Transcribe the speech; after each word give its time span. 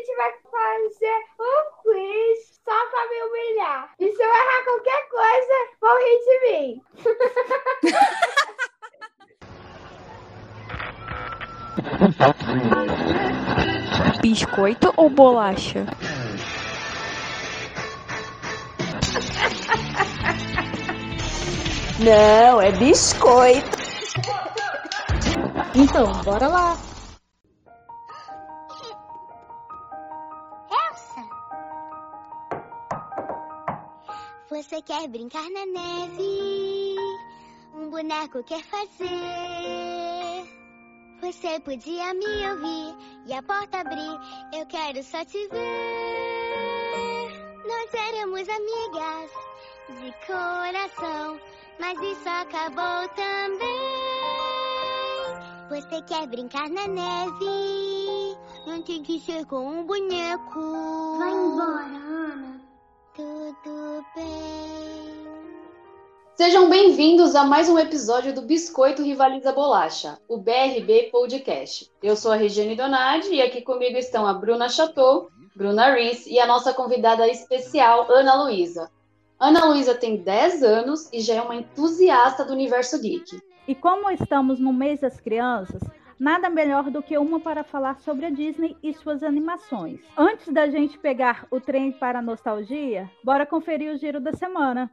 gente 0.00 0.16
vai 0.16 0.32
fazer 0.50 1.18
um 1.38 1.60
quiz 1.82 2.60
só 2.64 2.86
pra 2.90 3.08
me 3.08 3.22
humilhar. 3.22 3.92
E 3.98 4.10
se 4.10 4.22
eu 4.22 4.28
errar 4.28 4.64
qualquer 4.64 5.08
coisa, 5.08 5.54
vão 5.80 5.98
rir 5.98 6.20
de 6.24 6.40
mim. 6.46 6.82
Biscoito 14.22 14.92
ou 14.96 15.08
bolacha? 15.10 15.86
Não, 21.98 22.60
é 22.60 22.72
biscoito. 22.72 23.78
Então, 25.74 26.12
bora 26.22 26.48
lá. 26.48 26.89
Você 34.80 34.94
quer 34.94 35.08
brincar 35.08 35.44
na 35.50 35.66
neve? 35.66 36.96
Um 37.74 37.90
boneco 37.90 38.42
quer 38.44 38.64
fazer? 38.64 39.06
Você 41.20 41.60
podia 41.60 42.14
me 42.14 42.48
ouvir 42.48 42.96
e 43.26 43.34
a 43.34 43.42
porta 43.42 43.80
abrir. 43.80 44.18
Eu 44.54 44.64
quero 44.68 45.02
só 45.02 45.22
te 45.22 45.46
ver. 45.48 45.60
Nós 47.66 47.92
éramos 47.92 48.48
amigas 48.48 49.30
de 50.00 50.14
coração, 50.26 51.38
mas 51.78 52.00
isso 52.00 52.26
acabou 52.26 53.06
também. 53.16 53.68
Você 55.68 56.00
quer 56.06 56.26
brincar 56.26 56.70
na 56.70 56.88
neve? 56.88 58.34
Não 58.66 58.80
tem 58.80 59.02
que 59.02 59.20
ser 59.20 59.44
com 59.44 59.80
um 59.80 59.84
boneco. 59.84 61.18
Vai 61.18 61.32
embora. 61.32 61.99
Tudo 63.20 64.02
bem. 64.16 64.24
Sejam 66.36 66.70
bem-vindos 66.70 67.34
a 67.34 67.44
mais 67.44 67.68
um 67.68 67.78
episódio 67.78 68.34
do 68.34 68.40
Biscoito 68.40 69.02
Rivaliza 69.02 69.52
Bolacha, 69.52 70.18
o 70.26 70.38
BRB 70.38 71.10
Podcast. 71.12 71.90
Eu 72.02 72.16
sou 72.16 72.32
a 72.32 72.36
Regiane 72.36 72.74
Donadi 72.74 73.34
e 73.34 73.42
aqui 73.42 73.60
comigo 73.60 73.98
estão 73.98 74.26
a 74.26 74.32
Bruna 74.32 74.70
Chateau, 74.70 75.28
Bruna 75.54 75.92
Rees 75.92 76.24
e 76.26 76.38
a 76.38 76.46
nossa 76.46 76.72
convidada 76.72 77.28
especial, 77.28 78.10
Ana 78.10 78.42
Luísa. 78.42 78.90
Ana 79.38 79.66
Luísa 79.66 79.94
tem 79.94 80.16
10 80.16 80.62
anos 80.62 81.12
e 81.12 81.20
já 81.20 81.34
é 81.34 81.42
uma 81.42 81.56
entusiasta 81.56 82.42
do 82.42 82.54
universo 82.54 82.98
geek. 83.02 83.38
E 83.68 83.74
como 83.74 84.10
estamos 84.10 84.58
no 84.58 84.72
mês 84.72 84.98
das 85.00 85.20
crianças, 85.20 85.82
nada 86.20 86.50
melhor 86.50 86.90
do 86.90 87.02
que 87.02 87.16
uma 87.16 87.40
para 87.40 87.64
falar 87.64 87.98
sobre 88.00 88.26
a 88.26 88.30
Disney 88.30 88.76
e 88.82 88.92
suas 88.92 89.22
animações. 89.22 89.98
Antes 90.16 90.52
da 90.52 90.68
gente 90.68 90.98
pegar 90.98 91.46
o 91.50 91.58
trem 91.58 91.90
para 91.90 92.18
a 92.18 92.22
nostalgia, 92.22 93.10
bora 93.24 93.46
conferir 93.46 93.94
o 93.94 93.96
giro 93.96 94.20
da 94.20 94.34
semana. 94.34 94.90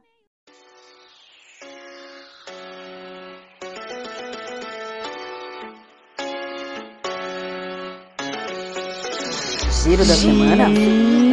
Giro 9.84 10.04
da 10.04 10.14
semana? 10.14 10.64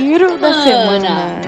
Giro 0.02 0.38
da 0.38 0.48
Ana. 0.48 0.64
semana. 0.64 1.46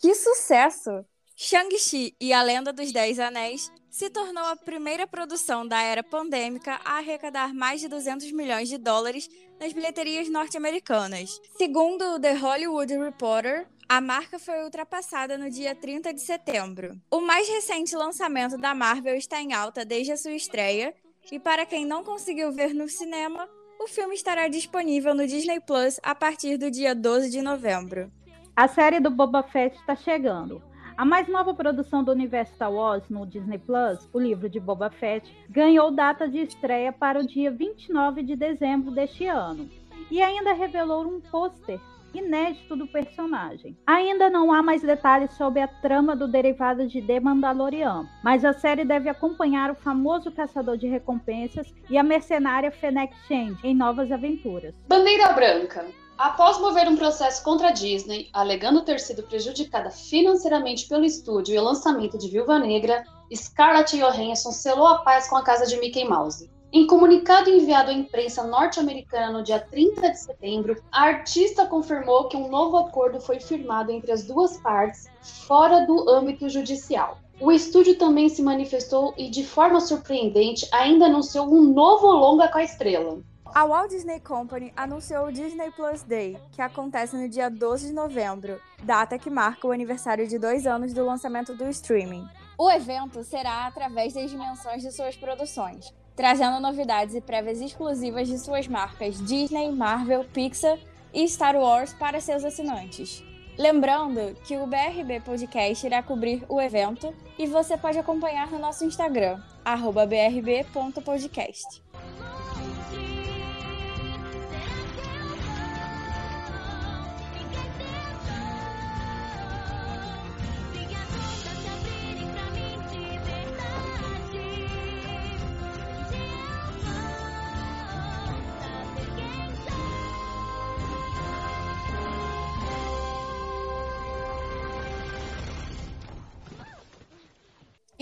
Que 0.00 0.14
sucesso! 0.16 1.04
Shang-Chi 1.44 2.14
e 2.20 2.32
a 2.32 2.40
Lenda 2.40 2.72
dos 2.72 2.92
Dez 2.92 3.18
Anéis 3.18 3.68
se 3.90 4.08
tornou 4.08 4.44
a 4.44 4.54
primeira 4.54 5.08
produção 5.08 5.66
da 5.66 5.82
era 5.82 6.00
pandêmica 6.00 6.80
a 6.84 6.98
arrecadar 6.98 7.52
mais 7.52 7.80
de 7.80 7.88
200 7.88 8.30
milhões 8.30 8.68
de 8.68 8.78
dólares 8.78 9.28
nas 9.58 9.72
bilheterias 9.72 10.28
norte-americanas. 10.28 11.40
Segundo 11.58 12.14
o 12.14 12.20
The 12.20 12.34
Hollywood 12.34 12.96
Reporter, 12.96 13.66
a 13.88 14.00
marca 14.00 14.38
foi 14.38 14.62
ultrapassada 14.62 15.36
no 15.36 15.50
dia 15.50 15.74
30 15.74 16.14
de 16.14 16.20
setembro. 16.20 16.96
O 17.10 17.20
mais 17.20 17.48
recente 17.48 17.96
lançamento 17.96 18.56
da 18.56 18.72
Marvel 18.72 19.16
está 19.16 19.42
em 19.42 19.52
alta 19.52 19.84
desde 19.84 20.12
a 20.12 20.16
sua 20.16 20.34
estreia, 20.34 20.94
e 21.32 21.40
para 21.40 21.66
quem 21.66 21.84
não 21.84 22.04
conseguiu 22.04 22.52
ver 22.52 22.72
no 22.72 22.88
cinema, 22.88 23.48
o 23.80 23.88
filme 23.88 24.14
estará 24.14 24.46
disponível 24.46 25.12
no 25.12 25.26
Disney 25.26 25.58
Plus 25.58 25.98
a 26.04 26.14
partir 26.14 26.56
do 26.56 26.70
dia 26.70 26.94
12 26.94 27.30
de 27.30 27.42
novembro. 27.42 28.12
A 28.54 28.68
série 28.68 29.00
do 29.00 29.10
Boba 29.10 29.42
Fett 29.42 29.74
está 29.74 29.96
chegando. 29.96 30.62
A 31.02 31.04
mais 31.04 31.26
nova 31.26 31.52
produção 31.52 32.04
do 32.04 32.12
universo 32.12 32.54
Star 32.54 32.72
Wars 32.72 33.02
no 33.10 33.26
Disney 33.26 33.58
Plus, 33.58 34.08
o 34.12 34.20
livro 34.20 34.48
de 34.48 34.60
Boba 34.60 34.88
Fett, 34.88 35.36
ganhou 35.50 35.90
data 35.90 36.28
de 36.28 36.38
estreia 36.38 36.92
para 36.92 37.18
o 37.18 37.26
dia 37.26 37.50
29 37.50 38.22
de 38.22 38.36
dezembro 38.36 38.92
deste 38.92 39.26
ano. 39.26 39.68
E 40.08 40.22
ainda 40.22 40.52
revelou 40.52 41.04
um 41.04 41.20
pôster 41.20 41.80
inédito 42.14 42.76
do 42.76 42.86
personagem. 42.86 43.76
Ainda 43.84 44.30
não 44.30 44.52
há 44.52 44.62
mais 44.62 44.80
detalhes 44.80 45.32
sobre 45.32 45.60
a 45.60 45.66
trama 45.66 46.14
do 46.14 46.28
derivado 46.28 46.86
de 46.86 47.02
The 47.02 47.18
Mandalorian, 47.18 48.06
mas 48.22 48.44
a 48.44 48.52
série 48.52 48.84
deve 48.84 49.08
acompanhar 49.08 49.72
o 49.72 49.74
famoso 49.74 50.30
caçador 50.30 50.76
de 50.76 50.86
recompensas 50.86 51.74
e 51.90 51.98
a 51.98 52.02
mercenária 52.04 52.70
Fennec 52.70 53.12
Shand 53.26 53.56
em 53.64 53.74
novas 53.74 54.12
aventuras. 54.12 54.72
Bandeira 54.86 55.32
Branca. 55.32 55.84
Após 56.18 56.58
mover 56.58 56.88
um 56.88 56.96
processo 56.96 57.42
contra 57.42 57.68
a 57.68 57.72
Disney, 57.72 58.28
alegando 58.32 58.82
ter 58.82 59.00
sido 59.00 59.22
prejudicada 59.22 59.90
financeiramente 59.90 60.86
pelo 60.86 61.04
estúdio 61.04 61.54
e 61.54 61.58
o 61.58 61.64
lançamento 61.64 62.18
de 62.18 62.28
Viúva 62.28 62.58
Negra, 62.58 63.04
Scarlett 63.34 63.98
Johansson 63.98 64.52
selou 64.52 64.86
a 64.86 64.98
paz 64.98 65.28
com 65.28 65.36
a 65.36 65.42
casa 65.42 65.66
de 65.66 65.78
Mickey 65.80 66.04
Mouse. 66.04 66.50
Em 66.72 66.86
comunicado 66.86 67.50
enviado 67.50 67.90
à 67.90 67.92
imprensa 67.92 68.44
norte-americana 68.44 69.30
no 69.30 69.42
dia 69.42 69.60
30 69.60 70.10
de 70.10 70.18
setembro, 70.18 70.82
a 70.90 71.02
artista 71.02 71.66
confirmou 71.66 72.28
que 72.28 72.36
um 72.36 72.48
novo 72.48 72.78
acordo 72.78 73.20
foi 73.20 73.40
firmado 73.40 73.90
entre 73.90 74.10
as 74.10 74.24
duas 74.24 74.56
partes, 74.58 75.06
fora 75.20 75.84
do 75.86 76.08
âmbito 76.08 76.48
judicial. 76.48 77.18
O 77.40 77.50
estúdio 77.50 77.98
também 77.98 78.28
se 78.28 78.42
manifestou 78.42 79.12
e, 79.18 79.28
de 79.28 79.44
forma 79.44 79.80
surpreendente, 79.80 80.66
ainda 80.72 81.06
anunciou 81.06 81.52
um 81.52 81.62
novo 81.62 82.06
longa 82.06 82.48
com 82.48 82.58
a 82.58 82.64
estrela. 82.64 83.18
A 83.54 83.66
Walt 83.66 83.90
Disney 83.90 84.18
Company 84.18 84.72
anunciou 84.74 85.26
o 85.26 85.32
Disney 85.32 85.70
Plus 85.72 86.02
Day, 86.02 86.38
que 86.52 86.62
acontece 86.62 87.14
no 87.14 87.28
dia 87.28 87.50
12 87.50 87.88
de 87.88 87.92
novembro, 87.92 88.58
data 88.82 89.18
que 89.18 89.28
marca 89.28 89.66
o 89.66 89.72
aniversário 89.72 90.26
de 90.26 90.38
dois 90.38 90.66
anos 90.66 90.94
do 90.94 91.04
lançamento 91.04 91.54
do 91.54 91.68
streaming. 91.68 92.26
O 92.56 92.70
evento 92.70 93.22
será 93.22 93.66
através 93.66 94.14
das 94.14 94.30
dimensões 94.30 94.82
de 94.82 94.90
suas 94.90 95.16
produções, 95.16 95.92
trazendo 96.16 96.60
novidades 96.60 97.14
e 97.14 97.20
prévias 97.20 97.60
exclusivas 97.60 98.26
de 98.26 98.38
suas 98.38 98.66
marcas 98.66 99.22
Disney, 99.22 99.70
Marvel, 99.70 100.24
Pixar 100.32 100.78
e 101.12 101.28
Star 101.28 101.54
Wars 101.54 101.92
para 101.92 102.22
seus 102.22 102.46
assinantes. 102.46 103.22
Lembrando 103.58 104.34
que 104.44 104.56
o 104.56 104.66
BRB 104.66 105.20
Podcast 105.20 105.86
irá 105.86 106.02
cobrir 106.02 106.42
o 106.48 106.58
evento 106.58 107.14
e 107.38 107.46
você 107.46 107.76
pode 107.76 107.98
acompanhar 107.98 108.50
no 108.50 108.58
nosso 108.58 108.86
Instagram, 108.86 109.38
brb.podcast. 109.62 111.81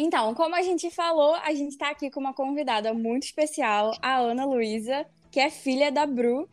Então, 0.02 0.34
como 0.34 0.56
a 0.56 0.62
gente 0.62 0.90
falou, 0.90 1.34
a 1.34 1.52
gente 1.52 1.72
está 1.72 1.90
aqui 1.90 2.10
com 2.10 2.20
uma 2.20 2.32
convidada 2.32 2.94
muito 2.94 3.24
especial, 3.24 3.92
a 4.00 4.16
Ana 4.16 4.46
Luísa, 4.46 5.06
que 5.30 5.38
é 5.38 5.50
filha 5.50 5.92
da 5.92 6.06
Bru. 6.06 6.48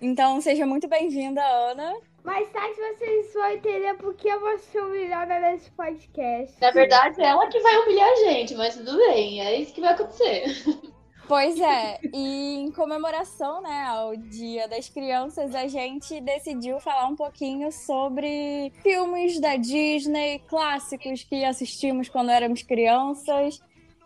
Então, 0.00 0.40
seja 0.40 0.64
muito 0.64 0.88
bem-vinda, 0.88 1.42
Ana. 1.44 1.94
Mais 2.24 2.48
tarde 2.48 2.74
vocês 2.74 3.34
vão 3.34 3.50
entender 3.50 3.94
porque 3.98 4.26
eu 4.26 4.40
vou 4.40 4.58
ser 4.58 4.80
humilhada 4.80 5.38
nesse 5.40 5.70
podcast. 5.72 6.56
Na 6.58 6.70
verdade, 6.70 7.20
é 7.20 7.26
ela 7.26 7.46
que 7.48 7.60
vai 7.60 7.76
humilhar 7.80 8.08
a 8.08 8.16
gente, 8.16 8.54
mas 8.54 8.76
tudo 8.76 8.96
bem, 8.96 9.42
é 9.42 9.60
isso 9.60 9.74
que 9.74 9.82
vai 9.82 9.92
acontecer. 9.92 10.44
Pois 11.28 11.60
é, 11.60 11.98
e 12.14 12.54
em 12.60 12.70
comemoração 12.70 13.60
né, 13.60 13.84
ao 13.88 14.14
Dia 14.14 14.68
das 14.68 14.88
Crianças, 14.88 15.56
a 15.56 15.66
gente 15.66 16.20
decidiu 16.20 16.78
falar 16.78 17.08
um 17.08 17.16
pouquinho 17.16 17.72
sobre 17.72 18.72
filmes 18.80 19.40
da 19.40 19.56
Disney, 19.56 20.38
clássicos 20.46 21.24
que 21.24 21.44
assistimos 21.44 22.08
quando 22.08 22.30
éramos 22.30 22.62
crianças. 22.62 23.60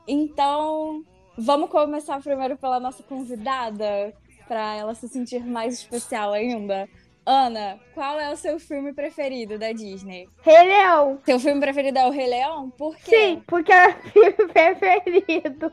Então, 0.08 1.04
vamos 1.36 1.68
começar 1.68 2.22
primeiro 2.22 2.56
pela 2.56 2.80
nossa 2.80 3.02
convidada, 3.02 4.14
para 4.48 4.76
ela 4.76 4.94
se 4.94 5.06
sentir 5.06 5.44
mais 5.44 5.74
especial 5.74 6.32
ainda. 6.32 6.88
Ana, 7.30 7.78
qual 7.94 8.18
é 8.18 8.28
o 8.32 8.36
seu 8.36 8.58
filme 8.58 8.92
preferido 8.92 9.56
da 9.56 9.70
Disney? 9.70 10.28
Rei 10.42 10.64
Leão. 10.64 11.20
Seu 11.24 11.38
filme 11.38 11.60
preferido 11.60 11.96
é 12.00 12.06
o 12.08 12.10
Rei 12.10 12.26
Leão? 12.26 12.70
Por 12.70 12.96
quê? 12.96 13.10
Sim, 13.16 13.42
porque 13.46 13.72
é 13.72 13.88
o 13.88 13.92
filme 14.10 14.32
preferido. 14.52 15.72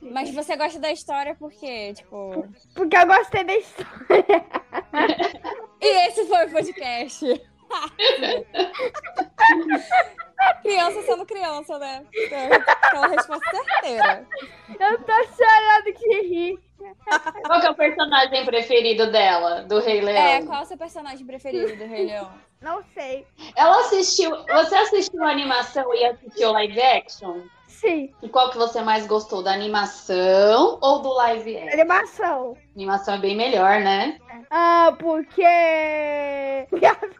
Mas 0.00 0.32
você 0.32 0.54
gosta 0.54 0.78
da 0.78 0.92
história 0.92 1.34
porque, 1.34 1.94
tipo. 1.94 2.46
Porque 2.76 2.96
eu 2.96 3.06
gostei 3.08 3.42
da 3.42 3.56
história. 3.56 4.44
E 5.80 6.08
esse 6.08 6.24
foi 6.24 6.46
o 6.46 6.50
podcast. 6.50 7.42
criança 10.62 11.02
sendo 11.02 11.26
criança, 11.26 11.78
né? 11.78 12.06
Aquela 12.66 13.08
resposta 13.08 13.50
certeira. 13.50 14.26
Eu 14.68 15.02
tô 15.02 15.12
chorando 15.12 15.92
de 15.98 16.22
rir. 16.22 16.58
Qual 17.46 17.60
que 17.60 17.66
é 17.66 17.70
o 17.70 17.74
personagem 17.74 18.44
preferido 18.44 19.10
dela, 19.10 19.62
do 19.62 19.80
Rei 19.80 20.00
Leão? 20.00 20.18
É, 20.18 20.44
qual 20.44 20.60
é 20.60 20.62
o 20.62 20.66
seu 20.66 20.76
personagem 20.76 21.26
preferido 21.26 21.76
do 21.76 21.86
Rei 21.86 22.06
Leão? 22.06 22.30
Não 22.60 22.82
sei. 22.94 23.26
Ela 23.56 23.80
assistiu. 23.80 24.30
Você 24.30 24.74
assistiu 24.74 25.22
a 25.22 25.30
animação 25.30 25.94
e 25.94 26.04
assistiu 26.04 26.52
live 26.52 26.80
action? 26.80 27.42
Sim. 27.84 28.10
E 28.22 28.28
qual 28.30 28.50
que 28.50 28.56
você 28.56 28.80
mais 28.80 29.06
gostou? 29.06 29.42
Da 29.42 29.52
animação 29.52 30.78
ou 30.80 31.02
do 31.02 31.12
live 31.12 31.54
action? 31.56 31.72
Animação. 31.74 32.56
A 32.56 32.74
animação 32.74 33.14
é 33.14 33.18
bem 33.18 33.36
melhor, 33.36 33.80
né? 33.80 34.18
Ah, 34.50 34.96
porque. 34.98 35.44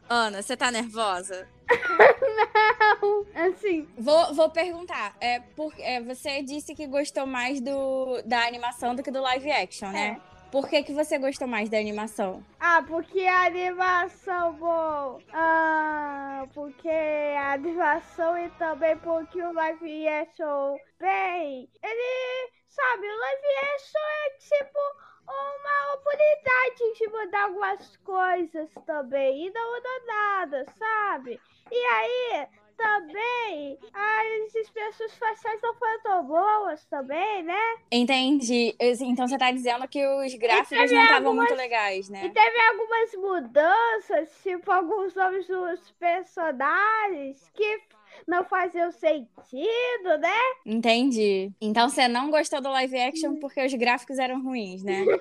Ana, 0.08 0.40
você 0.40 0.56
tá 0.56 0.70
nervosa? 0.70 1.46
Não. 3.02 3.26
Assim. 3.34 3.86
Vou, 3.98 4.34
vou 4.34 4.48
perguntar. 4.48 5.14
É, 5.20 5.40
por, 5.40 5.72
é, 5.78 6.00
você 6.00 6.42
disse 6.42 6.74
que 6.74 6.86
gostou 6.86 7.26
mais 7.26 7.60
do, 7.60 8.22
da 8.24 8.46
animação 8.46 8.94
do 8.94 9.02
que 9.02 9.10
do 9.10 9.20
live 9.20 9.52
action, 9.52 9.90
né? 9.90 10.18
Por 10.54 10.68
que, 10.68 10.84
que 10.84 10.92
você 10.92 11.18
gostou 11.18 11.48
mais 11.48 11.68
da 11.68 11.78
animação? 11.78 12.40
Ah, 12.60 12.80
porque 12.86 13.22
a 13.22 13.46
animação, 13.46 14.52
bom. 14.52 15.18
Ah, 15.32 16.46
porque 16.54 16.88
a 16.88 17.54
animação 17.54 18.38
e 18.38 18.48
também 18.50 18.96
porque 18.98 19.42
o 19.42 19.52
live 19.52 20.06
action, 20.06 20.76
bem, 21.00 21.68
ele, 21.82 22.52
sabe, 22.68 23.04
o 23.04 23.18
live 23.18 23.46
action 23.74 24.00
é 24.00 24.30
tipo 24.38 24.78
uma 25.26 25.94
oportunidade 25.94 26.98
de 26.98 27.08
mudar 27.08 27.42
algumas 27.46 27.96
coisas 27.96 28.70
também 28.86 29.48
e 29.48 29.50
não 29.50 29.74
mudou 29.74 30.06
nada, 30.06 30.66
sabe? 30.78 31.40
E 31.72 31.84
aí, 31.84 32.46
também, 32.76 33.78
as 33.92 34.54
expressões 34.54 35.14
faciais 35.16 35.60
não 35.62 35.74
foram 35.74 36.00
tão 36.02 36.24
boas 36.26 36.84
também, 36.86 37.42
né? 37.42 37.76
Entendi. 37.90 38.74
Então 38.80 39.26
você 39.26 39.38
tá 39.38 39.50
dizendo 39.50 39.86
que 39.88 40.04
os 40.06 40.34
gráficos 40.34 40.70
não 40.70 40.84
estavam 41.02 41.14
algumas- 41.28 41.36
muito 41.48 41.54
legais, 41.54 42.08
E 42.08 42.12
né? 42.12 42.28
teve 42.32 42.60
algumas 42.60 43.14
mudanças, 43.14 44.40
tipo 44.42 44.70
alguns 44.70 45.14
nomes 45.14 45.46
dos 45.46 45.90
personagens 45.92 47.50
que 47.54 47.80
não 48.26 48.44
faziam 48.44 48.90
sentido, 48.92 50.18
né? 50.18 50.38
Entendi. 50.64 51.50
Então 51.60 51.88
você 51.88 52.08
não 52.08 52.30
gostou 52.30 52.60
do 52.60 52.70
live 52.70 52.98
action 52.98 53.36
porque 53.36 53.64
os 53.64 53.74
gráficos 53.74 54.18
eram 54.18 54.42
ruins, 54.42 54.82
né? 54.82 55.04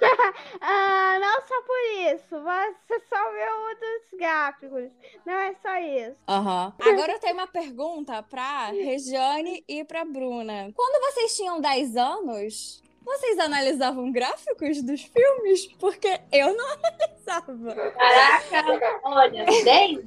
Ah, 0.62 1.18
não 1.20 1.42
só 1.48 1.62
por 1.62 2.14
isso, 2.14 2.26
você 2.30 3.00
só 3.10 3.32
viu 3.32 3.80
dos 3.80 4.20
gráficos. 4.20 4.92
Não 5.26 5.34
é 5.34 5.54
só 5.62 5.78
isso. 5.78 6.16
Aham. 6.28 6.74
Agora 6.80 7.14
eu 7.14 7.20
tenho 7.20 7.34
uma 7.34 7.48
pergunta 7.48 8.24
pra 8.24 8.68
Regiane 8.68 9.64
e 9.68 9.84
pra 9.84 10.06
Bruna. 10.06 10.72
Quando 10.76 11.14
vocês 11.14 11.36
tinham 11.36 11.60
10 11.60 11.96
anos, 11.98 12.82
vocês 13.04 13.38
analisavam 13.40 14.12
gráficos 14.12 14.82
dos 14.82 15.02
filmes? 15.02 15.68
Porque 15.80 16.20
eu 16.32 16.56
não 16.56 16.66
analisava. 16.74 17.92
Caraca, 17.92 19.00
olha, 19.04 19.46
10 19.46 20.00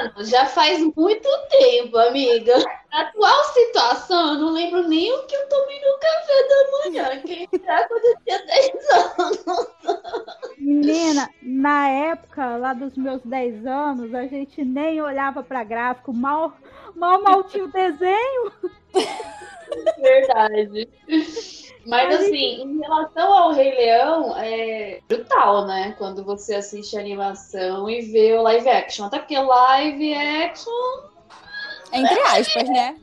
anos 0.00 0.28
já 0.28 0.46
faz 0.46 0.80
muito 0.80 1.28
tempo, 1.50 1.96
amiga. 1.98 2.54
Na 2.90 3.02
atual 3.02 3.44
situação, 3.52 4.34
eu 4.34 4.40
não 4.40 4.52
lembro 4.52 4.86
nem 4.88 5.12
o 5.12 5.26
que 5.26 5.34
eu 5.34 5.48
tomei 5.48 5.80
no 5.80 5.98
café 5.98 6.48
da 6.48 6.70
manhã. 6.78 7.22
Quem 7.22 7.48
será 7.50 7.88
quando 7.88 8.04
eu 8.04 8.16
tinha 8.24 8.46
10 8.46 8.90
anos? 8.90 9.68
Menina, 10.58 11.30
na 11.42 11.88
época 11.88 12.56
lá 12.56 12.72
dos 12.72 12.96
meus 12.96 13.22
10 13.22 13.66
anos, 13.66 14.14
a 14.14 14.26
gente 14.26 14.64
nem 14.64 15.02
olhava 15.02 15.42
pra 15.42 15.64
gráfico, 15.64 16.12
mal, 16.12 16.56
mal, 16.94 17.20
mal 17.22 17.44
tinha 17.44 17.64
o 17.64 17.72
desenho. 17.72 18.52
Verdade. 20.00 20.88
Mas 21.86 22.14
assim, 22.14 22.62
em 22.62 22.78
relação 22.78 23.32
ao 23.32 23.52
Rei 23.52 23.74
Leão, 23.74 24.36
é 24.36 25.00
brutal, 25.08 25.66
né? 25.66 25.94
Quando 25.98 26.24
você 26.24 26.54
assiste 26.54 26.96
a 26.96 27.00
animação 27.00 27.88
e 27.88 28.00
vê 28.02 28.32
o 28.32 28.42
live 28.42 28.68
action. 28.68 29.06
Até 29.06 29.18
porque 29.18 29.38
live 29.38 30.14
action 30.14 31.13
Entre 31.94 32.20
aspas, 32.20 32.68
né? 32.68 32.96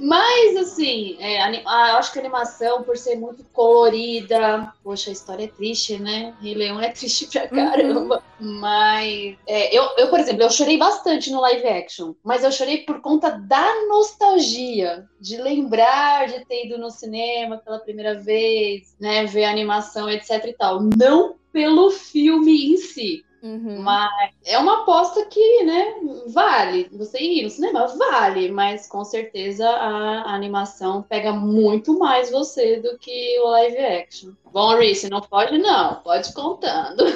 Mas, 0.00 0.56
assim, 0.56 1.16
é, 1.20 1.42
ani- 1.42 1.62
ah, 1.66 1.96
acho 1.98 2.12
que 2.12 2.18
a 2.18 2.22
animação, 2.22 2.82
por 2.82 2.96
ser 2.96 3.16
muito 3.16 3.44
colorida. 3.52 4.72
Poxa, 4.82 5.10
a 5.10 5.12
história 5.12 5.44
é 5.44 5.48
triste, 5.48 5.98
né? 5.98 6.34
Rei 6.40 6.54
Leão 6.54 6.80
é 6.80 6.90
triste 6.90 7.26
pra 7.26 7.48
caramba. 7.48 8.22
Mas, 8.38 9.36
é, 9.46 9.76
eu, 9.76 9.84
eu, 9.98 10.08
por 10.08 10.20
exemplo, 10.20 10.42
eu 10.42 10.50
chorei 10.50 10.78
bastante 10.78 11.30
no 11.30 11.40
live 11.40 11.66
action. 11.66 12.14
Mas 12.24 12.44
eu 12.44 12.52
chorei 12.52 12.78
por 12.78 13.00
conta 13.00 13.30
da 13.30 13.66
nostalgia. 13.88 15.04
De 15.20 15.36
lembrar 15.36 16.28
de 16.28 16.44
ter 16.46 16.66
ido 16.66 16.78
no 16.78 16.90
cinema 16.90 17.58
pela 17.58 17.78
primeira 17.78 18.14
vez, 18.20 18.94
né? 19.00 19.26
Ver 19.26 19.44
a 19.44 19.50
animação, 19.50 20.08
etc 20.08 20.44
e 20.46 20.52
tal. 20.54 20.80
Não 20.96 21.34
pelo 21.52 21.90
filme 21.90 22.72
em 22.72 22.76
si. 22.76 23.24
Uhum. 23.42 23.80
Mas 23.80 24.34
é 24.44 24.58
uma 24.58 24.82
aposta 24.82 25.24
que, 25.26 25.64
né, 25.64 25.94
vale. 26.28 26.88
Você 26.92 27.18
ir 27.18 27.42
no 27.44 27.50
cinema, 27.50 27.86
vale, 27.86 28.50
mas 28.50 28.86
com 28.86 29.04
certeza 29.04 29.68
a, 29.68 30.34
animação 30.34 31.02
pega 31.02 31.32
muito 31.32 31.98
mais 31.98 32.30
você 32.30 32.80
do 32.80 32.98
que 32.98 33.38
o 33.40 33.48
live 33.48 33.78
action. 33.78 34.32
Bom, 34.52 34.76
Reese, 34.76 35.08
não 35.08 35.20
pode 35.20 35.58
não, 35.58 35.96
pode 35.96 36.28
ir 36.28 36.34
contando. 36.34 37.04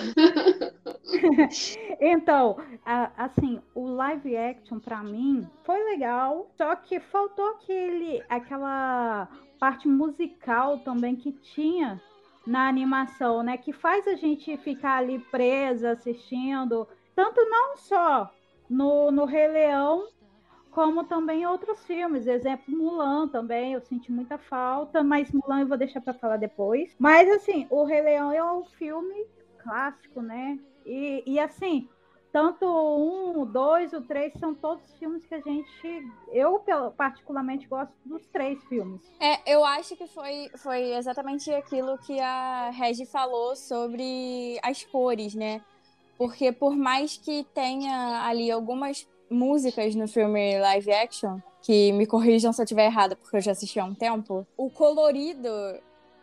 Então, 2.01 2.57
assim, 3.17 3.61
o 3.75 3.87
live 3.87 4.37
action 4.37 4.79
pra 4.79 5.03
mim 5.03 5.47
foi 5.63 5.83
legal, 5.85 6.51
só 6.57 6.75
que 6.75 6.99
faltou 6.99 7.47
aquele, 7.51 8.23
aquela 8.29 9.29
parte 9.59 9.87
musical 9.89 10.79
também 10.81 11.17
que 11.17 11.33
tinha 11.33 12.01
na 12.47 12.69
animação, 12.69 13.43
né? 13.43 13.57
Que 13.57 13.73
faz 13.73 14.07
a 14.07 14.15
gente 14.15 14.57
ficar 14.59 14.99
ali 14.99 15.19
presa 15.19 15.93
assistindo, 15.93 16.87
tanto 17.15 17.41
não 17.49 17.77
só 17.77 18.31
no, 18.69 19.11
no 19.11 19.25
Rei 19.25 19.49
Leão, 19.49 20.07
como 20.71 21.05
também 21.05 21.43
em 21.43 21.47
outros 21.47 21.85
filmes. 21.87 22.27
Exemplo, 22.27 22.77
Mulan 22.77 23.29
também, 23.29 23.73
eu 23.73 23.81
senti 23.81 24.11
muita 24.11 24.37
falta, 24.37 25.03
mas 25.03 25.31
Mulan 25.31 25.61
eu 25.61 25.69
vou 25.69 25.79
deixar 25.79 26.01
pra 26.01 26.13
falar 26.13 26.37
depois. 26.37 26.95
Mas 26.99 27.31
assim, 27.31 27.67
o 27.71 27.85
Rei 27.85 28.03
Leão 28.03 28.33
é 28.33 28.53
um 28.53 28.65
filme 28.65 29.27
clássico, 29.59 30.21
né? 30.21 30.59
E, 30.85 31.23
e 31.27 31.39
assim, 31.39 31.89
tanto 32.35 32.67
um, 32.67 33.43
o 33.43 33.47
dois, 33.47 33.93
o 33.93 34.01
três 34.01 34.33
são 34.41 34.53
todos 34.53 34.83
filmes 34.99 35.25
que 35.25 35.37
a 35.37 35.41
gente. 35.41 36.05
Eu, 36.33 36.61
particularmente, 36.97 37.69
gosto 37.69 37.95
dos 38.05 38.27
três 38.27 38.61
filmes. 38.65 39.01
É, 39.21 39.55
eu 39.55 39.65
acho 39.65 39.95
que 39.95 40.09
foi, 40.09 40.51
foi 40.57 40.95
exatamente 40.95 41.55
aquilo 41.55 41.97
que 41.99 42.19
a 42.19 42.71
Regi 42.71 43.07
falou 43.07 43.55
sobre 43.55 44.59
as 44.65 44.83
cores, 44.83 45.33
né? 45.37 45.63
Porque 46.19 46.51
por 46.51 46.75
mais 46.75 47.17
que 47.17 47.47
tenha 47.55 48.27
ali 48.27 48.51
algumas 48.51 49.07
músicas 49.31 49.95
no 49.95 50.09
filme 50.09 50.59
live 50.59 50.93
action, 50.93 51.39
que 51.63 51.93
me 51.93 52.05
corrijam 52.05 52.53
se 52.53 52.61
eu 52.61 52.65
estiver 52.65 52.87
errada, 52.87 53.15
porque 53.15 53.37
eu 53.37 53.41
já 53.41 53.53
assisti 53.53 53.79
há 53.79 53.85
um 53.85 53.95
tempo, 53.95 54.45
o 54.57 54.69
colorido 54.69 55.49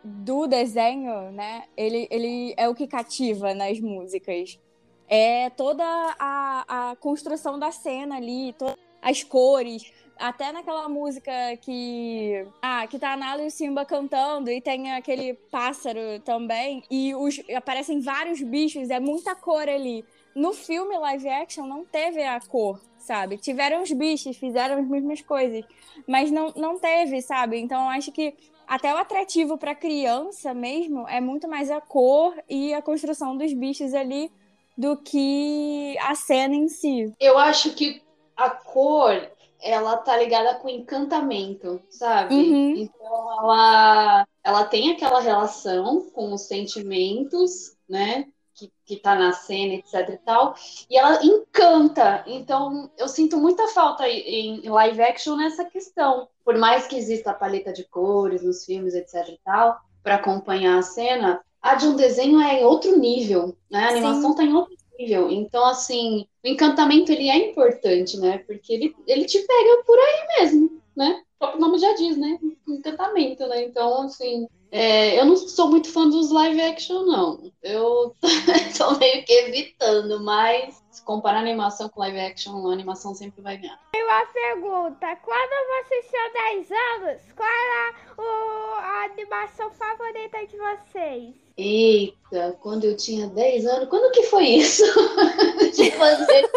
do 0.04 0.46
desenho, 0.46 1.32
né? 1.32 1.64
Ele, 1.74 2.06
ele 2.10 2.52
é 2.58 2.68
o 2.68 2.74
que 2.74 2.86
cativa 2.86 3.54
nas 3.54 3.80
músicas. 3.80 4.60
É 5.08 5.50
toda 5.50 5.84
a, 6.18 6.90
a 6.90 6.96
construção 6.96 7.58
da 7.58 7.70
cena 7.70 8.16
ali, 8.16 8.54
as 9.02 9.22
cores, 9.22 9.92
até 10.22 10.52
naquela 10.52 10.88
música 10.88 11.32
que. 11.60 12.46
Ah, 12.62 12.86
que 12.86 12.98
tá 12.98 13.12
a 13.12 13.16
Nala 13.16 13.42
e 13.42 13.46
o 13.48 13.50
Simba 13.50 13.84
cantando 13.84 14.50
e 14.50 14.60
tem 14.60 14.92
aquele 14.92 15.34
pássaro 15.34 16.20
também. 16.24 16.82
E 16.90 17.14
os, 17.14 17.40
aparecem 17.54 18.00
vários 18.00 18.40
bichos, 18.40 18.88
é 18.90 19.00
muita 19.00 19.34
cor 19.34 19.68
ali. 19.68 20.04
No 20.34 20.52
filme 20.52 20.96
live 20.96 21.28
action 21.28 21.66
não 21.66 21.84
teve 21.84 22.22
a 22.22 22.40
cor, 22.40 22.80
sabe? 22.98 23.36
Tiveram 23.36 23.82
os 23.82 23.92
bichos, 23.92 24.36
fizeram 24.36 24.78
as 24.78 24.88
mesmas 24.88 25.20
coisas. 25.20 25.64
Mas 26.06 26.30
não, 26.30 26.52
não 26.56 26.78
teve, 26.78 27.20
sabe? 27.20 27.58
Então 27.58 27.90
acho 27.90 28.12
que 28.12 28.34
até 28.66 28.94
o 28.94 28.96
atrativo 28.96 29.58
pra 29.58 29.74
criança 29.74 30.54
mesmo 30.54 31.06
é 31.08 31.20
muito 31.20 31.48
mais 31.48 31.70
a 31.70 31.80
cor 31.80 32.34
e 32.48 32.72
a 32.72 32.80
construção 32.80 33.36
dos 33.36 33.52
bichos 33.52 33.92
ali 33.92 34.30
do 34.76 34.96
que 34.96 35.96
a 36.00 36.14
cena 36.14 36.54
em 36.54 36.68
si. 36.68 37.12
Eu 37.20 37.38
acho 37.38 37.74
que 37.74 38.02
a 38.36 38.50
cor, 38.50 39.30
ela 39.60 39.96
tá 39.98 40.16
ligada 40.16 40.56
com 40.56 40.68
encantamento, 40.68 41.80
sabe? 41.88 42.34
Uhum. 42.34 42.74
Então 42.76 43.38
ela, 43.40 44.26
ela 44.42 44.64
tem 44.64 44.92
aquela 44.92 45.20
relação 45.20 46.10
com 46.10 46.32
os 46.32 46.42
sentimentos, 46.42 47.76
né? 47.88 48.26
Que, 48.54 48.70
que 48.84 48.96
tá 48.96 49.14
na 49.14 49.32
cena, 49.32 49.74
etc 49.74 50.08
e 50.10 50.18
tal. 50.18 50.54
E 50.90 50.96
ela 50.96 51.24
encanta. 51.24 52.22
Então 52.26 52.90
eu 52.98 53.08
sinto 53.08 53.38
muita 53.38 53.68
falta 53.68 54.08
em, 54.08 54.66
em 54.66 54.68
live 54.68 55.02
action 55.02 55.36
nessa 55.36 55.64
questão. 55.64 56.28
Por 56.44 56.58
mais 56.58 56.86
que 56.86 56.96
exista 56.96 57.30
a 57.30 57.34
paleta 57.34 57.72
de 57.72 57.84
cores 57.84 58.42
nos 58.42 58.64
filmes, 58.64 58.94
etc 58.94 59.28
e 59.28 59.40
tal. 59.44 59.80
para 60.02 60.16
acompanhar 60.16 60.78
a 60.78 60.82
cena, 60.82 61.40
a 61.62 61.76
de 61.76 61.86
um 61.86 61.94
desenho 61.94 62.40
é 62.40 62.60
em 62.60 62.64
outro 62.64 62.98
nível, 62.98 63.56
né? 63.70 63.84
A 63.84 63.88
animação 63.90 64.32
está 64.32 64.42
em 64.42 64.52
outro 64.52 64.74
nível. 64.98 65.30
Então, 65.30 65.64
assim, 65.64 66.26
o 66.44 66.48
encantamento 66.48 67.12
ele 67.12 67.28
é 67.28 67.50
importante, 67.50 68.18
né? 68.18 68.38
Porque 68.38 68.72
ele, 68.72 68.96
ele 69.06 69.24
te 69.24 69.38
pega 69.38 69.82
por 69.84 69.96
aí 69.96 70.40
mesmo, 70.40 70.82
né? 70.96 71.22
O 71.36 71.38
próprio 71.38 71.60
nome 71.60 71.78
já 71.78 71.92
diz, 71.94 72.16
né? 72.16 72.38
Encantamento, 72.68 73.46
né? 73.46 73.64
Então, 73.64 74.02
assim, 74.02 74.48
é, 74.72 75.20
eu 75.20 75.24
não 75.24 75.36
sou 75.36 75.68
muito 75.68 75.92
fã 75.92 76.08
dos 76.08 76.32
live 76.32 76.60
action, 76.62 77.04
não. 77.04 77.52
Eu 77.62 78.14
tô 78.76 78.98
meio 78.98 79.24
que 79.24 79.32
evitando, 79.32 80.20
mas 80.24 80.82
se 80.90 81.02
comparar 81.04 81.40
animação 81.40 81.88
com 81.88 82.00
live 82.00 82.18
action, 82.18 82.66
a 82.68 82.72
animação 82.72 83.14
sempre 83.14 83.40
vai 83.40 83.56
ganhar. 83.56 83.78
E 83.94 84.02
uma 84.02 84.26
pergunta: 84.26 85.16
quando 85.16 85.84
vocês 85.84 86.06
tinham 86.10 86.32
10 86.32 86.70
anos, 86.70 87.22
qual 87.36 87.48
era 87.48 87.94
o, 88.18 88.74
a 88.80 89.04
animação 89.04 89.70
favorita 89.70 90.46
de 90.46 90.56
vocês? 90.56 91.41
Eita, 91.56 92.56
quando 92.60 92.84
eu 92.84 92.96
tinha 92.96 93.26
10 93.28 93.66
anos, 93.66 93.88
quando 93.88 94.12
que 94.12 94.24
foi 94.24 94.44
isso? 94.44 94.82
de 95.74 95.90
fazer 95.92 96.48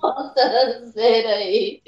conta 0.00 0.40
aí. 1.28 1.82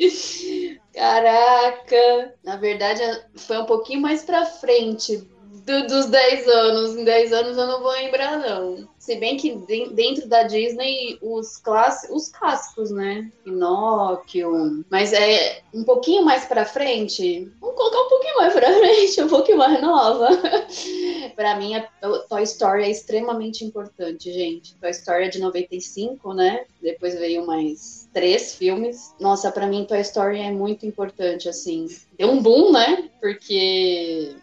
Caraca! 0.93 2.35
Na 2.45 2.57
verdade, 2.57 3.03
foi 3.37 3.59
um 3.59 3.67
pouquinho 3.67 4.01
mais 4.01 4.25
pra 4.25 4.45
frente 4.45 5.27
do, 5.65 5.87
dos 5.87 6.07
10 6.07 6.49
anos. 6.49 6.97
Em 6.97 7.05
10 7.05 7.33
anos 7.33 7.57
eu 7.57 7.67
não 7.67 7.81
vou 7.81 7.93
lembrar, 7.93 8.39
não. 8.39 8.89
Se 8.99 9.17
bem 9.17 9.37
que 9.37 9.57
dentro 9.93 10.29
da 10.29 10.45
Disney, 10.45 11.19
os, 11.21 11.57
class... 11.57 12.07
os 12.11 12.29
clássicos, 12.29 12.91
né? 12.91 13.31
Pinóquio. 13.45 14.85
Mas 14.91 15.13
é 15.13 15.63
um 15.75 15.85
pouquinho 15.85 16.25
mais 16.25 16.45
pra 16.45 16.65
frente. 16.65 17.51
Vamos 17.61 17.77
colocar 17.77 18.01
um 18.01 18.09
pouquinho 18.09 18.37
mais 18.37 18.53
pra 18.53 18.73
frente, 18.79 19.23
um 19.23 19.29
pouquinho 19.29 19.59
mais 19.59 19.81
nova. 19.81 20.29
pra 21.35 21.57
mim, 21.57 21.75
a 21.75 21.83
Toy 22.29 22.43
Story 22.43 22.85
é 22.85 22.91
extremamente 22.91 23.65
importante, 23.65 24.33
gente. 24.33 24.77
Toy 24.77 24.91
Story 24.91 25.25
é 25.25 25.29
de 25.29 25.41
95, 25.41 26.33
né? 26.35 26.65
Depois 26.81 27.15
veio 27.15 27.47
mais 27.47 28.09
três 28.13 28.55
filmes. 28.55 29.15
Nossa, 29.19 29.51
para 29.51 29.67
mim 29.67 29.85
Toy 29.85 30.01
Story 30.01 30.41
é 30.41 30.51
muito 30.51 30.87
importante, 30.87 31.49
assim. 31.49 31.87
Deu 32.17 32.31
um 32.31 32.41
boom, 32.41 32.73
né? 32.73 33.09
Porque 33.21 34.37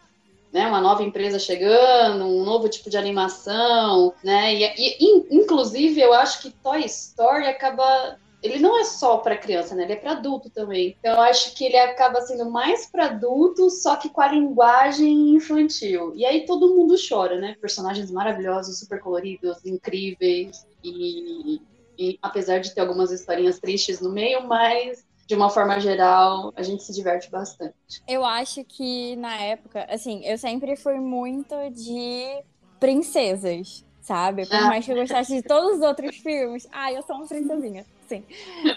né, 0.51 0.67
uma 0.67 0.81
nova 0.81 1.03
empresa 1.03 1.37
chegando, 1.37 2.25
um 2.25 2.43
novo 2.43 2.67
tipo 2.67 2.89
de 2.89 2.97
animação, 2.97 4.13
né? 4.23 4.53
E, 4.53 4.63
e 4.77 5.35
inclusive 5.35 6.01
eu 6.01 6.13
acho 6.13 6.41
que 6.41 6.51
Toy 6.51 6.83
Story 6.85 7.45
acaba 7.45 8.17
ele 8.41 8.59
não 8.59 8.79
é 8.79 8.85
só 8.85 9.17
para 9.17 9.37
criança, 9.37 9.75
né? 9.75 9.83
Ele 9.83 9.93
é 9.93 9.97
para 9.97 10.11
adulto 10.13 10.49
também. 10.49 10.95
Então 10.99 11.15
eu 11.15 11.21
acho 11.21 11.53
que 11.55 11.65
ele 11.65 11.77
acaba 11.77 12.21
sendo 12.21 12.49
mais 12.49 12.85
para 12.85 13.07
adulto, 13.07 13.69
só 13.69 13.97
que 13.97 14.09
com 14.09 14.21
a 14.21 14.31
linguagem 14.31 15.35
infantil. 15.35 16.13
E 16.15 16.25
aí 16.25 16.45
todo 16.45 16.73
mundo 16.73 16.95
chora, 16.97 17.37
né? 17.37 17.55
Personagens 17.59 18.09
maravilhosos, 18.09 18.79
super 18.79 18.99
coloridos, 19.01 19.65
incríveis 19.65 20.65
e, 20.83 21.61
e 21.97 22.17
apesar 22.21 22.59
de 22.59 22.73
ter 22.73 22.79
algumas 22.79 23.11
historinhas 23.11 23.59
tristes 23.59 23.99
no 23.99 24.09
meio, 24.09 24.47
mas 24.47 25.05
de 25.29 25.35
uma 25.35 25.47
forma 25.47 25.79
geral, 25.79 26.51
a 26.55 26.63
gente 26.63 26.83
se 26.83 26.91
diverte 26.91 27.29
bastante. 27.29 28.01
Eu 28.07 28.25
acho 28.25 28.63
que 28.63 29.15
na 29.17 29.35
época, 29.35 29.85
assim, 29.87 30.25
eu 30.25 30.39
sempre 30.39 30.75
fui 30.75 30.95
muito 30.95 31.55
de 31.69 32.41
princesas, 32.79 33.85
sabe? 34.01 34.47
Por 34.47 34.55
ah. 34.55 34.61
mais 34.61 34.83
que 34.83 34.91
eu 34.91 34.95
gostasse 34.95 35.35
de 35.35 35.43
todos 35.43 35.77
os 35.77 35.81
outros 35.81 36.15
filmes. 36.17 36.67
Ah, 36.71 36.91
eu 36.91 37.03
sou 37.03 37.15
uma 37.15 37.27
princesinha. 37.27 37.85
Sim. 38.07 38.23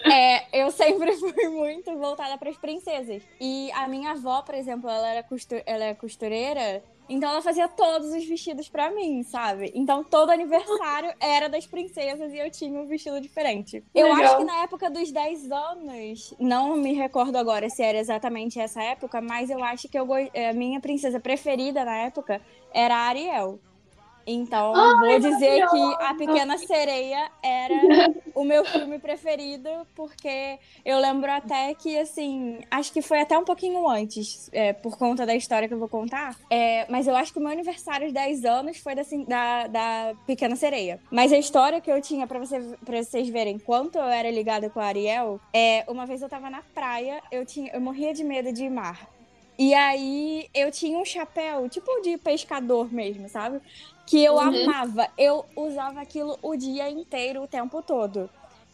É, 0.05 0.61
eu 0.61 0.69
sempre 0.69 1.13
fui 1.17 1.49
muito 1.49 1.97
voltada 1.97 2.37
para 2.37 2.51
as 2.51 2.57
princesas. 2.57 3.23
E 3.41 3.71
a 3.71 3.87
minha 3.87 4.11
avó, 4.11 4.43
por 4.43 4.53
exemplo, 4.53 4.87
ela, 4.87 5.07
era 5.07 5.23
costur 5.23 5.59
ela 5.65 5.85
é 5.85 5.95
costureira 5.95 6.83
então 7.07 7.29
ela 7.29 7.41
fazia 7.41 7.67
todos 7.67 8.13
os 8.13 8.25
vestidos 8.25 8.69
para 8.69 8.89
mim, 8.91 9.23
sabe? 9.23 9.71
Então 9.75 10.03
todo 10.03 10.29
aniversário 10.29 11.13
era 11.19 11.47
das 11.47 11.65
princesas 11.65 12.33
e 12.33 12.37
eu 12.37 12.49
tinha 12.49 12.79
um 12.79 12.85
vestido 12.85 13.19
diferente. 13.19 13.83
Eu 13.93 14.07
Legal. 14.07 14.23
acho 14.23 14.37
que 14.37 14.43
na 14.43 14.63
época 14.63 14.89
dos 14.89 15.11
10 15.11 15.51
anos, 15.51 16.33
não 16.39 16.75
me 16.75 16.93
recordo 16.93 17.35
agora 17.37 17.69
se 17.69 17.83
era 17.83 17.97
exatamente 17.97 18.59
essa 18.59 18.81
época, 18.81 19.21
mas 19.21 19.49
eu 19.49 19.63
acho 19.63 19.87
que 19.87 19.97
eu, 19.97 20.07
eh, 20.15 20.49
a 20.49 20.53
minha 20.53 20.79
princesa 20.79 21.19
preferida 21.19 21.83
na 21.83 21.97
época 21.97 22.41
era 22.73 22.95
a 22.95 23.07
Ariel. 23.07 23.59
Então, 24.25 24.73
Ai, 24.75 25.19
vou 25.19 25.19
dizer 25.19 25.67
que 25.67 26.03
A 26.03 26.13
Pequena 26.13 26.57
Sereia 26.57 27.29
era 27.41 27.73
o 28.33 28.43
meu 28.43 28.63
filme 28.65 28.99
preferido, 28.99 29.69
porque 29.95 30.57
eu 30.85 30.99
lembro 30.99 31.31
até 31.31 31.73
que, 31.73 31.97
assim, 31.97 32.59
acho 32.71 32.91
que 32.91 33.01
foi 33.01 33.21
até 33.21 33.37
um 33.37 33.43
pouquinho 33.43 33.87
antes, 33.87 34.49
é, 34.53 34.73
por 34.73 34.97
conta 34.97 35.25
da 35.25 35.35
história 35.35 35.67
que 35.67 35.73
eu 35.73 35.79
vou 35.79 35.89
contar. 35.89 36.37
É, 36.49 36.85
mas 36.89 37.07
eu 37.07 37.15
acho 37.15 37.33
que 37.33 37.39
o 37.39 37.41
meu 37.41 37.51
aniversário 37.51 38.07
de 38.07 38.13
10 38.13 38.45
anos 38.45 38.77
foi 38.77 38.95
da, 38.95 39.01
assim, 39.01 39.23
da, 39.25 39.67
da 39.67 40.13
Pequena 40.25 40.55
Sereia. 40.55 40.99
Mas 41.11 41.31
a 41.33 41.37
história 41.37 41.81
que 41.81 41.91
eu 41.91 42.01
tinha, 42.01 42.25
pra, 42.25 42.39
você, 42.39 42.59
pra 42.83 43.03
vocês 43.03 43.27
verem 43.29 43.59
quanto 43.59 43.97
eu 43.97 44.05
era 44.05 44.29
ligada 44.31 44.69
com 44.69 44.79
a 44.79 44.85
Ariel, 44.85 45.39
é 45.53 45.83
uma 45.87 46.05
vez 46.05 46.21
eu 46.21 46.29
tava 46.29 46.49
na 46.49 46.61
praia, 46.73 47.21
eu, 47.31 47.45
tinha, 47.45 47.71
eu 47.73 47.81
morria 47.81 48.13
de 48.13 48.23
medo 48.23 48.51
de 48.51 48.69
mar. 48.69 49.13
E 49.57 49.73
aí 49.73 50.49
eu 50.53 50.71
tinha 50.71 50.97
um 50.97 51.05
chapéu, 51.05 51.69
tipo 51.69 52.01
de 52.01 52.17
pescador 52.17 52.91
mesmo, 52.91 53.29
sabe? 53.29 53.61
Que 54.05 54.23
eu 54.23 54.33
uhum. 54.33 54.39
amava. 54.39 55.09
Eu 55.17 55.45
usava 55.55 56.01
aquilo 56.01 56.37
o 56.41 56.55
dia 56.55 56.89
inteiro, 56.89 57.43
o 57.43 57.47
tempo 57.47 57.81
todo. 57.81 58.29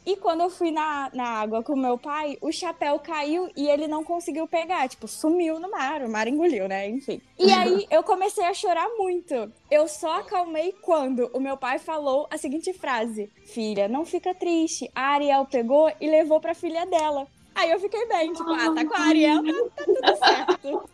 E 0.06 0.16
quando 0.16 0.42
eu 0.42 0.50
fui 0.50 0.72
na, 0.72 1.12
na 1.14 1.26
água 1.26 1.62
com 1.62 1.76
meu 1.76 1.98
pai, 1.98 2.38
o 2.42 2.52
chapéu 2.52 2.98
caiu 3.00 3.50
e 3.56 3.68
ele 3.68 3.88
não 3.88 4.04
conseguiu 4.04 4.48
pegar. 4.48 4.88
Tipo, 4.88 5.08
sumiu 5.08 5.60
no 5.60 5.70
mar, 5.70 6.02
o 6.02 6.10
mar 6.10 6.28
engoliu, 6.28 6.68
né? 6.68 6.90
Enfim. 6.90 7.22
E 7.38 7.52
aí 7.52 7.86
eu 7.92 8.02
comecei 8.02 8.44
a 8.46 8.54
chorar 8.54 8.88
muito. 8.98 9.52
Eu 9.70 9.88
só 9.88 10.20
acalmei 10.20 10.72
quando 10.82 11.30
o 11.34 11.40
meu 11.40 11.58
pai 11.58 11.78
falou 11.80 12.28
a 12.32 12.38
seguinte 12.38 12.74
frase: 12.74 13.30
Filha, 13.46 13.88
não 13.88 14.06
fica 14.06 14.34
triste. 14.34 14.90
A 14.96 15.14
Ariel 15.14 15.46
pegou 15.46 15.92
e 16.00 16.10
levou 16.10 16.40
pra 16.40 16.56
filha 16.56 16.86
dela. 16.86 17.28
Aí 17.60 17.72
eu 17.72 17.80
fiquei 17.80 18.06
bem, 18.06 18.32
tipo, 18.32 18.50
ah, 18.52 18.74
tá 18.74 18.86
com 18.86 18.94
a 18.94 19.02
Ariel, 19.02 19.44
tá, 19.44 19.52
tá 19.76 19.84
tudo 19.84 20.16
certo. 20.16 20.90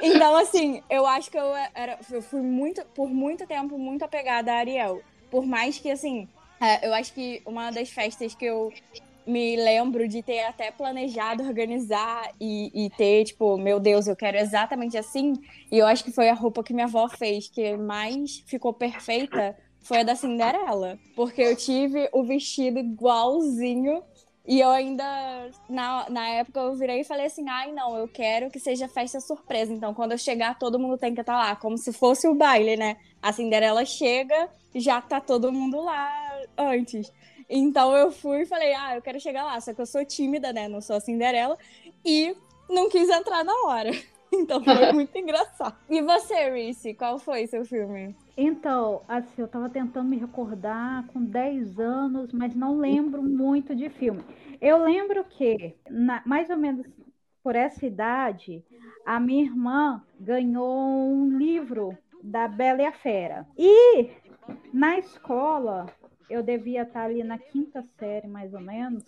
Então, 0.00 0.36
assim, 0.36 0.80
eu 0.88 1.04
acho 1.04 1.28
que 1.28 1.36
eu 1.36 1.52
era. 1.74 1.98
Eu 2.12 2.22
fui 2.22 2.40
muito, 2.40 2.84
por 2.94 3.08
muito 3.08 3.44
tempo, 3.44 3.76
muito 3.76 4.04
apegada 4.04 4.52
a 4.52 4.58
Ariel. 4.58 5.02
Por 5.28 5.44
mais 5.44 5.76
que, 5.76 5.90
assim, 5.90 6.28
é, 6.60 6.86
eu 6.86 6.94
acho 6.94 7.12
que 7.12 7.42
uma 7.44 7.72
das 7.72 7.90
festas 7.90 8.36
que 8.36 8.44
eu 8.44 8.72
me 9.26 9.56
lembro 9.56 10.06
de 10.06 10.22
ter 10.22 10.44
até 10.44 10.70
planejado 10.70 11.42
organizar 11.42 12.30
e, 12.40 12.70
e, 12.72 12.90
ter, 12.90 13.24
tipo, 13.24 13.56
meu 13.58 13.80
Deus, 13.80 14.06
eu 14.06 14.14
quero 14.14 14.36
exatamente 14.36 14.96
assim. 14.96 15.32
E 15.72 15.78
eu 15.78 15.88
acho 15.88 16.04
que 16.04 16.12
foi 16.12 16.28
a 16.28 16.34
roupa 16.34 16.62
que 16.62 16.72
minha 16.72 16.86
avó 16.86 17.08
fez 17.08 17.48
que 17.48 17.76
mais 17.76 18.44
ficou 18.46 18.72
perfeita. 18.72 19.56
Foi 19.80 19.98
a 19.98 20.02
da 20.04 20.14
Cinderela. 20.14 21.00
Porque 21.16 21.42
eu 21.42 21.56
tive 21.56 22.08
o 22.12 22.22
vestido 22.22 22.78
igualzinho 22.78 24.02
e 24.46 24.60
eu 24.60 24.68
ainda, 24.70 25.04
na, 25.70 26.08
na 26.10 26.28
época, 26.28 26.60
eu 26.60 26.74
virei 26.74 27.00
e 27.00 27.04
falei 27.04 27.26
assim: 27.26 27.48
ai, 27.48 27.72
não, 27.72 27.96
eu 27.96 28.06
quero 28.06 28.50
que 28.50 28.60
seja 28.60 28.86
festa 28.86 29.18
surpresa. 29.18 29.72
Então, 29.72 29.94
quando 29.94 30.12
eu 30.12 30.18
chegar, 30.18 30.58
todo 30.58 30.78
mundo 30.78 30.98
tem 30.98 31.14
que 31.14 31.20
estar 31.20 31.34
lá, 31.34 31.56
como 31.56 31.78
se 31.78 31.92
fosse 31.92 32.28
o 32.28 32.34
baile, 32.34 32.76
né? 32.76 32.98
A 33.22 33.32
Cinderela 33.32 33.84
chega, 33.86 34.50
já 34.74 35.00
tá 35.00 35.18
todo 35.18 35.50
mundo 35.50 35.80
lá 35.80 36.42
antes. 36.58 37.10
Então, 37.48 37.96
eu 37.96 38.12
fui 38.12 38.42
e 38.42 38.46
falei: 38.46 38.74
ah, 38.74 38.96
eu 38.96 39.02
quero 39.02 39.18
chegar 39.18 39.44
lá. 39.44 39.58
Só 39.60 39.72
que 39.72 39.80
eu 39.80 39.86
sou 39.86 40.04
tímida, 40.04 40.52
né? 40.52 40.68
Não 40.68 40.82
sou 40.82 40.96
a 40.96 41.00
Cinderela. 41.00 41.56
E 42.04 42.36
não 42.68 42.90
quis 42.90 43.08
entrar 43.08 43.44
na 43.44 43.54
hora. 43.66 43.92
Então, 44.44 44.62
foi 44.62 44.92
muito 44.92 45.16
engraçado. 45.16 45.76
E 45.88 46.02
você, 46.02 46.50
Reese, 46.50 46.94
qual 46.94 47.18
foi 47.18 47.46
seu 47.46 47.64
filme? 47.64 48.14
Então, 48.36 49.02
assim, 49.08 49.42
eu 49.42 49.48
tava 49.48 49.68
tentando 49.68 50.08
me 50.08 50.16
recordar 50.16 51.06
com 51.08 51.24
10 51.24 51.78
anos, 51.78 52.32
mas 52.32 52.54
não 52.54 52.78
lembro 52.78 53.22
muito 53.22 53.74
de 53.74 53.88
filme. 53.88 54.22
Eu 54.60 54.78
lembro 54.78 55.24
que, 55.24 55.74
na, 55.88 56.22
mais 56.26 56.50
ou 56.50 56.56
menos 56.56 56.86
por 57.42 57.54
essa 57.54 57.84
idade, 57.84 58.64
a 59.04 59.20
minha 59.20 59.44
irmã 59.44 60.02
ganhou 60.18 61.12
um 61.12 61.36
livro 61.36 61.96
da 62.22 62.48
Bela 62.48 62.82
e 62.82 62.86
a 62.86 62.92
Fera. 62.92 63.46
E 63.56 64.08
na 64.72 64.98
escola, 64.98 65.86
eu 66.28 66.42
devia 66.42 66.82
estar 66.82 67.04
ali 67.04 67.22
na 67.22 67.38
quinta 67.38 67.82
série, 67.98 68.26
mais 68.26 68.54
ou 68.54 68.60
menos. 68.60 69.04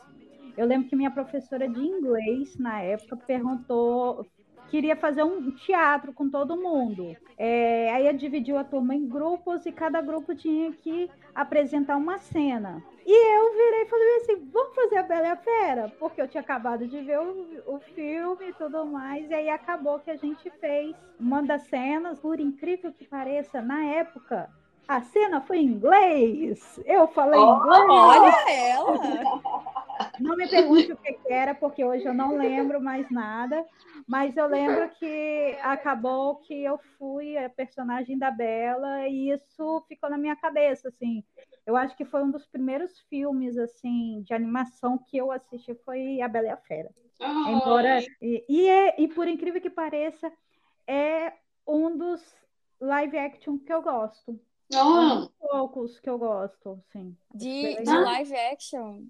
Eu 0.56 0.66
lembro 0.66 0.88
que 0.88 0.96
minha 0.96 1.10
professora 1.10 1.68
de 1.68 1.80
inglês, 1.80 2.56
na 2.58 2.80
época, 2.80 3.16
perguntou, 3.16 4.26
queria 4.68 4.96
fazer 4.96 5.22
um 5.22 5.50
teatro 5.50 6.12
com 6.12 6.28
todo 6.28 6.56
mundo. 6.56 7.16
É, 7.38 7.92
aí 7.92 8.12
dividiu 8.16 8.56
a 8.56 8.64
turma 8.64 8.94
em 8.94 9.06
grupos 9.06 9.66
e 9.66 9.72
cada 9.72 10.00
grupo 10.00 10.34
tinha 10.34 10.72
que 10.72 11.10
apresentar 11.34 11.96
uma 11.96 12.18
cena. 12.18 12.82
E 13.06 13.36
eu 13.36 13.52
virei 13.52 13.82
e 13.82 13.88
falei 13.88 14.16
assim: 14.16 14.50
vamos 14.52 14.74
fazer 14.74 14.96
a 14.96 15.02
Bela 15.02 15.26
e 15.28 15.30
a 15.30 15.36
Fera? 15.36 15.88
Porque 15.98 16.20
eu 16.20 16.26
tinha 16.26 16.40
acabado 16.40 16.88
de 16.88 17.00
ver 17.02 17.20
o, 17.20 17.74
o 17.74 17.78
filme 17.94 18.48
e 18.48 18.52
tudo 18.54 18.84
mais. 18.84 19.30
E 19.30 19.34
aí 19.34 19.48
acabou 19.48 20.00
que 20.00 20.10
a 20.10 20.16
gente 20.16 20.50
fez 20.58 20.96
uma 21.18 21.42
das 21.42 21.62
cenas, 21.62 22.18
por 22.18 22.40
incrível 22.40 22.92
que 22.92 23.06
pareça, 23.06 23.62
na 23.62 23.84
época. 23.84 24.50
A 24.88 25.00
cena 25.02 25.40
foi 25.40 25.58
em 25.58 25.66
inglês. 25.66 26.80
Eu 26.84 27.08
falei 27.08 27.40
oh, 27.40 27.56
inglês. 27.56 27.84
Olha 27.88 28.50
ela! 28.50 29.76
Não 30.20 30.36
me 30.36 30.48
pergunte 30.48 30.92
o 30.92 30.96
que, 30.96 31.18
era, 31.28 31.54
porque 31.54 31.84
hoje 31.84 32.04
eu 32.04 32.12
não 32.12 32.36
lembro 32.36 32.80
mais 32.80 33.10
nada. 33.10 33.64
Mas 34.06 34.36
eu 34.36 34.46
lembro 34.46 34.88
que 34.90 35.56
acabou 35.62 36.36
que 36.36 36.54
eu 36.62 36.78
fui 36.98 37.36
a 37.36 37.48
personagem 37.48 38.18
da 38.18 38.30
Bela 38.30 39.08
e 39.08 39.30
isso 39.30 39.84
ficou 39.88 40.08
na 40.08 40.18
minha 40.18 40.36
cabeça, 40.36 40.88
assim. 40.88 41.24
Eu 41.64 41.76
acho 41.76 41.96
que 41.96 42.04
foi 42.04 42.22
um 42.22 42.30
dos 42.30 42.46
primeiros 42.46 43.00
filmes, 43.08 43.56
assim, 43.56 44.22
de 44.22 44.32
animação 44.32 44.98
que 44.98 45.16
eu 45.16 45.32
assisti 45.32 45.74
foi 45.84 46.20
A 46.20 46.28
Bela 46.28 46.46
e 46.46 46.50
a 46.50 46.56
Fera. 46.56 46.90
Ai. 47.20 47.54
Embora 47.54 47.98
e, 48.20 48.44
e, 48.48 48.68
é, 48.68 49.00
e 49.00 49.08
por 49.08 49.26
incrível 49.26 49.60
que 49.60 49.70
pareça, 49.70 50.30
é 50.86 51.32
um 51.66 51.96
dos 51.96 52.22
live 52.80 53.18
action 53.18 53.58
que 53.58 53.72
eu 53.72 53.82
gosto. 53.82 54.38
Dos 54.70 55.30
poucos 55.38 56.00
que 56.00 56.10
eu 56.10 56.18
gosto, 56.18 56.80
sim. 56.92 57.16
De, 57.34 57.82
de 57.82 57.98
live 57.98 58.34
action, 58.34 59.04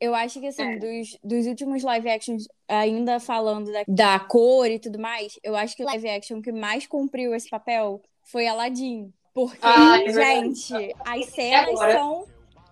eu 0.00 0.14
acho 0.14 0.40
que 0.40 0.46
assim, 0.46 0.78
dos, 0.78 1.18
dos 1.22 1.46
últimos 1.46 1.82
live 1.82 2.08
actions, 2.08 2.46
ainda 2.68 3.18
falando 3.20 3.70
da, 3.72 3.84
da 3.86 4.20
cor 4.20 4.66
e 4.70 4.78
tudo 4.78 4.98
mais, 4.98 5.38
eu 5.42 5.56
acho 5.56 5.76
que 5.76 5.82
o 5.82 5.86
live 5.86 6.08
action 6.08 6.40
que 6.40 6.52
mais 6.52 6.86
cumpriu 6.86 7.34
esse 7.34 7.48
papel 7.48 8.00
foi 8.24 8.46
Aladdin. 8.46 9.12
Porque, 9.34 9.58
Ah, 9.62 9.98
é 10.00 10.04
verdade. 10.04 10.54
gente, 10.54 10.96
as 11.04 11.26
cenas 11.26 11.68
agora? 11.68 11.92
são 11.92 12.26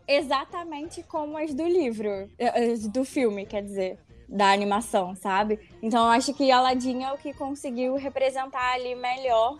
exatamente 0.08 1.02
como 1.04 1.36
as 1.36 1.54
do 1.54 1.64
livro, 1.64 2.30
eh, 2.38 2.74
do 2.92 3.04
filme, 3.04 3.46
quer 3.46 3.62
dizer, 3.62 3.98
da 4.28 4.50
animação, 4.50 5.14
sabe? 5.14 5.58
Então 5.82 6.04
eu 6.04 6.10
acho 6.10 6.34
que 6.34 6.50
Aladdin 6.50 7.04
é 7.04 7.12
o 7.12 7.18
que 7.18 7.32
conseguiu 7.32 7.94
representar 7.94 8.74
ali 8.74 8.94
melhor 8.94 9.58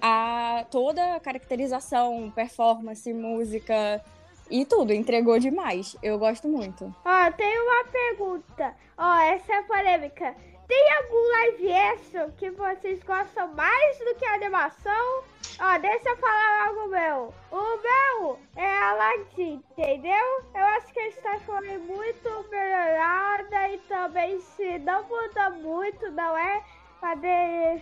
a 0.00 0.64
toda 0.70 1.16
a 1.16 1.20
caracterização, 1.20 2.30
performance, 2.34 3.12
música 3.12 4.02
e 4.50 4.64
tudo. 4.64 4.92
Entregou 4.92 5.38
demais. 5.38 5.96
Eu 6.02 6.18
gosto 6.18 6.48
muito. 6.48 6.94
Ó, 7.04 7.32
tem 7.32 7.58
uma 7.60 7.84
pergunta. 7.84 8.74
Ó, 8.96 9.18
essa 9.20 9.54
é 9.54 9.62
polêmica. 9.62 10.34
Tem 10.66 10.92
algum 10.94 11.30
live 11.30 11.72
action 11.72 12.30
que 12.36 12.50
vocês 12.50 13.00
gostam 13.04 13.54
mais 13.54 13.98
do 13.98 14.16
que 14.16 14.24
a 14.24 14.34
animação? 14.34 15.22
Ó, 15.60 15.78
deixa 15.78 16.08
eu 16.08 16.16
falar 16.16 16.66
algo 16.66 16.88
meu. 16.88 17.34
O 17.52 17.76
meu 17.82 18.38
é 18.56 18.78
Aladdin, 18.78 19.62
entendeu? 19.70 20.42
Eu 20.52 20.64
acho 20.76 20.92
que 20.92 20.98
a 20.98 21.08
história 21.08 21.40
foi 21.40 21.78
muito 21.78 22.48
melhorada 22.50 23.68
e 23.68 23.78
também 23.86 24.40
se 24.40 24.78
não 24.80 25.04
muda 25.04 25.50
muito, 25.50 26.10
não 26.10 26.36
é? 26.36 26.64
Cadê? 27.00 27.80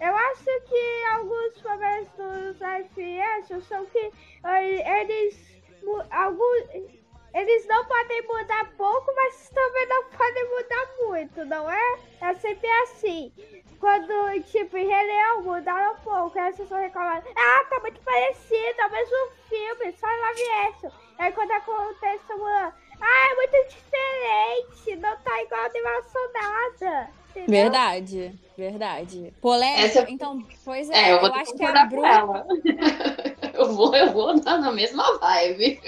Eu 0.00 0.16
acho 0.16 0.44
que 0.44 1.04
alguns 1.14 1.60
problemas 1.60 2.08
dos 2.16 2.62
action 2.62 3.60
são 3.60 3.86
que 3.86 4.12
eles 4.44 5.62
alguns 6.10 6.98
eles 7.34 7.66
não 7.66 7.84
podem 7.84 8.22
mudar 8.22 8.72
pouco, 8.76 9.12
mas 9.14 9.50
também 9.50 9.86
não 9.86 10.04
podem 10.04 10.48
mudar 10.48 10.88
muito, 11.00 11.44
não 11.44 11.70
é? 11.70 11.98
É 12.20 12.34
sempre 12.34 12.68
assim. 12.82 13.32
Quando, 13.78 14.42
tipo, 14.44 14.76
em 14.76 14.88
Rei 14.88 15.06
Leão 15.06 15.42
mudaram 15.42 15.94
pouco, 16.00 16.36
aí 16.38 16.48
as 16.48 16.56
pessoas 16.56 16.80
reclamam, 16.80 17.22
ah, 17.36 17.64
tá 17.70 17.80
muito 17.80 18.00
parecido, 18.00 18.80
é 18.80 18.86
o 18.86 18.90
mesmo 18.90 19.30
filme, 19.48 19.92
só 19.92 20.06
live 20.06 20.50
action. 20.68 20.90
Aí 21.18 21.32
quando 21.32 21.50
acontece 21.52 22.32
uma, 22.32 22.74
ah, 23.00 23.28
é 23.30 23.34
muito 23.36 23.68
diferente, 23.68 24.96
não 25.00 25.16
tá 25.18 25.42
igual 25.42 25.60
a 25.60 25.66
animação 25.66 26.22
nada. 26.32 27.10
Entendeu? 27.30 27.50
Verdade, 27.62 28.32
verdade. 28.56 29.34
Polêmica. 29.40 29.80
Essa- 29.82 30.06
Então, 30.10 30.42
pois 30.64 30.90
é, 30.90 30.96
é, 31.08 31.12
eu 31.12 31.16
eu, 31.16 31.20
vou 31.20 31.30
ter 31.30 31.34
que 31.36 31.42
acho 31.42 31.54
que 31.54 31.62
a 31.64 31.66
concordar 31.66 31.90
com 31.90 31.96
Bru. 31.96 32.06
ela. 32.06 32.46
eu 33.54 33.72
vou, 33.74 33.94
eu 33.94 34.12
vou 34.12 34.34
na, 34.36 34.58
na 34.58 34.72
mesma 34.72 35.18
vibe. 35.18 35.80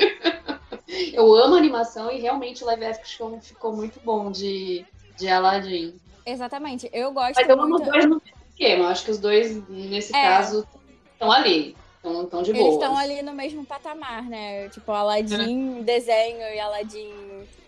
eu 1.13 1.35
amo 1.35 1.57
animação 1.57 2.11
e 2.13 2.21
realmente 2.21 2.63
o 2.63 2.67
live 2.67 2.85
action 2.85 3.41
ficou 3.41 3.73
muito 3.75 3.99
bom 4.05 4.31
de, 4.31 4.85
de 5.17 5.29
Aladdin. 5.29 5.95
Exatamente. 6.25 6.89
Eu 6.93 7.11
gosto 7.13 7.35
Mas 7.37 7.49
eu 7.49 7.55
amo 7.55 7.63
os 7.65 7.71
muito. 7.81 7.91
dois 7.91 8.05
no 8.05 8.17
mesmo 8.25 8.33
esquema. 8.51 8.89
Acho 8.89 9.05
que 9.05 9.11
os 9.11 9.19
dois, 9.19 9.69
nesse 9.69 10.15
É. 10.15 10.23
caso, 10.23 10.67
estão 11.13 11.33
ali. 11.33 11.77
Estão 12.03 12.43
de 12.43 12.51
Eles 12.51 12.63
boa. 12.63 12.73
estão 12.75 12.97
ali 12.97 13.21
no 13.21 13.35
mesmo 13.35 13.65
patamar, 13.65 14.23
né? 14.23 14.71
Tipo, 14.71 14.91
Aladdin 14.91 15.83
desenho 15.83 16.41
e 16.41 16.59
Aladdin 16.59 17.13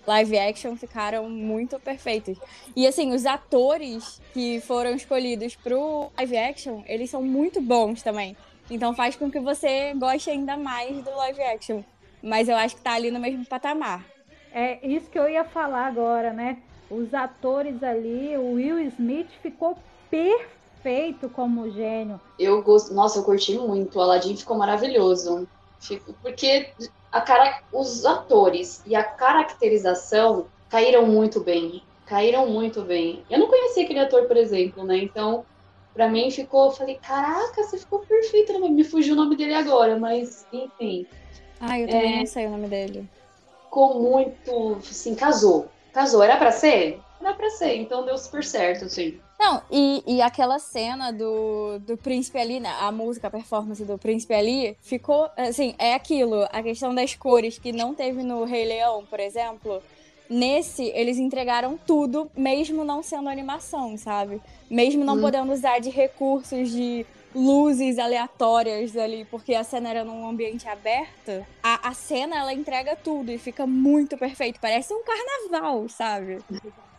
live 0.06 0.38
action 0.38 0.74
ficaram 0.74 1.28
muito 1.28 1.78
perfeitos. 1.78 2.38
E 2.74 2.86
assim, 2.86 3.12
os 3.12 3.26
atores 3.26 4.20
que 4.32 4.60
foram 4.62 4.94
escolhidos 4.94 5.54
pro 5.54 6.10
live 6.16 6.36
action, 6.38 6.82
eles 6.86 7.10
são 7.10 7.22
muito 7.22 7.60
bons 7.60 8.02
também. 8.02 8.34
Então 8.70 8.94
faz 8.94 9.16
com 9.16 9.30
que 9.30 9.38
você 9.38 9.92
goste 9.94 10.30
ainda 10.30 10.56
mais 10.56 10.96
do 11.04 11.10
live 11.10 11.42
action. 11.42 11.82
Mas 12.22 12.48
eu 12.48 12.56
acho 12.56 12.76
que 12.76 12.82
tá 12.82 12.92
ali 12.94 13.10
no 13.10 13.20
mesmo 13.20 13.44
patamar. 13.44 14.02
É 14.54 14.78
isso 14.86 15.10
que 15.10 15.18
eu 15.18 15.28
ia 15.28 15.44
falar 15.44 15.86
agora, 15.86 16.32
né? 16.32 16.58
Os 16.90 17.12
atores 17.12 17.82
ali, 17.82 18.36
o 18.36 18.54
Will 18.54 18.78
Smith 18.80 19.28
ficou 19.42 19.76
perfeito 20.10 20.61
como 21.34 21.70
gênio. 21.70 22.20
Eu 22.38 22.62
gosto. 22.62 22.92
Nossa, 22.94 23.18
eu 23.18 23.24
curti 23.24 23.56
muito. 23.58 23.98
O 23.98 24.02
Aladdin 24.02 24.36
ficou 24.36 24.56
maravilhoso. 24.56 25.46
Fico- 25.80 26.12
Porque 26.22 26.72
a 27.10 27.20
cara... 27.20 27.60
os 27.72 28.04
atores 28.04 28.82
e 28.86 28.94
a 28.94 29.02
caracterização 29.04 30.46
caíram 30.68 31.06
muito 31.06 31.40
bem. 31.40 31.82
Caíram 32.06 32.46
muito 32.46 32.82
bem. 32.82 33.22
Eu 33.30 33.38
não 33.38 33.48
conhecia 33.48 33.84
aquele 33.84 34.00
ator, 34.00 34.24
por 34.26 34.36
exemplo, 34.36 34.84
né? 34.84 34.98
Então, 34.98 35.44
pra 35.94 36.08
mim 36.08 36.30
ficou. 36.30 36.66
eu 36.66 36.70
Falei, 36.72 36.96
caraca, 36.96 37.62
você 37.62 37.78
ficou 37.78 38.00
perfeito. 38.00 38.52
né? 38.58 38.68
Me 38.68 38.84
fugiu 38.84 39.14
o 39.14 39.16
nome 39.16 39.36
dele 39.36 39.54
agora, 39.54 39.98
mas 39.98 40.46
enfim. 40.52 41.06
Ah, 41.60 41.78
eu 41.78 41.88
também 41.88 42.18
não 42.18 42.26
sei 42.26 42.46
o 42.46 42.50
nome 42.50 42.68
dele. 42.68 43.08
Ficou 43.64 44.00
muito. 44.00 44.76
Assim, 44.78 45.14
casou. 45.14 45.68
Casou. 45.92 46.22
Era 46.22 46.36
pra 46.36 46.50
ser? 46.50 47.00
Era 47.20 47.34
pra 47.34 47.48
ser. 47.50 47.76
Então 47.76 48.04
deu 48.04 48.18
super 48.18 48.42
certo, 48.44 48.86
assim. 48.86 49.20
Não, 49.42 49.60
e, 49.72 50.04
e 50.06 50.22
aquela 50.22 50.60
cena 50.60 51.12
do, 51.12 51.80
do 51.80 51.96
príncipe 51.96 52.38
ali, 52.38 52.60
né? 52.60 52.72
A 52.78 52.92
música, 52.92 53.26
a 53.26 53.30
performance 53.30 53.84
do 53.84 53.98
príncipe 53.98 54.32
ali, 54.32 54.76
ficou, 54.80 55.28
assim, 55.36 55.74
é 55.78 55.94
aquilo. 55.94 56.44
A 56.52 56.62
questão 56.62 56.94
das 56.94 57.16
cores 57.16 57.58
que 57.58 57.72
não 57.72 57.92
teve 57.92 58.22
no 58.22 58.44
Rei 58.44 58.64
Leão, 58.64 59.04
por 59.04 59.18
exemplo. 59.18 59.82
Nesse, 60.30 60.84
eles 60.94 61.18
entregaram 61.18 61.76
tudo, 61.76 62.30
mesmo 62.36 62.84
não 62.84 63.02
sendo 63.02 63.28
animação, 63.28 63.98
sabe? 63.98 64.40
Mesmo 64.70 65.04
não 65.04 65.16
Hum. 65.16 65.20
podendo 65.20 65.52
usar 65.52 65.80
de 65.80 65.90
recursos 65.90 66.70
de 66.70 67.04
luzes 67.34 67.98
aleatórias 67.98 68.96
ali, 68.96 69.24
porque 69.24 69.54
a 69.54 69.64
cena 69.64 69.90
era 69.90 70.04
num 70.04 70.26
ambiente 70.26 70.68
aberto. 70.68 71.44
A, 71.62 71.88
a 71.88 71.94
cena, 71.94 72.36
ela 72.38 72.54
entrega 72.54 72.94
tudo 72.94 73.30
e 73.32 73.38
fica 73.38 73.66
muito 73.66 74.16
perfeito. 74.16 74.60
Parece 74.60 74.94
um 74.94 75.02
carnaval, 75.02 75.88
sabe? 75.88 76.38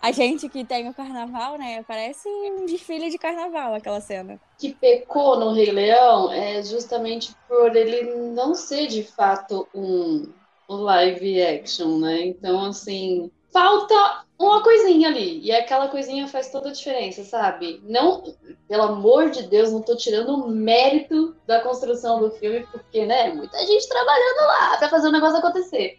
A 0.03 0.11
gente 0.11 0.49
que 0.49 0.65
tem 0.65 0.89
o 0.89 0.93
carnaval, 0.93 1.57
né? 1.57 1.81
Parece 1.87 2.27
um 2.27 2.65
desfile 2.65 3.09
de 3.09 3.17
carnaval 3.17 3.73
aquela 3.73 4.01
cena. 4.01 4.37
que 4.59 4.73
pecou 4.73 5.39
no 5.39 5.53
Rei 5.53 5.71
Leão 5.71 6.29
é 6.29 6.61
justamente 6.61 7.33
por 7.47 7.73
ele 7.73 8.13
não 8.33 8.53
ser 8.53 8.87
de 8.87 9.01
fato 9.01 9.65
um, 9.73 10.27
live 10.67 11.41
action, 11.41 11.99
né? 11.99 12.19
Então, 12.25 12.65
assim, 12.65 13.31
falta 13.53 14.25
uma 14.37 14.61
coisinha 14.61 15.07
ali. 15.07 15.39
E 15.39 15.53
aquela 15.53 15.87
coisinha 15.87 16.27
faz 16.27 16.51
toda 16.51 16.67
a 16.67 16.73
diferença, 16.73 17.23
sabe? 17.23 17.81
Não, 17.85 18.35
pelo 18.67 18.83
amor 18.83 19.29
de 19.29 19.43
Deus, 19.43 19.71
não 19.71 19.81
tô 19.81 19.95
tirando 19.95 20.35
o 20.35 20.49
mérito 20.49 21.33
da 21.47 21.61
construção 21.61 22.19
do 22.19 22.29
filme, 22.31 22.67
porque, 22.73 23.05
né, 23.05 23.33
muita 23.33 23.57
gente 23.65 23.87
trabalhando 23.87 24.47
lá 24.47 24.77
pra 24.79 24.89
fazer 24.89 25.07
o 25.07 25.13
negócio 25.13 25.37
acontecer. 25.37 25.97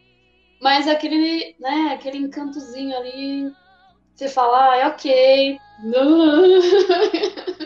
Mas 0.60 0.86
aquele, 0.86 1.56
né, 1.58 1.92
aquele 1.94 2.18
encantozinho 2.18 2.94
ali, 2.98 3.50
você 4.14 4.28
fala, 4.28 4.72
ah, 4.72 4.76
é 4.76 4.86
ok. 4.88 5.60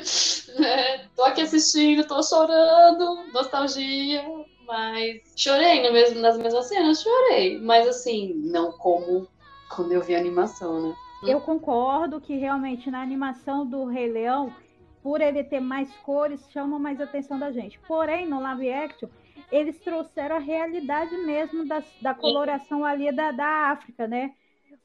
É, 0.61 1.08
tô 1.14 1.22
aqui 1.24 1.42
assistindo, 1.42 2.06
tô 2.06 2.22
chorando, 2.22 3.30
nostalgia, 3.32 4.24
mas 4.66 5.20
chorei 5.37 5.90
mesmo, 5.92 6.20
nas 6.20 6.37
mesmas 6.38 6.68
cenas, 6.68 7.00
chorei. 7.02 7.61
Mas 7.61 7.87
assim, 7.88 8.34
não 8.37 8.72
como 8.72 9.28
quando 9.68 9.92
eu 9.92 10.02
vi 10.02 10.14
a 10.16 10.18
animação, 10.18 10.82
né? 10.90 10.96
Eu 11.24 11.40
concordo 11.40 12.20
que 12.20 12.37
realmente 12.37 12.90
na 12.90 13.02
animação 13.02 13.68
do 13.68 13.84
Rei 13.84 14.11
Leão, 14.11 14.56
por 15.02 15.20
ele 15.20 15.44
ter 15.44 15.61
mais 15.61 15.94
cores, 15.98 16.48
chama 16.50 16.78
mais 16.78 17.00
atenção 17.00 17.38
da 17.38 17.52
gente. 17.52 17.80
Porém, 17.87 18.26
no 18.28 18.40
live 18.40 18.70
action, 18.72 19.08
eles 19.50 19.80
trouxeram 19.82 20.37
a 20.37 20.38
realidade 20.40 21.16
mesmo 21.18 21.64
das- 21.66 21.94
da 22.00 22.14
coloração 22.14 22.84
ali 22.84 23.12
da, 23.12 23.30
da 23.32 23.46
África, 23.70 24.06
né? 24.08 24.34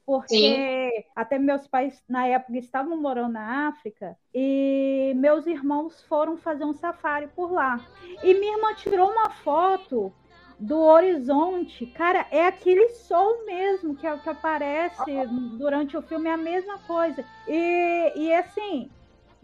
Porque 0.06 1.06
até 1.16 1.38
meus 1.38 1.66
pais, 1.66 2.02
na 2.08 2.26
época, 2.26 2.58
estavam 2.58 3.00
morando 3.00 3.32
na 3.32 3.68
África 3.68 4.16
e 4.34 5.14
meus 5.16 5.46
irmãos 5.46 6.02
foram 6.04 6.36
fazer 6.36 6.64
um 6.64 6.74
safari 6.74 7.28
por 7.28 7.50
lá. 7.50 7.80
E 8.22 8.34
minha 8.34 8.56
irmã 8.56 8.74
tirou 8.74 9.10
uma 9.10 9.30
foto 9.30 10.12
do 10.58 10.78
horizonte. 10.78 11.86
Cara, 11.86 12.26
é 12.30 12.46
aquele 12.46 12.90
sol 12.90 13.44
mesmo 13.46 13.96
que, 13.96 14.06
é 14.06 14.12
o 14.12 14.18
que 14.18 14.28
aparece 14.28 15.26
durante 15.58 15.96
o 15.96 16.02
filme, 16.02 16.28
é 16.28 16.34
a 16.34 16.38
mesma 16.38 16.78
coisa. 16.80 17.24
E, 17.48 18.12
e 18.14 18.34
assim, 18.34 18.90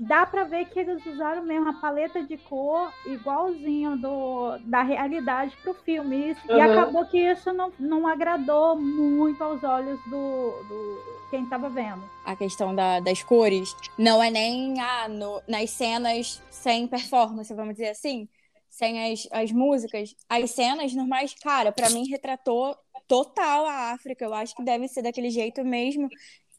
dá 0.02 0.24
pra 0.24 0.44
ver 0.44 0.64
que 0.70 0.80
eles 0.80 1.04
usaram 1.04 1.44
mesmo 1.44 1.68
a 1.68 1.74
paleta 1.74 2.22
de 2.22 2.38
cor 2.38 2.90
igualzinho 3.04 3.96
do, 3.98 4.56
da 4.64 4.82
realidade 4.82 5.54
pro 5.62 5.74
filme. 5.74 6.30
Isso- 6.30 6.40
E 6.48 6.52
Uhum. 6.54 6.62
acabou 6.62 7.04
que 7.06 7.18
isso 7.18 7.52
não, 7.52 7.70
não 7.78 8.06
agradou 8.06 8.76
muito 8.80 9.44
aos 9.44 9.62
olhos 9.62 10.00
do, 10.06 10.50
do 10.68 10.98
quem 11.30 11.44
tava 11.46 11.68
vendo. 11.68 12.02
A 12.24 12.34
questão 12.34 12.74
da- 12.74 12.98
das 13.00 13.22
cores 13.22 13.76
não 13.98 14.22
é 14.22 14.30
nem 14.30 14.80
ah, 14.80 15.06
no- 15.06 15.42
nas 15.46 15.68
cenas 15.70 16.42
sem 16.50 16.86
performance, 16.88 17.52
vamos 17.54 17.74
dizer 17.74 17.90
assim, 17.90 18.26
sem 18.70 19.12
as, 19.12 19.28
as 19.30 19.52
músicas. 19.52 20.14
As 20.28 20.50
cenas 20.50 20.94
normais, 20.94 21.34
cara, 21.34 21.72
pra 21.72 21.90
mim 21.90 22.08
retratou 22.08 22.74
total 23.06 23.66
a 23.66 23.92
África. 23.92 24.24
Eu 24.24 24.32
acho 24.32 24.54
que 24.54 24.62
deve 24.64 24.88
ser 24.88 25.02
daquele 25.02 25.28
jeito 25.30 25.62
mesmo. 25.64 26.08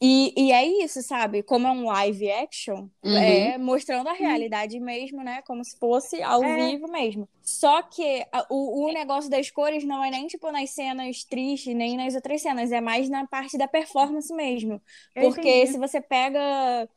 E, 0.03 0.33
e 0.35 0.51
é 0.51 0.65
isso, 0.83 1.01
sabe? 1.03 1.43
Como 1.43 1.67
é 1.67 1.71
um 1.71 1.85
live 1.85 2.31
action, 2.31 2.87
Uhum. 3.03 3.15
é 3.17 3.57
mostrando 3.59 4.07
a 4.09 4.13
realidade 4.13 4.79
mesmo, 4.79 5.23
né? 5.23 5.43
Como 5.43 5.63
se 5.63 5.77
fosse 5.77 6.21
ao 6.23 6.43
É. 6.43 6.55
vivo 6.55 6.87
mesmo. 6.91 7.29
Só 7.43 7.83
que 7.83 8.25
a- 8.31 8.47
o, 8.49 8.87
o 8.89 8.91
negócio 8.93 9.29
das 9.29 9.51
cores 9.51 9.83
não 9.83 10.03
é 10.03 10.09
nem 10.09 10.25
tipo 10.27 10.51
nas 10.51 10.71
cenas 10.71 11.23
tristes, 11.23 11.75
nem 11.75 11.97
nas 11.97 12.15
outras 12.15 12.41
cenas, 12.41 12.71
é 12.71 12.81
mais 12.81 13.09
na 13.09 13.27
parte 13.27 13.57
da 13.57 13.67
performance 13.67 14.33
mesmo. 14.33 14.81
Eu 15.15 15.29
Porque 15.29 15.41
entendi. 15.41 15.67
se 15.67 15.77
você 15.77 16.01
pega 16.01 16.39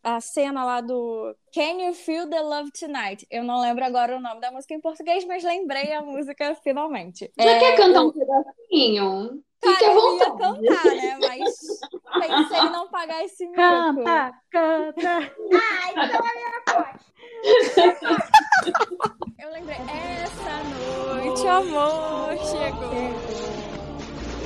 a 0.03 0.21
cena 0.21 0.65
lá 0.65 0.81
do 0.81 1.35
Can 1.53 1.81
You 1.83 1.95
Feel 1.95 2.29
the 2.29 2.41
Love 2.41 2.71
Tonight? 2.73 3.27
Eu 3.31 3.45
não 3.45 3.61
lembro 3.61 3.85
agora 3.85 4.17
o 4.17 4.21
nome 4.21 4.41
da 4.41 4.51
música 4.51 4.75
em 4.75 4.81
português, 4.81 5.25
mas 5.27 5.45
lembrei 5.45 5.93
a 5.93 6.03
música 6.03 6.55
finalmente. 6.63 7.31
Você 7.37 7.49
É, 7.49 7.59
quer 7.59 7.77
cantar 7.77 8.03
um 8.05 8.13
pedacinho? 8.13 9.43
Cara, 9.65 9.77
Fique 9.77 9.85
à 9.85 9.89
eu 9.89 9.95
ia 9.95 10.01
vontade. 10.01 10.39
cantar, 10.39 10.85
né? 10.95 11.19
Mas 11.21 11.55
pensei 12.21 12.59
em 12.61 12.71
não 12.71 12.89
pagar 12.89 13.25
esse 13.25 13.47
mico. 13.47 13.57
Canta, 13.57 14.33
canta. 14.51 15.33
Ah, 15.53 15.91
então 15.91 16.21
a 16.21 16.35
minha 16.35 16.61
parte. 16.67 17.05
Eu 19.39 19.51
lembrei. 19.53 19.77
Essa 20.23 20.55
noite 21.15 21.47
amor 21.47 22.37
chegou. 22.39 23.15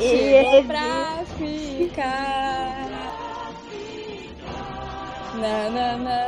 Chegou 0.01 0.65
pra 0.65 1.25
ficar. 1.37 2.89
Na, 5.35 5.71
na, 5.71 5.97
na, 5.97 6.19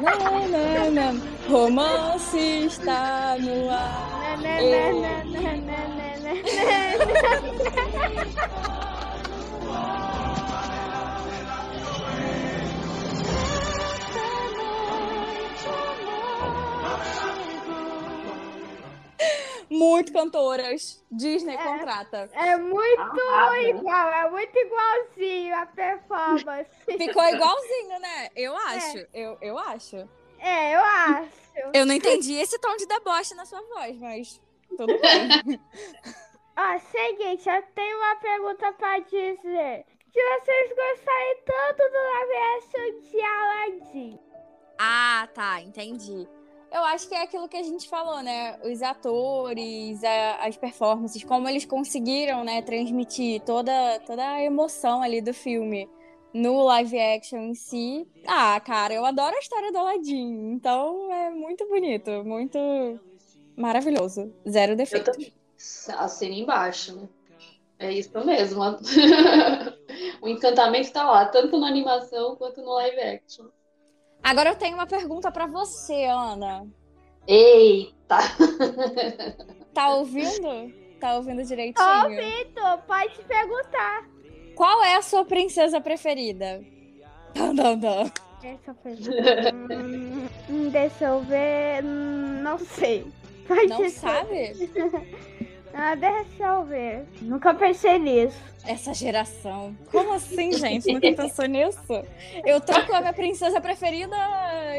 na, 0.00 0.12
na, 0.16 0.90
na, 0.90 1.12
na. 1.12 1.20
Romance 1.48 2.36
está 2.66 3.36
no 3.38 3.70
ar. 3.70 4.38
Na, 4.38 4.54
na, 4.60 4.92
na, 4.92 5.24
na, 5.24 5.56
na, 5.56 5.88
na. 5.88 6.03
Muito 19.70 20.12
cantoras. 20.12 21.02
Disney 21.10 21.56
contrata. 21.56 22.28
É 22.32 22.56
muito 22.56 23.00
Arrasa. 23.00 23.58
igual, 23.60 24.08
é 24.08 24.30
muito 24.30 24.56
igualzinho 24.56 25.54
a 25.56 25.66
performance. 25.66 26.70
Ficou 26.86 27.24
igualzinho, 27.24 27.98
né? 28.00 28.28
Eu 28.36 28.56
acho. 28.56 29.06
Eu, 29.12 29.38
eu 29.40 29.58
acho. 29.58 29.96
É, 30.38 30.76
eu 30.76 30.80
acho. 30.80 31.30
Eu 31.72 31.86
não 31.86 31.94
entendi 31.94 32.34
esse 32.34 32.58
tom 32.58 32.76
de 32.76 32.86
deboche 32.86 33.34
na 33.34 33.46
sua 33.46 33.62
voz, 33.62 33.98
mas 33.98 34.40
tudo 34.76 34.86
bem. 34.86 35.60
Ó, 36.56 36.78
seguinte, 36.78 37.48
eu 37.48 37.62
tenho 37.74 37.96
uma 37.98 38.16
pergunta 38.16 38.72
pra 38.74 38.98
dizer. 39.00 39.84
Se 40.12 40.20
vocês 40.20 40.68
gostarem 40.70 41.36
tanto 41.44 41.82
do 41.90 41.98
live 42.12 42.36
action 42.56 43.10
de 43.10 43.20
Aladdin, 43.20 44.18
Ah, 44.78 45.28
tá, 45.32 45.60
entendi. 45.62 46.28
Eu 46.72 46.82
acho 46.84 47.08
que 47.08 47.14
é 47.14 47.22
aquilo 47.22 47.48
que 47.48 47.56
a 47.56 47.62
gente 47.62 47.88
falou, 47.88 48.20
né? 48.22 48.58
Os 48.64 48.82
atores, 48.82 50.02
a- 50.02 50.36
as 50.46 50.56
performances, 50.56 51.22
como 51.22 51.48
eles 51.48 51.64
conseguiram, 51.64 52.42
né, 52.44 52.60
transmitir 52.62 53.40
toda, 53.42 54.00
toda 54.00 54.28
a 54.28 54.42
emoção 54.42 55.00
ali 55.02 55.20
do 55.20 55.32
filme 55.32 55.88
no 56.32 56.64
live 56.64 56.98
action 56.98 57.38
em 57.38 57.54
si. 57.54 58.04
Ah, 58.26 58.58
cara, 58.60 58.92
eu 58.94 59.04
adoro 59.04 59.36
a 59.36 59.38
história 59.38 59.70
do 59.70 59.78
Aladdin, 59.78 60.52
então 60.52 61.12
é 61.12 61.30
muito 61.30 61.64
bonito, 61.68 62.10
muito 62.24 62.58
maravilhoso. 63.56 64.34
Zero 64.48 64.72
Eu 64.72 64.76
defeitos. 64.76 65.12
também. 65.14 65.32
Assina 65.98 66.34
embaixo, 66.34 66.96
né? 66.96 67.08
É 67.78 67.92
isso 67.92 68.24
mesmo. 68.24 68.62
o 70.22 70.28
encantamento 70.28 70.92
tá 70.92 71.08
lá, 71.10 71.26
tanto 71.26 71.58
na 71.58 71.66
animação 71.66 72.36
quanto 72.36 72.62
no 72.62 72.72
live 72.74 73.00
action. 73.00 73.46
Agora 74.22 74.50
eu 74.50 74.56
tenho 74.56 74.74
uma 74.74 74.86
pergunta 74.86 75.30
pra 75.30 75.46
você, 75.46 76.04
Ana. 76.04 76.66
Eita! 77.26 78.18
Tá 79.74 79.88
ouvindo? 79.94 80.72
Tá 81.00 81.16
ouvindo 81.16 81.42
Tô 81.42 81.48
direitinho? 81.48 82.04
ouvindo, 82.04 82.78
pode 82.86 83.22
perguntar. 83.24 84.08
Qual 84.54 84.82
é 84.84 84.94
a 84.94 85.02
sua 85.02 85.24
princesa 85.24 85.80
preferida? 85.80 86.62
Dun. 87.34 88.10
Deixa 88.40 88.70
eu 88.70 88.74
ver. 88.84 89.54
Hum, 89.54 90.28
hum, 90.48 90.68
deixa 90.70 91.04
eu 91.06 91.20
ver. 91.22 91.84
Hum, 91.84 92.40
Não 92.42 92.58
sei. 92.58 93.04
Pode 93.48 93.66
Não 93.66 93.78
ser. 93.78 93.90
sabe? 93.90 94.52
Ah, 95.76 95.94
deixa 95.96 96.44
eu 96.44 96.64
ver. 96.64 97.04
Nunca 97.20 97.52
pensei 97.52 97.98
nisso. 97.98 98.38
Essa 98.64 98.94
geração. 98.94 99.76
Como 99.90 100.12
assim, 100.14 100.52
gente? 100.52 100.92
Nunca 100.92 101.12
pensou 101.12 101.46
nisso? 101.46 102.04
Eu 102.44 102.60
troco 102.60 102.94
a 102.94 103.00
minha 103.00 103.12
princesa 103.12 103.60
preferida 103.60 104.16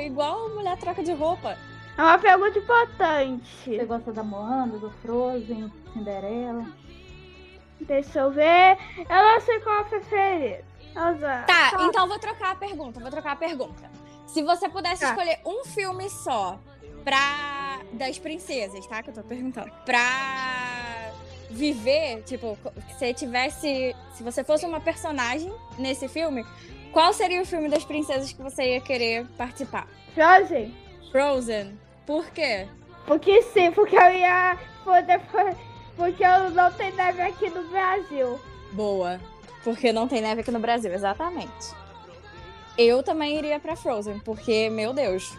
igual 0.01 0.49
mulher 0.55 0.77
troca 0.77 1.03
de 1.03 1.12
roupa. 1.12 1.58
É 1.97 2.01
uma 2.01 2.17
pergunta 2.17 2.58
importante. 2.60 3.45
Você 3.65 3.86
gosta 3.86 4.12
da 4.12 4.23
Moana, 4.23 4.77
do 4.77 4.89
Frozen, 5.01 5.71
Cinderela? 5.93 6.65
Deixa 7.81 8.19
eu 8.19 8.31
ver. 8.31 8.77
Eu 8.97 9.05
não 9.34 9.41
sei 9.41 9.60
qual 9.60 9.75
é 9.77 9.81
a 9.81 9.84
preferida. 9.84 10.63
Tá, 11.45 11.71
então 11.89 12.08
vou 12.08 12.17
trocar 12.19 12.51
a 12.51 12.55
pergunta. 12.55 12.99
Vou 13.01 13.10
trocar 13.12 13.34
a 13.34 13.36
pergunta. 13.36 13.89
Se 14.27 14.41
você 14.41 14.67
pudesse 14.69 15.01
Tá. 15.01 15.10
escolher 15.10 15.39
um 15.45 15.63
filme 15.65 16.10
só 16.10 16.58
pra. 17.03 17.17
Das 17.93 18.19
princesas, 18.19 18.86
tá? 18.88 19.02
Que 19.02 19.10
eu 19.10 19.13
tô 19.13 19.24
perguntando. 19.24 19.71
Pra 19.86 21.12
viver, 21.50 22.24
tipo, 22.24 22.58
se 22.88 22.93
você 22.93 23.13
tivesse. 23.13 23.95
Se 24.15 24.24
você 24.24 24.43
fosse 24.43 24.65
uma 24.65 24.80
personagem 24.80 25.52
nesse 25.78 26.08
filme, 26.08 26.45
qual 26.91 27.13
seria 27.13 27.41
o 27.41 27.45
filme 27.45 27.69
das 27.69 27.84
princesas 27.84 28.32
que 28.32 28.41
você 28.41 28.74
ia 28.76 28.82
querer 28.82 29.26
participar? 29.38 29.88
Frozen? 30.13 30.76
Frozen. 31.12 31.80
Por 32.06 32.30
quê? 32.32 32.67
Porque 33.06 33.41
sim, 33.41 33.71
porque 33.71 33.95
eu 33.95 34.12
ia 34.13 34.58
poder. 34.84 35.21
Porque 35.95 36.24
eu 36.24 36.50
não 36.52 36.71
tenho 36.71 36.95
neve 36.95 37.21
aqui 37.21 37.50
no 37.50 37.67
Brasil. 37.69 38.39
Boa. 38.74 39.19
Porque 39.63 39.91
não 39.91 40.08
tem 40.08 40.21
neve 40.21 40.41
aqui 40.41 40.52
no 40.52 40.60
Brasil, 40.60 40.93
exatamente. 40.93 41.74
Eu 42.78 43.02
também 43.02 43.38
iria 43.38 43.60
pra 43.60 43.76
Frozen, 43.76 44.19
porque, 44.19 44.69
meu 44.69 44.93
Deus, 44.93 45.34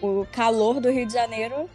o 0.00 0.26
calor 0.32 0.80
do 0.80 0.90
Rio 0.90 1.06
de 1.06 1.12
Janeiro 1.12 1.68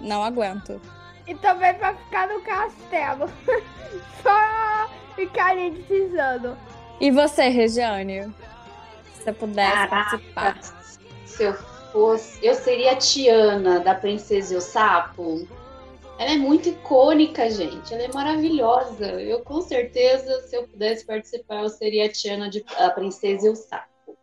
não 0.00 0.22
aguento. 0.22 0.80
E 1.26 1.34
também 1.34 1.74
pra 1.74 1.94
ficar 1.94 2.28
no 2.28 2.40
castelo. 2.42 3.30
Só 4.22 4.90
ficar 5.14 5.54
deslizando. 5.56 6.56
E 7.00 7.10
você, 7.10 7.48
Regiane? 7.48 8.22
Se 9.14 9.24
você 9.24 9.32
pudesse 9.32 9.72
Caraca. 9.72 9.90
participar. 9.90 10.60
Se 11.24 11.44
eu 11.44 11.54
fosse. 11.92 12.44
Eu 12.44 12.54
seria 12.54 12.92
a 12.92 12.96
Tiana 12.96 13.80
da 13.80 13.94
Princesa 13.94 14.54
e 14.54 14.56
o 14.56 14.60
Sapo. 14.60 15.46
Ela 16.18 16.32
é 16.32 16.36
muito 16.36 16.68
icônica, 16.68 17.50
gente. 17.50 17.92
Ela 17.92 18.04
é 18.04 18.12
maravilhosa. 18.12 19.06
Eu, 19.20 19.40
com 19.40 19.60
certeza, 19.62 20.42
se 20.42 20.56
eu 20.56 20.68
pudesse 20.68 21.04
participar, 21.04 21.62
eu 21.62 21.68
seria 21.68 22.06
a 22.06 22.08
Tiana 22.08 22.48
de 22.48 22.64
a 22.78 22.90
Princesa 22.90 23.46
e 23.46 23.50
o 23.50 23.56
Sapo. 23.56 24.16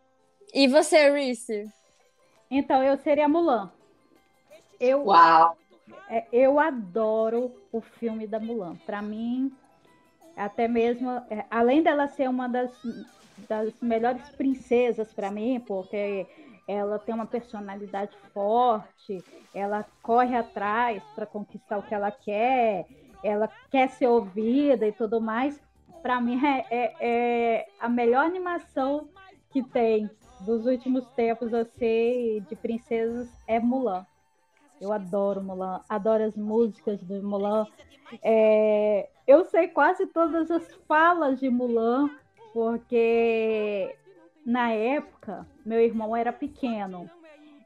E 0.53 0.67
você, 0.67 1.09
Reese? 1.09 1.67
Então, 2.51 2.83
eu 2.83 2.97
seria 2.97 3.27
Mulan. 3.27 3.71
Eu, 4.79 4.99
Uau! 5.07 5.57
é, 6.09 6.27
eu 6.31 6.59
adoro 6.59 7.55
o 7.71 7.81
filme 7.81 8.27
da 8.27 8.39
Mulan. 8.39 8.77
Para 8.85 9.01
mim, 9.01 9.51
até 10.35 10.67
mesmo, 10.67 11.09
é, 11.29 11.45
além 11.49 11.83
dela 11.83 12.07
ser 12.07 12.29
uma 12.29 12.47
das, 12.49 12.71
das 13.37 13.73
melhores 13.81 14.29
princesas 14.31 15.13
para 15.13 15.31
mim, 15.31 15.59
porque 15.61 16.27
ela 16.67 16.99
tem 16.99 17.15
uma 17.15 17.27
personalidade 17.27 18.17
forte, 18.33 19.25
ela 19.53 19.85
corre 20.01 20.35
atrás 20.35 21.03
para 21.15 21.27
conquistar 21.27 21.79
o 21.79 21.83
que 21.83 21.93
ela 21.95 22.11
quer, 22.11 22.87
ela 23.23 23.51
quer 23.71 23.89
ser 23.89 24.07
ouvida 24.07 24.87
e 24.87 24.93
tudo 24.93 25.21
mais. 25.21 25.61
Para 26.01 26.21
mim, 26.21 26.39
é, 26.45 26.67
é- 26.71 26.97
é 27.59 27.67
a 27.79 27.89
melhor 27.89 28.25
animação 28.25 29.09
que 29.51 29.63
tem 29.63 30.09
dos 30.45 30.65
últimos 30.65 31.05
tempos, 31.11 31.53
assim, 31.53 32.45
de 32.49 32.55
princesas, 32.55 33.29
é 33.47 33.59
Mulan. 33.59 34.05
Eu 34.79 34.91
adoro 34.91 35.43
Mulan, 35.43 35.81
adoro 35.87 36.23
as 36.23 36.35
músicas 36.35 37.01
do 37.03 37.21
Mulan. 37.21 37.67
É, 38.23 39.09
eu 39.27 39.45
sei 39.45 39.67
quase 39.67 40.07
todas 40.07 40.49
as 40.49 40.73
falas 40.87 41.39
de 41.39 41.49
Mulan, 41.49 42.09
porque 42.53 43.95
na 44.45 44.71
época 44.71 45.47
meu 45.63 45.79
irmão 45.79 46.15
era 46.15 46.33
pequeno 46.33 47.07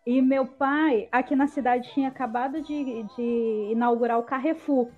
E 0.06 0.22
meu 0.22 0.46
pai, 0.46 1.08
aqui 1.12 1.36
na 1.36 1.48
cidade, 1.48 1.92
tinha 1.94 2.10
acabado 2.10 2.62
de, 2.62 3.04
de 3.16 3.70
inaugurar 3.72 4.20
o 4.20 4.24
Carrefour. 4.24 4.90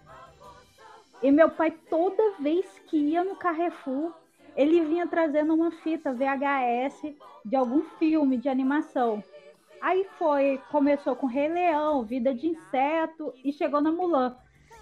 E 1.22 1.32
meu 1.32 1.50
pai, 1.50 1.72
toda 1.72 2.34
vez 2.40 2.66
que 2.88 2.98
ia 2.98 3.24
no 3.24 3.36
Carrefour, 3.36 4.14
ele 4.58 4.84
vinha 4.84 5.08
trazendo 5.08 5.54
uma 5.54 5.70
fita 5.70 6.12
VHS 6.12 7.14
de 7.46 7.56
algum 7.56 7.84
filme 8.00 8.38
de 8.38 8.50
animação. 8.50 9.24
Aí 9.80 10.08
foi, 10.18 10.60
começou 10.72 11.16
com 11.16 11.28
Rei 11.28 11.48
Leão, 11.48 12.04
Vida 12.04 12.34
de 12.34 12.48
Inseto 12.48 13.32
e 13.44 13.54
chegou 13.54 13.80
na 13.80 13.92
Mulan. 13.92 14.36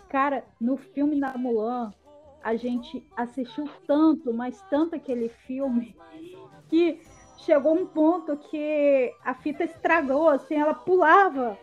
Cara, 0.07 0.45
no 0.61 0.77
filme 0.77 1.19
da 1.19 1.38
Mulan, 1.38 1.93
a 2.41 2.55
gente 2.55 3.05
assistiu 3.17 3.69
tanto, 3.85 4.33
mas 4.33 4.61
tanto 4.69 4.95
aquele 4.95 5.27
filme, 5.27 5.93
que 6.69 7.01
chegou 7.39 7.75
um 7.75 7.85
ponto 7.85 8.38
que 8.38 9.13
a 9.25 9.33
fita 9.33 9.65
estragou, 9.65 10.29
assim, 10.29 10.55
ela 10.55 10.73
pulava. 10.73 11.59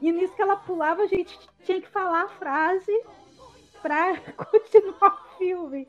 E 0.00 0.12
nisso 0.12 0.34
que 0.36 0.42
ela 0.42 0.56
pulava, 0.56 1.02
a 1.02 1.06
gente 1.08 1.36
tinha 1.64 1.80
que 1.80 1.88
falar 1.88 2.22
a 2.22 2.28
frase 2.28 2.92
para 3.82 4.16
continuar 4.50 5.14
o 5.14 5.36
filme. 5.36 5.88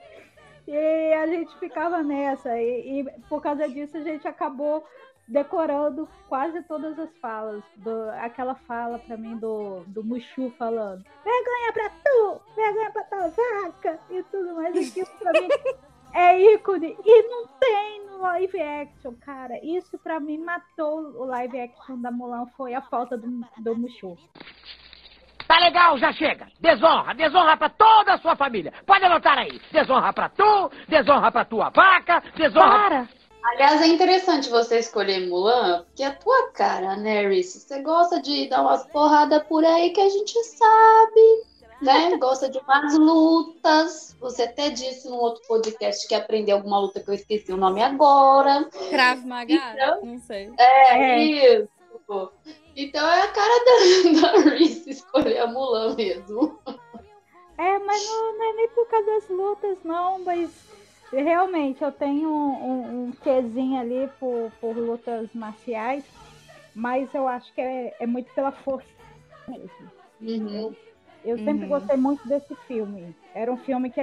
E 0.67 1.13
a 1.13 1.27
gente 1.27 1.57
ficava 1.59 2.01
nessa. 2.03 2.57
E, 2.59 3.01
e, 3.01 3.03
por 3.27 3.41
causa 3.41 3.67
disso 3.67 3.97
a 3.97 4.01
gente 4.01 4.27
acabou 4.27 4.85
decorando 5.27 6.07
quase 6.27 6.61
todas 6.63 6.97
as 6.99 7.09
falas. 7.17 7.63
Do, 7.77 8.09
aquela 8.11 8.55
fala 8.55 8.99
para 8.99 9.17
mim 9.17 9.37
do, 9.37 9.81
do 9.87 10.03
Mushu 10.03 10.51
falando: 10.57 11.03
vergonha 11.23 11.73
pra 11.73 11.89
tu, 11.89 12.41
vergonha 12.55 12.91
pra 12.91 13.03
tua 13.03 13.27
vaca 13.29 13.99
e 14.09 14.23
tudo 14.23 14.55
mais. 14.55 14.75
Aquilo 14.75 15.07
pra 15.19 15.31
mim 15.33 15.49
é 16.13 16.53
ícone. 16.53 16.97
E 17.03 17.23
não 17.29 17.47
tem 17.47 18.05
no 18.05 18.17
live 18.19 18.61
action, 18.61 19.13
cara. 19.21 19.63
Isso 19.63 19.97
para 19.97 20.19
mim 20.19 20.37
matou 20.37 20.99
o 21.17 21.25
live 21.25 21.59
action 21.59 21.99
da 21.99 22.11
Mulan. 22.11 22.45
Foi 22.57 22.73
a 22.73 22.81
falta 22.81 23.17
do, 23.17 23.27
do 23.59 23.75
Mushu. 23.75 24.17
Tá 25.51 25.59
legal, 25.59 25.97
já 25.97 26.13
chega. 26.13 26.47
Desonra, 26.61 27.13
desonra 27.13 27.57
pra 27.57 27.67
toda 27.67 28.13
a 28.13 28.17
sua 28.19 28.37
família. 28.37 28.71
Pode 28.85 29.03
anotar 29.03 29.37
aí. 29.37 29.59
Desonra 29.69 30.13
pra 30.13 30.29
tu, 30.29 30.71
desonra 30.87 31.29
pra 31.29 31.43
tua 31.43 31.69
vaca, 31.69 32.23
desonra. 32.37 32.69
Para! 32.69 33.09
Aliás, 33.43 33.81
é 33.81 33.87
interessante 33.87 34.49
você 34.49 34.79
escolher 34.79 35.27
Mulan, 35.27 35.83
porque 35.83 36.03
é 36.03 36.07
a 36.07 36.15
tua 36.15 36.51
cara, 36.53 36.95
né, 36.95 37.27
Reese? 37.27 37.59
Você 37.59 37.81
gosta 37.81 38.21
de 38.21 38.47
dar 38.47 38.61
umas 38.61 38.87
porradas 38.91 39.43
por 39.43 39.65
aí 39.65 39.89
que 39.89 39.99
a 39.99 40.07
gente 40.07 40.41
sabe, 40.41 41.43
né? 41.81 42.15
Gosta 42.17 42.49
de 42.49 42.57
umas 42.59 42.97
lutas. 42.97 44.15
Você 44.21 44.43
até 44.43 44.69
disse 44.69 45.09
no 45.09 45.17
outro 45.17 45.41
podcast 45.49 46.07
que 46.07 46.15
aprendeu 46.15 46.55
alguma 46.55 46.79
luta 46.79 47.01
que 47.01 47.09
eu 47.09 47.13
esqueci 47.13 47.51
o 47.51 47.57
nome 47.57 47.83
agora. 47.83 48.69
Cravo 48.89 49.27
Maga? 49.27 49.53
Então, 49.53 50.05
Não 50.05 50.19
sei. 50.19 50.49
É, 50.57 50.97
É. 50.97 51.19
isso. 51.19 51.67
Então 52.75 53.07
é 53.09 53.21
a 53.23 53.31
cara 53.31 53.65
da, 53.65 54.21
da 54.43 54.49
Reese 54.49 54.89
escolher 54.89 55.39
a 55.39 55.47
Mulan 55.47 55.95
mesmo. 55.95 56.59
É, 57.57 57.79
mas 57.79 58.03
não, 58.05 58.37
não 58.37 58.49
é 58.51 58.53
nem 58.55 58.69
por 58.69 58.87
causa 58.87 59.05
das 59.05 59.29
lutas, 59.29 59.77
não, 59.83 60.23
mas 60.23 60.49
realmente 61.11 61.83
eu 61.83 61.91
tenho 61.91 62.29
um, 62.29 62.63
um, 62.63 63.03
um 63.07 63.11
quezinho 63.11 63.79
ali 63.79 64.07
por, 64.19 64.51
por 64.59 64.75
lutas 64.77 65.29
marciais, 65.33 66.03
mas 66.73 67.13
eu 67.13 67.27
acho 67.27 67.53
que 67.53 67.61
é, 67.61 67.95
é 67.99 68.07
muito 68.07 68.33
pela 68.33 68.51
força 68.51 68.87
mesmo. 69.47 69.91
Uhum. 70.21 70.75
Eu 71.23 71.37
sempre 71.39 71.63
Uhum. 71.65 71.69
gostei 71.69 71.97
muito 71.97 72.27
desse 72.27 72.55
filme. 72.67 73.15
Era 73.35 73.51
um 73.51 73.57
filme 73.57 73.91
que 73.91 74.01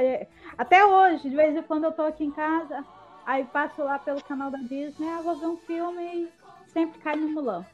até 0.57 0.85
hoje, 0.85 1.29
de 1.29 1.35
vez 1.35 1.57
em 1.57 1.63
quando 1.63 1.85
eu 1.85 1.93
tô 1.93 2.03
aqui 2.03 2.25
em 2.25 2.31
casa, 2.31 2.85
aí 3.27 3.45
passo 3.47 3.83
lá 3.83 3.99
pelo 3.99 4.23
canal 4.23 4.51
da 4.51 4.59
Disney, 4.59 5.09
ah, 5.09 5.23
vou 5.23 5.37
ver 5.37 5.47
um 5.47 5.57
filme 5.59 6.03
e 6.05 6.33
sempre 6.73 6.99
cai 7.01 7.17
no 7.17 7.29
Mulan. 7.29 7.67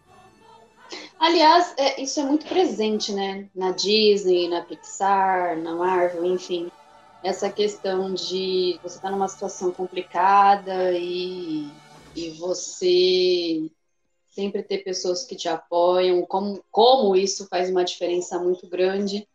Aliás, 1.19 1.75
é, 1.77 2.01
isso 2.03 2.21
é 2.21 2.25
muito 2.25 2.47
presente, 2.47 3.13
né? 3.13 3.49
Na 3.55 3.71
Disney, 3.71 4.49
na 4.49 4.63
Pixar, 4.63 5.57
na 5.59 5.75
Marvel, 5.75 6.25
enfim. 6.27 6.71
Essa 7.23 7.51
questão 7.51 8.13
de 8.13 8.79
você 8.83 8.97
estar 8.97 9.11
numa 9.11 9.29
situação 9.29 9.71
complicada 9.71 10.93
e, 10.93 11.67
e 12.15 12.31
você 12.33 13.71
sempre 14.29 14.63
ter 14.63 14.79
pessoas 14.79 15.25
que 15.25 15.37
te 15.37 15.49
apoiam, 15.49 16.27
como, 16.27 16.63
como 16.71 17.17
isso 17.17 17.47
faz 17.49 17.71
uma 17.71 17.85
diferença 17.85 18.39
muito 18.39 18.69
grande, 18.69 19.27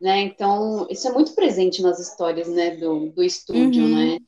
né? 0.00 0.22
Então, 0.22 0.86
isso 0.90 1.06
é 1.06 1.12
muito 1.12 1.34
presente 1.34 1.82
nas 1.82 2.00
histórias, 2.00 2.48
né, 2.48 2.76
do, 2.76 3.10
do 3.10 3.22
estúdio, 3.22 3.84
Uhum. 3.84 3.94
né? 3.94 4.18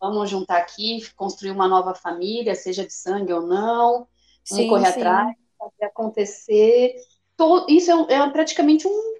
Vamos 0.00 0.30
juntar 0.30 0.58
aqui, 0.58 1.02
construir 1.16 1.50
uma 1.50 1.66
nova 1.66 1.94
família, 1.94 2.54
seja 2.54 2.86
de 2.86 2.92
sangue 2.92 3.32
ou 3.32 3.42
não, 3.42 4.06
vamos 4.48 4.68
correr 4.68 4.86
atrás 4.86 5.45
fazer 5.70 5.84
acontecer. 5.84 6.94
To- 7.36 7.66
Isso 7.68 7.90
é, 7.90 8.14
é 8.14 8.30
praticamente 8.30 8.86
um, 8.86 9.14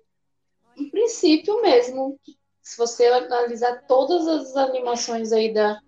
um 0.78 0.90
princípio 0.90 1.60
mesmo. 1.62 2.18
Se 2.62 2.76
você 2.76 3.06
analisar 3.06 3.84
todas 3.86 4.26
as 4.26 4.56
animações 4.56 5.32
aí 5.32 5.52
da, 5.52 5.80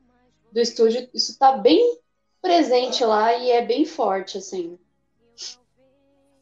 do 0.53 0.61
estúdio, 0.61 1.09
isso 1.13 1.33
está 1.33 1.53
bem 1.57 1.99
presente 2.41 3.05
lá 3.05 3.35
e 3.35 3.51
é 3.51 3.65
bem 3.65 3.85
forte, 3.85 4.39
assim. 4.39 4.79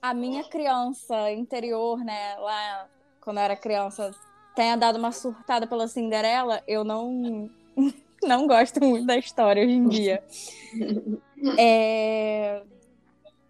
A 0.03 0.13
minha 0.13 0.45
criança 0.45 1.33
interior, 1.33 1.99
né, 1.99 2.37
lá 2.39 2.89
quando 3.21 3.39
eu 3.39 3.43
era 3.43 3.57
criança, 3.57 4.13
tenha 4.55 4.77
dado 4.77 4.99
uma 4.99 5.11
surtada 5.11 5.67
pela 5.67 5.89
Cinderela, 5.89 6.63
eu 6.67 6.85
não 6.85 7.51
não 8.23 8.47
gosto 8.47 8.81
muito 8.85 9.07
da 9.07 9.17
história 9.17 9.63
hoje 9.65 9.73
em 9.73 9.89
dia. 9.89 10.23
É, 11.59 12.63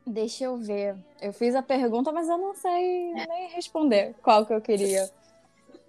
Deixa 0.06 0.44
eu 0.44 0.56
ver. 0.56 0.96
Eu 1.20 1.32
fiz 1.32 1.54
a 1.54 1.62
pergunta, 1.62 2.12
mas 2.12 2.28
eu 2.28 2.38
não 2.38 2.54
sei 2.54 3.12
nem 3.12 3.48
responder 3.48 4.14
qual 4.22 4.46
que 4.46 4.52
eu 4.54 4.60
queria. 4.60 5.10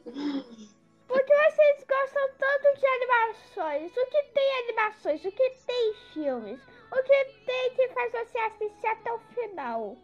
Por 0.04 1.24
que 1.24 1.34
vocês 1.34 1.86
gostam 1.88 2.30
tanto 2.38 2.80
de 2.80 2.86
animações? 2.88 3.92
O 3.92 4.06
que 4.10 4.24
tem 4.34 4.64
animações? 4.64 5.24
O 5.24 5.32
que 5.32 5.50
tem 5.66 5.94
filmes? 6.14 6.60
O 6.92 7.04
que 7.04 7.26
tem 7.46 7.76
que 7.76 7.88
faz 7.90 8.12
você 8.12 8.38
assistir 8.40 8.88
até 8.88 9.14
o 9.14 9.20
final? 9.36 9.96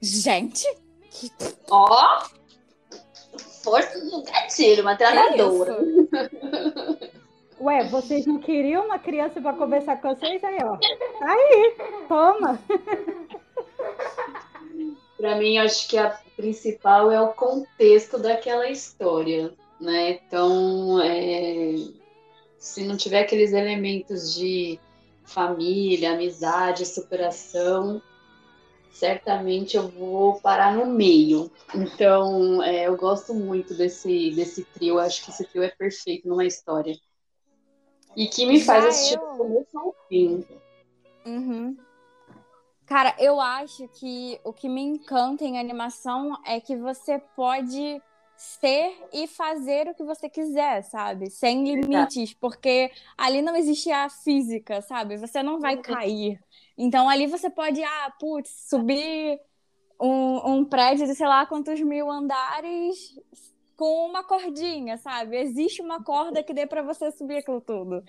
Gente, 0.00 0.66
Ó! 1.70 2.24
Força 3.62 3.98
no 4.04 4.22
gatilho, 4.22 4.82
uma 4.82 4.96
que 4.96 5.04
treinadora. 5.04 5.78
Ué, 7.60 7.84
vocês 7.84 8.26
não 8.26 8.38
queriam 8.40 8.86
uma 8.86 8.98
criança 8.98 9.40
para 9.40 9.56
conversar 9.56 10.00
com 10.00 10.14
vocês? 10.14 10.42
Aí, 10.42 10.58
ó. 10.64 10.76
Aí, 11.20 11.76
toma. 12.08 12.58
Para 15.22 15.36
mim, 15.36 15.56
acho 15.56 15.86
que 15.88 15.96
a 15.96 16.20
principal 16.36 17.12
é 17.12 17.20
o 17.20 17.32
contexto 17.32 18.18
daquela 18.18 18.68
história, 18.68 19.54
né? 19.80 20.18
Então, 20.26 21.00
é, 21.00 21.76
se 22.58 22.82
não 22.82 22.96
tiver 22.96 23.20
aqueles 23.20 23.52
elementos 23.52 24.34
de 24.34 24.80
família, 25.22 26.14
amizade, 26.14 26.84
superação, 26.84 28.02
certamente 28.90 29.76
eu 29.76 29.86
vou 29.90 30.40
parar 30.40 30.74
no 30.74 30.86
meio. 30.86 31.48
Então, 31.72 32.60
é, 32.60 32.88
eu 32.88 32.96
gosto 32.96 33.32
muito 33.32 33.74
desse, 33.74 34.32
desse 34.32 34.64
trio, 34.74 34.98
acho 34.98 35.24
que 35.24 35.30
esse 35.30 35.46
trio 35.46 35.62
é 35.62 35.68
perfeito 35.68 36.26
numa 36.26 36.44
história. 36.44 36.98
E 38.16 38.26
que 38.26 38.44
me 38.44 38.60
faz 38.60 38.82
Já 38.82 38.90
assistir 38.90 39.14
eu- 39.20 39.20
do 39.20 39.36
começo 39.36 39.78
ao 39.78 39.94
fim. 40.08 40.44
Uhum. 41.24 41.76
Cara, 42.92 43.16
eu 43.18 43.40
acho 43.40 43.88
que 43.88 44.38
o 44.44 44.52
que 44.52 44.68
me 44.68 44.82
encanta 44.82 45.46
em 45.46 45.58
animação 45.58 46.38
é 46.44 46.60
que 46.60 46.76
você 46.76 47.18
pode 47.34 48.02
ser 48.36 48.94
e 49.10 49.26
fazer 49.26 49.88
o 49.88 49.94
que 49.94 50.04
você 50.04 50.28
quiser, 50.28 50.82
sabe? 50.82 51.30
Sem 51.30 51.64
limites, 51.64 52.34
porque 52.34 52.90
ali 53.16 53.40
não 53.40 53.56
existe 53.56 53.90
a 53.90 54.10
física, 54.10 54.82
sabe? 54.82 55.16
Você 55.16 55.42
não 55.42 55.58
vai 55.58 55.78
cair. 55.78 56.38
Então 56.76 57.08
ali 57.08 57.26
você 57.26 57.48
pode, 57.48 57.82
ah, 57.82 58.12
putz, 58.20 58.50
subir 58.68 59.40
um, 59.98 60.56
um 60.56 60.64
prédio 60.66 61.06
de 61.06 61.14
sei 61.14 61.26
lá 61.26 61.46
quantos 61.46 61.80
mil 61.80 62.10
andares 62.10 63.18
com 63.74 64.04
uma 64.04 64.22
cordinha, 64.22 64.98
sabe? 64.98 65.38
Existe 65.38 65.80
uma 65.80 66.04
corda 66.04 66.42
que 66.42 66.52
dê 66.52 66.66
pra 66.66 66.82
você 66.82 67.10
subir 67.10 67.38
aquilo 67.38 67.62
tudo. 67.62 68.04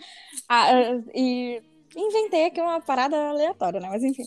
Ah, 0.50 0.68
e 1.16 1.64
inventei 1.96 2.46
aqui 2.46 2.60
uma 2.62 2.82
parada 2.82 3.16
aleatória, 3.30 3.80
né? 3.80 3.90
Mas 3.90 4.04
enfim. 4.04 4.24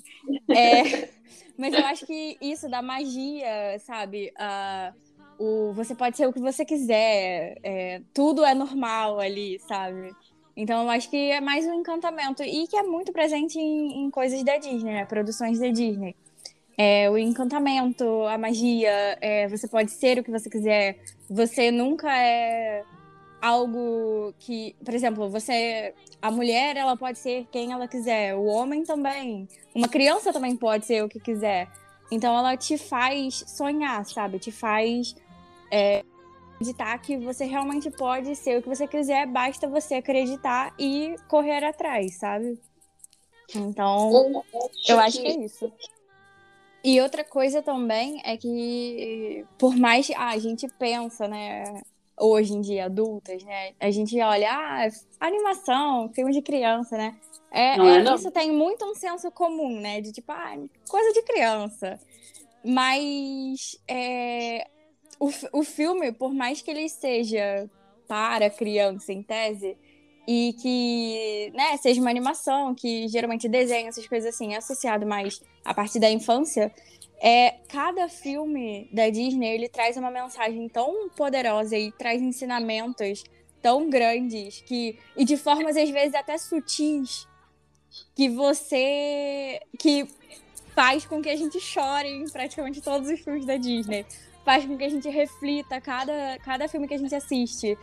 É, 0.48 1.08
mas 1.58 1.74
eu 1.74 1.84
acho 1.86 2.06
que 2.06 2.36
isso 2.40 2.68
da 2.68 2.82
magia, 2.82 3.78
sabe? 3.80 4.32
Ah, 4.38 4.92
o, 5.38 5.72
você 5.72 5.94
pode 5.94 6.16
ser 6.16 6.26
o 6.26 6.32
que 6.32 6.40
você 6.40 6.64
quiser. 6.64 7.58
é, 7.62 8.00
tudo 8.14 8.44
é 8.44 8.54
normal 8.54 9.20
ali, 9.20 9.58
sabe? 9.60 10.14
Então 10.56 10.84
eu 10.84 10.90
acho 10.90 11.10
que 11.10 11.30
é 11.30 11.40
mais 11.40 11.66
um 11.66 11.74
encantamento. 11.74 12.42
E 12.42 12.66
que 12.66 12.76
é 12.76 12.82
muito 12.82 13.12
presente 13.12 13.58
em, 13.58 14.04
em 14.04 14.10
coisas 14.10 14.42
da 14.42 14.56
Disney, 14.56 14.92
né? 14.92 15.04
Produções 15.04 15.58
da 15.58 15.68
Disney. 15.68 16.16
É, 16.78 17.10
o 17.10 17.16
encantamento, 17.16 18.04
a 18.24 18.36
magia, 18.36 19.18
é, 19.20 19.48
você 19.48 19.66
pode 19.66 19.90
ser 19.90 20.18
o 20.18 20.24
que 20.24 20.30
você 20.30 20.48
quiser. 20.48 20.98
Você 21.28 21.70
nunca 21.70 22.10
é 22.16 22.84
algo 23.46 24.34
que, 24.38 24.74
por 24.84 24.92
exemplo, 24.94 25.28
você, 25.28 25.94
a 26.20 26.30
mulher, 26.30 26.76
ela 26.76 26.96
pode 26.96 27.18
ser 27.18 27.46
quem 27.50 27.72
ela 27.72 27.86
quiser, 27.86 28.34
o 28.34 28.44
homem 28.44 28.82
também, 28.82 29.48
uma 29.74 29.88
criança 29.88 30.32
também 30.32 30.56
pode 30.56 30.86
ser 30.86 31.04
o 31.04 31.08
que 31.08 31.20
quiser. 31.20 31.68
Então 32.10 32.36
ela 32.36 32.56
te 32.56 32.76
faz 32.76 33.44
sonhar, 33.46 34.04
sabe? 34.04 34.38
Te 34.38 34.52
faz 34.52 35.14
é, 35.70 36.04
acreditar 36.54 36.98
que 36.98 37.16
você 37.16 37.44
realmente 37.44 37.90
pode 37.90 38.34
ser 38.34 38.58
o 38.58 38.62
que 38.62 38.68
você 38.68 38.86
quiser, 38.86 39.26
basta 39.26 39.68
você 39.68 39.96
acreditar 39.96 40.74
e 40.78 41.16
correr 41.28 41.64
atrás, 41.64 42.14
sabe? 42.16 42.58
Então, 43.54 44.42
eu 44.88 44.98
acho 44.98 45.20
que 45.20 45.26
é 45.28 45.38
isso. 45.44 45.72
E 46.82 47.00
outra 47.00 47.24
coisa 47.24 47.62
também 47.62 48.20
é 48.24 48.36
que, 48.36 49.44
por 49.58 49.76
mais 49.76 50.10
ah, 50.16 50.30
a 50.30 50.38
gente 50.38 50.68
pensa, 50.78 51.26
né, 51.28 51.64
hoje 52.18 52.54
em 52.54 52.60
dia, 52.60 52.86
adultas, 52.86 53.42
né, 53.44 53.72
a 53.78 53.90
gente 53.90 54.18
olha, 54.20 54.48
ah, 54.50 54.88
animação, 55.20 56.10
filme 56.14 56.32
de 56.32 56.42
criança, 56.42 56.96
né? 56.96 57.16
É, 57.50 57.76
Não 57.76 57.88
é, 57.88 57.98
é 57.98 58.02
não? 58.02 58.16
isso 58.16 58.30
tem 58.30 58.50
muito 58.52 58.84
um 58.84 58.94
senso 58.94 59.30
comum, 59.30 59.80
né? 59.80 60.00
De 60.00 60.12
tipo, 60.12 60.30
ah, 60.32 60.56
coisa 60.88 61.12
de 61.12 61.22
criança. 61.22 61.98
Mas 62.64 63.80
é, 63.88 64.66
o, 65.20 65.30
o 65.52 65.62
filme, 65.62 66.12
por 66.12 66.34
mais 66.34 66.60
que 66.60 66.70
ele 66.70 66.88
seja 66.88 67.70
para 68.08 68.50
criança 68.50 69.12
em 69.12 69.22
tese, 69.22 69.76
e 70.26 70.54
que 70.60 71.52
né, 71.56 71.76
seja 71.76 72.00
uma 72.00 72.10
animação, 72.10 72.74
que 72.74 73.06
geralmente 73.08 73.48
desenho, 73.48 73.88
essas 73.88 74.06
coisas 74.06 74.34
assim, 74.34 74.54
é 74.54 74.56
associado 74.56 75.06
mais 75.06 75.40
à 75.64 75.72
parte 75.72 76.00
da 76.00 76.10
infância, 76.10 76.72
é, 77.28 77.56
cada 77.68 78.08
filme 78.08 78.88
da 78.92 79.10
Disney 79.10 79.48
ele 79.48 79.68
traz 79.68 79.96
uma 79.96 80.12
mensagem 80.12 80.68
tão 80.68 81.08
poderosa 81.08 81.76
e 81.76 81.90
traz 81.90 82.22
ensinamentos 82.22 83.24
tão 83.60 83.90
grandes 83.90 84.60
que 84.60 84.96
e 85.16 85.24
de 85.24 85.36
formas 85.36 85.76
às 85.76 85.90
vezes 85.90 86.14
até 86.14 86.38
sutis 86.38 87.26
que 88.14 88.28
você 88.28 89.60
que 89.76 90.08
faz 90.72 91.04
com 91.04 91.20
que 91.20 91.30
a 91.30 91.34
gente 91.34 91.58
chore 91.58 92.06
em 92.06 92.28
praticamente 92.30 92.80
todos 92.80 93.10
os 93.10 93.18
filmes 93.18 93.44
da 93.44 93.56
Disney. 93.56 94.04
Faz 94.44 94.64
com 94.64 94.76
que 94.76 94.84
a 94.84 94.88
gente 94.88 95.08
reflita 95.08 95.80
cada, 95.80 96.38
cada 96.44 96.68
filme 96.68 96.86
que 96.86 96.94
a 96.94 96.98
gente 96.98 97.14
assiste. 97.14 97.76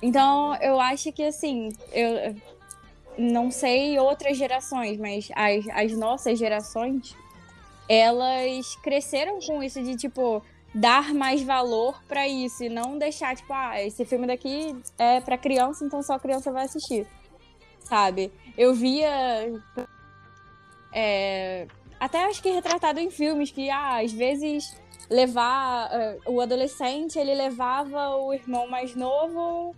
Então, 0.00 0.54
eu 0.56 0.78
acho 0.78 1.10
que, 1.10 1.24
assim, 1.24 1.70
eu 1.90 2.36
não 3.18 3.50
sei 3.50 3.98
outras 3.98 4.36
gerações, 4.36 4.98
mas 4.98 5.28
as, 5.34 5.66
as 5.70 5.92
nossas 5.98 6.38
gerações, 6.38 7.16
elas 7.88 8.76
cresceram 8.76 9.38
com 9.40 9.62
isso 9.62 9.82
de, 9.82 9.96
tipo, 9.96 10.42
dar 10.74 11.14
mais 11.14 11.42
valor 11.42 12.02
pra 12.08 12.26
isso 12.26 12.64
e 12.64 12.68
não 12.68 12.98
deixar, 12.98 13.36
tipo, 13.36 13.52
ah, 13.52 13.80
esse 13.82 14.04
filme 14.04 14.26
daqui 14.26 14.76
é 14.98 15.20
pra 15.20 15.38
criança, 15.38 15.84
então 15.84 16.02
só 16.02 16.18
criança 16.18 16.50
vai 16.52 16.64
assistir. 16.64 17.06
Sabe? 17.80 18.32
Eu 18.56 18.74
via. 18.74 19.52
é, 20.92 21.66
até 22.00 22.24
acho 22.24 22.42
que 22.42 22.50
retratado 22.50 22.98
em 23.00 23.10
filmes 23.10 23.50
que, 23.50 23.70
ah, 23.70 24.00
às 24.00 24.12
vezes 24.12 24.74
levar 25.08 25.90
eh, 25.92 26.18
o 26.26 26.40
adolescente, 26.40 27.18
ele 27.18 27.34
levava 27.34 28.16
o 28.16 28.32
irmão 28.32 28.66
mais 28.66 28.94
novo 28.94 29.74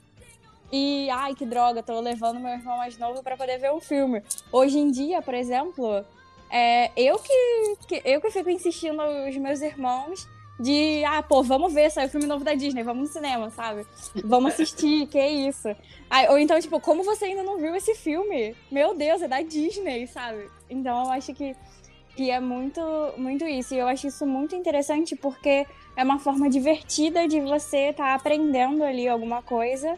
e 0.72 1.08
ai 1.10 1.34
que 1.34 1.44
droga, 1.44 1.82
tô 1.82 2.00
levando 2.00 2.40
meu 2.40 2.52
irmão 2.52 2.76
mais 2.76 2.98
novo 2.98 3.22
pra 3.22 3.36
poder 3.36 3.58
ver 3.58 3.72
um 3.72 3.80
filme. 3.80 4.22
Hoje 4.50 4.78
em 4.78 4.90
dia, 4.90 5.22
por 5.22 5.34
exemplo, 5.34 6.04
é 6.50 6.90
eu 6.96 7.18
que, 7.18 7.76
que 7.88 8.02
eu 8.04 8.20
que 8.20 8.30
fico 8.30 8.50
insistindo 8.50 9.00
aos 9.00 9.36
meus 9.36 9.60
irmãos 9.60 10.28
de 10.58 11.04
ah, 11.04 11.22
pô, 11.22 11.42
vamos 11.42 11.74
ver, 11.74 11.90
saiu 11.90 12.08
o 12.08 12.10
filme 12.10 12.26
novo 12.26 12.44
da 12.44 12.54
Disney, 12.54 12.82
vamos 12.82 13.08
no 13.08 13.12
cinema, 13.12 13.50
sabe? 13.50 13.86
Vamos 14.24 14.54
assistir, 14.54 15.06
que 15.06 15.20
isso. 15.20 15.68
Ai, 16.08 16.28
ou 16.28 16.38
então, 16.38 16.58
tipo, 16.60 16.80
como 16.80 17.04
você 17.04 17.26
ainda 17.26 17.42
não 17.42 17.58
viu 17.58 17.74
esse 17.74 17.94
filme? 17.94 18.56
Meu 18.70 18.94
Deus, 18.94 19.20
é 19.20 19.28
da 19.28 19.42
Disney, 19.42 20.06
sabe? 20.06 20.48
Então 20.70 21.04
eu 21.04 21.10
acho 21.10 21.34
que 21.34 21.54
que 22.16 22.30
é 22.30 22.40
muito, 22.40 22.80
muito 23.18 23.44
isso. 23.44 23.74
E 23.74 23.78
eu 23.78 23.86
acho 23.86 24.06
isso 24.06 24.26
muito 24.26 24.56
interessante 24.56 25.14
porque 25.14 25.66
é 25.94 26.02
uma 26.02 26.18
forma 26.18 26.48
divertida 26.48 27.28
de 27.28 27.40
você 27.42 27.90
estar 27.90 28.14
aprendendo 28.14 28.82
ali 28.82 29.06
alguma 29.06 29.42
coisa 29.42 29.96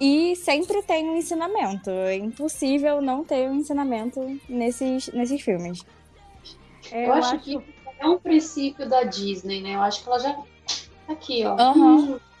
e 0.00 0.36
sempre 0.36 0.82
tem 0.82 1.08
um 1.08 1.16
ensinamento. 1.16 1.90
É 1.90 2.16
impossível 2.16 3.00
não 3.00 3.24
ter 3.24 3.48
um 3.48 3.54
ensinamento 3.54 4.20
nesses, 4.48 5.08
nesses 5.08 5.40
filmes. 5.40 5.84
É, 6.92 7.08
Eu, 7.08 7.14
acho, 7.14 7.38
que 7.40 7.58
é 7.98 8.06
um 8.06 8.18
princípio 8.18 8.88
da 8.88 9.02
Disney, 9.04 9.62
né? 9.62 9.74
Eu 9.74 9.80
acho 9.80 10.02
que 10.02 10.08
ela 10.08 10.18
já. 10.18 10.38
Aqui, 11.08 11.44
ó. 11.44 11.56
Aham. 11.58 12.20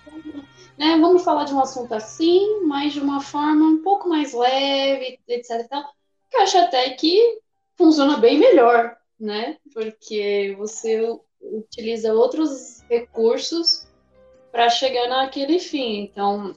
Né? 0.78 0.98
Vamos 0.98 1.24
falar 1.24 1.44
de 1.44 1.54
um 1.54 1.60
assunto 1.60 1.94
assim, 1.94 2.60
mas 2.64 2.92
de 2.92 3.00
uma 3.00 3.22
forma 3.22 3.64
um 3.64 3.82
pouco 3.82 4.10
mais 4.10 4.34
leve, 4.34 5.18
etc. 5.26 5.66
tal, 5.70 5.82
que 6.30 6.36
eu 6.36 6.42
acho 6.42 6.58
até 6.58 6.90
que 6.90 7.40
funciona 7.76 8.18
bem 8.18 8.38
melhor, 8.38 8.94
né? 9.18 9.56
Porque 9.72 10.54
você 10.58 11.00
utiliza 11.40 12.12
outros 12.12 12.82
recursos 12.90 13.88
para 14.52 14.68
chegar 14.68 15.08
naquele 15.08 15.58
fim. 15.58 16.02
Então, 16.02 16.54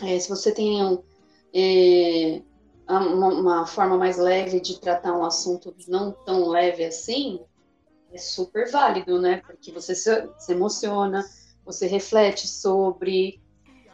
é, 0.00 0.18
se 0.18 0.28
você 0.28 0.52
tem 0.52 0.82
um, 0.82 1.02
é, 1.54 2.40
uma, 2.88 3.28
uma 3.28 3.66
forma 3.66 3.96
mais 3.96 4.16
leve 4.16 4.60
de 4.60 4.80
tratar 4.80 5.16
um 5.16 5.24
assunto 5.24 5.74
não 5.88 6.12
tão 6.12 6.48
leve 6.48 6.84
assim, 6.84 7.40
é 8.12 8.18
super 8.18 8.70
válido, 8.70 9.20
né? 9.20 9.42
Porque 9.46 9.72
você 9.72 9.94
se, 9.94 10.28
se 10.38 10.52
emociona, 10.52 11.24
você 11.64 11.86
reflete 11.86 12.46
sobre. 12.46 13.40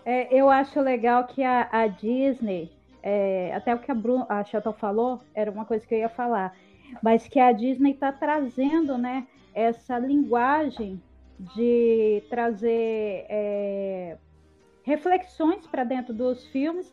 É, 0.05 0.35
eu 0.35 0.49
acho 0.51 0.81
legal 0.81 1.27
que 1.27 1.43
a, 1.43 1.69
a 1.71 1.87
Disney, 1.87 2.71
é, 3.03 3.55
até 3.55 3.75
o 3.75 3.79
que 3.79 3.91
a, 3.91 3.95
Bru, 3.95 4.25
a 4.29 4.43
Chantal 4.45 4.73
falou, 4.73 5.21
era 5.35 5.51
uma 5.51 5.65
coisa 5.65 5.87
que 5.87 5.95
eu 5.95 5.99
ia 5.99 6.09
falar, 6.09 6.57
mas 7.03 7.29
que 7.29 7.39
a 7.39 7.53
Disney 7.53 7.93
está 7.93 8.11
trazendo 8.11 8.97
né, 8.97 9.27
essa 9.55 9.99
linguagem 9.99 11.01
de 11.55 12.23
trazer 12.29 13.27
é, 13.29 14.17
reflexões 14.89 15.67
para 15.67 15.85
dentro 15.85 16.15
dos 16.15 16.47
filmes 16.47 16.93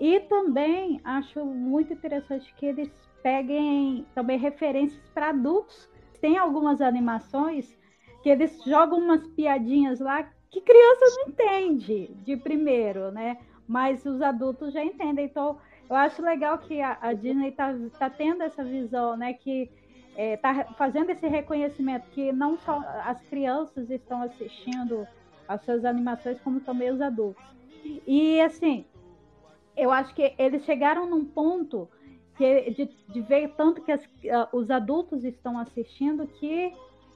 e 0.00 0.20
também 0.20 1.00
acho 1.04 1.44
muito 1.44 1.92
interessante 1.92 2.52
que 2.54 2.66
eles 2.66 2.90
peguem 3.22 4.04
também 4.14 4.38
referências 4.38 5.00
para 5.14 5.28
adultos. 5.30 5.88
Tem 6.20 6.36
algumas 6.36 6.80
animações 6.80 7.78
que 8.22 8.28
eles 8.28 8.62
jogam 8.64 8.98
umas 8.98 9.26
piadinhas 9.28 10.00
lá 10.00 10.28
que 10.50 10.60
criança 10.60 11.04
não 11.16 11.28
entende 11.28 12.08
de 12.24 12.36
primeiro, 12.36 13.12
né? 13.12 13.38
Mas 13.66 14.04
os 14.04 14.20
adultos 14.20 14.72
já 14.72 14.82
entendem. 14.82 15.26
Então, 15.26 15.58
eu 15.88 15.94
acho 15.94 16.22
legal 16.22 16.58
que 16.58 16.80
a, 16.80 16.98
a 17.00 17.12
Disney 17.12 17.50
está 17.50 17.74
tá 17.98 18.10
tendo 18.10 18.42
essa 18.42 18.64
visão, 18.64 19.16
né? 19.16 19.34
Que 19.34 19.70
está 20.16 20.64
fazendo 20.76 21.10
esse 21.10 21.28
reconhecimento 21.28 22.08
que 22.10 22.32
não 22.32 22.58
só 22.58 22.82
as 23.04 23.22
crianças 23.24 23.88
estão 23.90 24.22
assistindo 24.22 25.06
as 25.48 25.64
suas 25.64 25.84
animações, 25.84 26.38
como 26.40 26.60
também 26.60 26.90
os 26.90 27.00
adultos. 27.00 27.42
E 28.06 28.40
assim, 28.42 28.84
eu 29.76 29.90
acho 29.90 30.14
que 30.14 30.34
eles 30.38 30.64
chegaram 30.64 31.08
num 31.08 31.24
ponto 31.24 31.88
que, 32.36 32.70
de, 32.70 32.90
de 33.08 33.20
ver 33.22 33.54
tanto 33.56 33.82
que 33.82 33.90
as, 33.90 34.04
uh, 34.04 34.48
os 34.52 34.70
adultos 34.70 35.24
estão 35.24 35.58
assistindo 35.58 36.26
que 36.26 36.72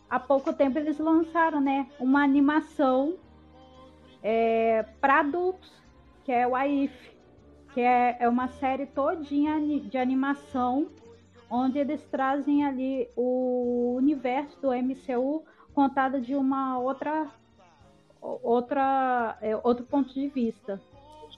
há 0.09 0.19
pouco 0.19 0.53
tempo 0.53 0.79
eles 0.79 0.99
lançaram, 0.99 1.61
né, 1.61 1.89
uma 1.99 2.23
animação 2.23 3.17
é, 4.23 4.85
para 5.01 5.21
adultos, 5.21 5.73
que 6.25 6.33
é 6.33 6.47
o 6.47 6.55
AIF, 6.55 6.93
que 7.73 7.81
é, 7.81 8.17
é 8.21 8.29
uma 8.29 8.49
série 8.49 8.87
todinha 8.87 9.61
de 9.81 9.97
animação, 9.99 10.89
onde 11.51 11.79
eles 11.79 12.05
trazem 12.07 12.65
ali 12.65 13.09
o 13.17 13.95
universo 13.97 14.61
do 14.61 14.73
MCU 14.73 15.45
contado 15.75 16.21
de 16.21 16.35
uma 16.35 16.79
outra 16.79 17.29
outra 18.23 19.37
é, 19.43 19.57
outro 19.57 19.85
ponto 19.85 20.13
de 20.15 20.29
vista. 20.29 20.81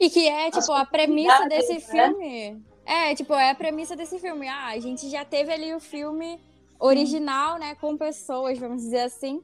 E 0.00 0.10
que 0.10 0.28
é, 0.28 0.50
tipo, 0.50 0.72
a 0.72 0.84
premissa 0.84 1.48
desse 1.48 1.80
filme. 1.80 2.62
É, 2.84 3.14
tipo, 3.14 3.32
é 3.32 3.50
a 3.50 3.54
premissa 3.54 3.96
desse 3.96 4.18
filme. 4.18 4.46
Ah, 4.46 4.68
a 4.68 4.78
gente 4.78 5.08
já 5.08 5.24
teve 5.24 5.52
ali 5.52 5.74
o 5.74 5.80
filme 5.80 6.38
original, 6.78 7.58
né, 7.58 7.74
com 7.76 7.96
pessoas, 7.96 8.58
vamos 8.58 8.82
dizer 8.82 9.00
assim. 9.00 9.42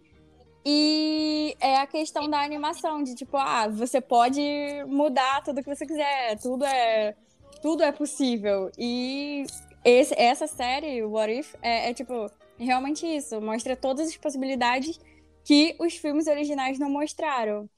E 0.64 1.57
é 1.59 1.76
a 1.76 1.87
questão 1.87 2.29
da 2.29 2.42
animação, 2.42 3.03
de 3.03 3.14
tipo, 3.14 3.37
ah, 3.38 3.66
você 3.68 4.00
pode 4.00 4.42
mudar 4.87 5.42
tudo 5.42 5.62
que 5.62 5.74
você 5.74 5.87
quiser, 5.87 6.38
tudo 6.38 6.66
é, 6.66 7.14
tudo 7.62 7.83
é 7.83 7.90
possível. 7.90 8.70
E 8.79 9.44
esse, 9.83 10.14
essa 10.19 10.46
série, 10.46 11.02
What 11.02 11.33
If, 11.33 11.54
é, 11.62 11.90
é 11.90 11.94
tipo, 11.94 12.31
realmente 12.58 13.06
isso, 13.06 13.40
mostra 13.40 13.75
todas 13.75 14.08
as 14.08 14.17
possibilidades 14.19 15.00
que 15.44 15.74
os 15.78 15.96
filmes 15.96 16.26
originais 16.26 16.78
não 16.78 16.90
mostraram. 16.90 17.68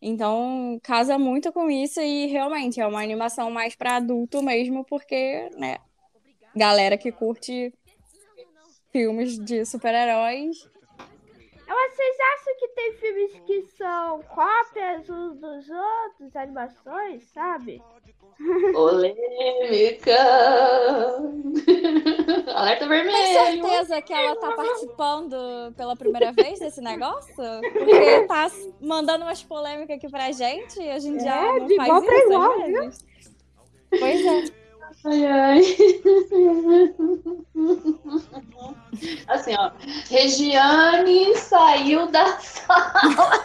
Então, 0.00 0.80
casa 0.82 1.16
muito 1.16 1.52
com 1.52 1.70
isso 1.70 2.00
e 2.00 2.26
realmente 2.26 2.80
é 2.80 2.86
uma 2.86 3.02
animação 3.02 3.50
mais 3.50 3.76
para 3.76 3.96
adulto 3.96 4.42
mesmo, 4.42 4.84
porque, 4.84 5.48
né, 5.56 5.78
galera 6.56 6.98
que 6.98 7.12
curte 7.12 7.72
filmes 8.90 9.38
de 9.38 9.64
super-heróis. 9.64 10.68
Vocês 11.66 12.16
que 12.20 12.41
tem 12.74 12.92
filmes 12.94 13.32
que 13.46 13.62
são 13.76 14.22
cópias 14.22 15.08
uns 15.08 15.38
dos 15.38 15.68
outros, 15.68 16.34
animações, 16.36 17.24
sabe? 17.32 17.82
Polêmica! 18.72 20.12
Alerta 22.54 22.86
Tem 22.86 22.88
vermelho! 22.88 23.62
certeza 23.62 24.02
que 24.02 24.12
ela 24.12 24.36
tá 24.36 24.52
participando 24.52 25.36
pela 25.76 25.96
primeira 25.96 26.32
vez 26.32 26.58
desse 26.58 26.80
negócio? 26.80 27.34
Porque 27.34 28.26
tá 28.26 28.50
mandando 28.80 29.24
umas 29.24 29.42
polêmicas 29.42 29.96
aqui 29.96 30.08
pra 30.08 30.30
gente 30.32 30.80
e 30.80 30.90
a 30.90 30.98
gente 30.98 31.22
já 31.22 31.36
É, 31.36 31.58
não 31.58 31.66
de 31.66 31.76
faz 31.76 31.88
igual 31.88 32.02
pra 32.02 32.18
isso, 32.18 32.32
igual, 32.32 32.52
às 32.52 32.66
vezes. 32.66 33.04
Pois 33.90 34.26
é. 34.26 34.61
Ai, 35.04 35.26
ai. 35.26 35.60
Assim, 39.26 39.54
ó. 39.58 39.70
Regiane 40.08 41.34
saiu 41.36 42.06
da 42.06 42.38
sala. 42.38 43.42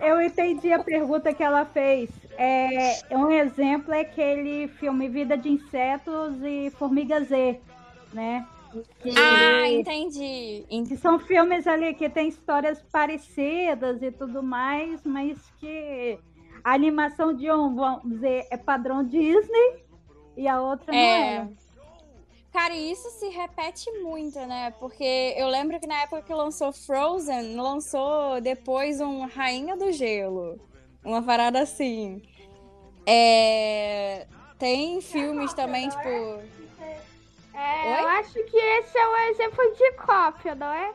Eu 0.00 0.20
entendi 0.20 0.72
a 0.72 0.82
pergunta 0.82 1.32
que 1.32 1.42
ela 1.42 1.64
fez. 1.64 2.10
É, 2.36 2.98
um 3.12 3.30
exemplo 3.30 3.92
é 3.94 4.00
aquele 4.00 4.68
filme 4.68 5.08
Vida 5.08 5.36
de 5.36 5.48
Insetos 5.48 6.34
e 6.42 6.70
Formiga 6.70 7.20
Z, 7.22 7.60
né? 8.12 8.46
Que, 9.00 9.10
Ah, 9.16 9.70
entendi. 9.70 10.64
Que 10.68 10.96
são 10.96 11.18
filmes 11.18 11.66
ali 11.66 11.94
que 11.94 12.08
tem 12.08 12.28
histórias 12.28 12.82
parecidas 12.90 14.02
e 14.02 14.10
tudo 14.10 14.42
mais, 14.42 15.00
mas 15.04 15.38
que 15.60 16.18
a 16.64 16.72
animação 16.72 17.34
de 17.34 17.50
um, 17.52 17.74
vamos 17.74 18.02
dizer, 18.04 18.48
é 18.50 18.56
padrão 18.56 19.04
Disney 19.04 19.84
e 20.36 20.48
a 20.48 20.60
outra 20.60 20.90
não 20.90 20.98
É. 20.98 21.36
é. 21.36 21.48
Cara, 22.50 22.72
e 22.72 22.92
isso 22.92 23.10
se 23.10 23.28
repete 23.28 23.90
muito, 24.00 24.38
né? 24.46 24.72
Porque 24.78 25.34
eu 25.36 25.48
lembro 25.48 25.78
que 25.80 25.88
na 25.88 26.02
época 26.02 26.22
que 26.22 26.32
lançou 26.32 26.72
Frozen, 26.72 27.56
lançou 27.56 28.40
depois 28.40 29.00
um 29.00 29.26
Rainha 29.26 29.76
do 29.76 29.90
Gelo. 29.90 30.60
Uma 31.04 31.20
parada 31.20 31.60
assim. 31.60 32.22
É... 33.04 34.26
Tem 34.56 35.00
filmes 35.00 35.52
também, 35.52 35.88
tipo. 35.88 36.08
É, 37.54 38.00
eu 38.00 38.08
acho 38.08 38.32
que 38.32 38.56
esse 38.56 38.96
é 38.96 39.08
um 39.08 39.16
exemplo 39.30 39.74
de 39.76 39.92
cópia, 39.92 40.54
não 40.54 40.72
é? 40.72 40.92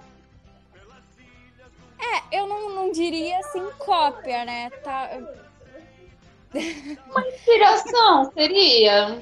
É, 2.00 2.40
eu 2.40 2.48
não, 2.48 2.70
não 2.70 2.92
diria 2.92 3.38
assim 3.40 3.70
cópia, 3.78 4.46
né? 4.46 4.70
Tá... 4.82 5.10
Inspiração 6.56 8.32
seria. 8.34 9.22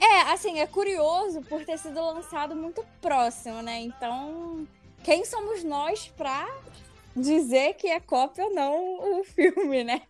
É, 0.00 0.20
assim, 0.32 0.60
é 0.60 0.66
curioso 0.66 1.40
por 1.42 1.64
ter 1.64 1.78
sido 1.78 2.00
lançado 2.00 2.54
muito 2.54 2.84
próximo, 3.00 3.62
né? 3.62 3.80
Então, 3.80 4.66
quem 5.02 5.24
somos 5.24 5.64
nós 5.64 6.08
pra 6.16 6.46
dizer 7.14 7.74
que 7.74 7.86
é 7.88 7.98
cópia 7.98 8.44
ou 8.44 8.54
não 8.54 9.20
o 9.20 9.24
filme, 9.24 9.82
né? 9.82 10.02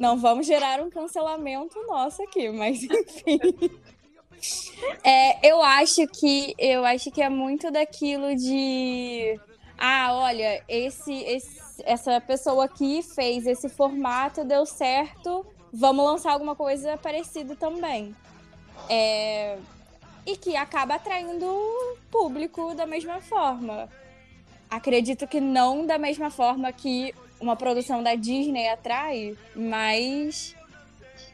Não 0.00 0.16
vamos 0.18 0.46
gerar 0.46 0.80
um 0.80 0.90
cancelamento 0.90 1.80
nosso 1.86 2.20
aqui, 2.22 2.48
mas 2.50 2.82
enfim. 2.82 3.38
É, 5.04 5.48
eu 5.48 5.62
acho 5.62 6.04
que 6.08 6.52
eu 6.58 6.84
acho 6.84 7.12
que 7.12 7.22
é 7.22 7.28
muito 7.28 7.70
daquilo 7.70 8.34
de 8.34 9.38
ah, 9.78 10.14
olha, 10.14 10.62
esse, 10.68 11.12
esse- 11.12 11.62
essa 11.84 12.20
pessoa 12.20 12.64
aqui 12.64 13.02
fez 13.02 13.46
esse 13.46 13.68
formato, 13.68 14.44
deu 14.44 14.66
certo, 14.66 15.46
vamos 15.72 16.04
lançar 16.04 16.32
alguma 16.32 16.54
coisa 16.54 16.96
parecida 16.96 17.56
também. 17.56 18.14
É, 18.88 19.56
e 20.26 20.36
que 20.36 20.56
acaba 20.56 20.94
atraindo 20.94 21.46
o 21.46 21.96
público 22.10 22.74
da 22.74 22.86
mesma 22.86 23.20
forma. 23.20 23.88
Acredito 24.70 25.26
que 25.26 25.40
não 25.40 25.86
da 25.86 25.98
mesma 25.98 26.30
forma 26.30 26.72
que 26.72 27.14
uma 27.40 27.56
produção 27.56 28.02
da 28.02 28.14
Disney 28.14 28.68
atrai, 28.68 29.36
mas 29.54 30.54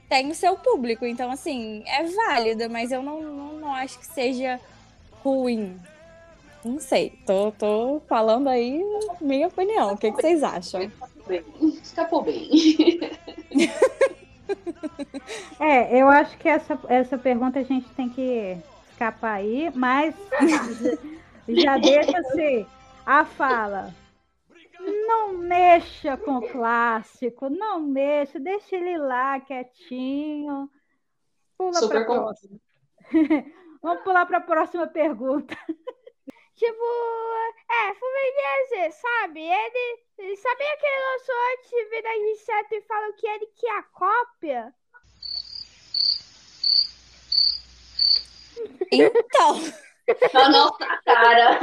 tem 0.09 0.31
o 0.31 0.35
seu 0.35 0.57
público. 0.57 1.05
Então, 1.05 1.31
assim, 1.31 1.83
é 1.87 2.05
válido, 2.05 2.69
mas 2.71 2.91
eu 2.91 3.03
não, 3.03 3.21
não, 3.23 3.53
não 3.55 3.75
acho 3.75 3.99
que 3.99 4.07
seja 4.07 4.59
ruim. 5.23 5.79
Não 6.65 6.81
sei, 6.81 7.13
tô, 7.25 7.53
tô 7.53 8.03
falando 8.09 8.49
aí 8.49 8.83
minha 9.21 9.47
opinião. 9.47 9.93
O 9.93 9.97
que, 9.97 10.11
que 10.11 10.21
vocês 10.21 10.43
acham? 10.43 10.91
Bem, 11.27 11.45
escapou 11.83 12.23
bem. 12.23 12.49
É, 15.61 16.01
eu 16.01 16.09
acho 16.09 16.37
que 16.39 16.49
essa, 16.49 16.79
essa 16.89 17.19
pergunta 17.19 17.59
a 17.59 17.63
gente 17.63 17.89
tem 17.91 18.09
que 18.09 18.57
escapar 18.91 19.35
aí, 19.35 19.71
mas 19.75 20.15
já 21.49 21.77
deixa-se 21.79 22.67
a 23.05 23.25
fala. 23.25 23.95
Não 24.81 25.37
mexa 25.39 26.17
com 26.17 26.39
o 26.39 26.49
clássico, 26.49 27.51
não 27.51 27.81
mexa, 27.81 28.39
deixa 28.39 28.77
ele 28.77 28.97
lá 28.97 29.41
quietinho. 29.41 30.71
Pula 31.57 31.73
Super 31.75 32.07
para 32.07 32.15
próxima. 32.15 32.59
Vamos 33.83 34.03
pular 34.03 34.27
para 34.27 34.39
a 34.39 34.43
próxima 34.43 34.87
pergunta. 34.87 35.57
Tipo, 36.59 36.85
é, 37.71 37.95
Fluminense, 37.95 38.99
sabe? 39.01 39.41
Ele, 39.41 40.01
ele 40.19 40.37
sabia 40.37 40.77
que 40.77 40.87
ele 40.87 41.05
lançou 41.13 41.35
antes 41.53 41.71
de 41.71 42.03
de 42.03 42.31
Inseto 42.33 42.75
e 42.75 42.83
falou 42.83 43.13
que 43.13 43.29
ele 43.29 43.47
que 43.55 43.69
é 43.69 43.79
a 43.79 43.83
cópia? 43.85 44.75
Então, 48.91 49.61
Na 50.35 50.49
nossa 50.49 51.01
cara. 51.05 51.61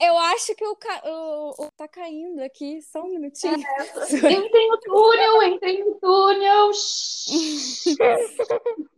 eu 0.00 0.16
acho 0.18 0.54
que 0.54 0.64
o, 0.64 0.76
ca... 0.76 1.02
o, 1.04 1.64
o- 1.64 1.70
tá 1.76 1.88
caindo 1.88 2.40
aqui, 2.42 2.80
só 2.82 3.00
um 3.00 3.08
minutinho. 3.08 3.54
Entrei 3.56 4.68
no 4.68 4.78
túnel, 4.78 5.42
entrei 5.42 5.82
no 5.82 5.98
túnel. 5.98 6.70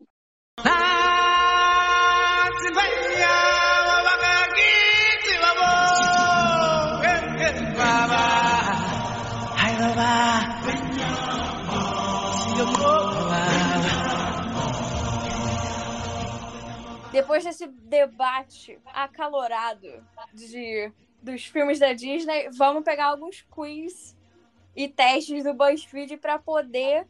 Depois 17.14 17.44
desse 17.44 17.68
debate 17.68 18.76
acalorado 18.86 20.04
de, 20.32 20.92
dos 21.22 21.46
filmes 21.46 21.78
da 21.78 21.92
Disney, 21.92 22.50
vamos 22.50 22.82
pegar 22.82 23.06
alguns 23.06 23.40
quiz 23.42 24.16
e 24.74 24.88
testes 24.88 25.44
do 25.44 25.54
BuzzFeed 25.54 26.16
para 26.16 26.40
poder 26.40 27.06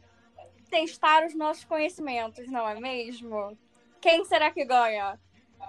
testar 0.69 1.25
os 1.25 1.33
nossos 1.33 1.63
conhecimentos, 1.63 2.47
não 2.51 2.69
é 2.69 2.79
mesmo? 2.79 3.57
Quem 3.99 4.23
será 4.25 4.51
que 4.51 4.63
ganha? 4.63 5.19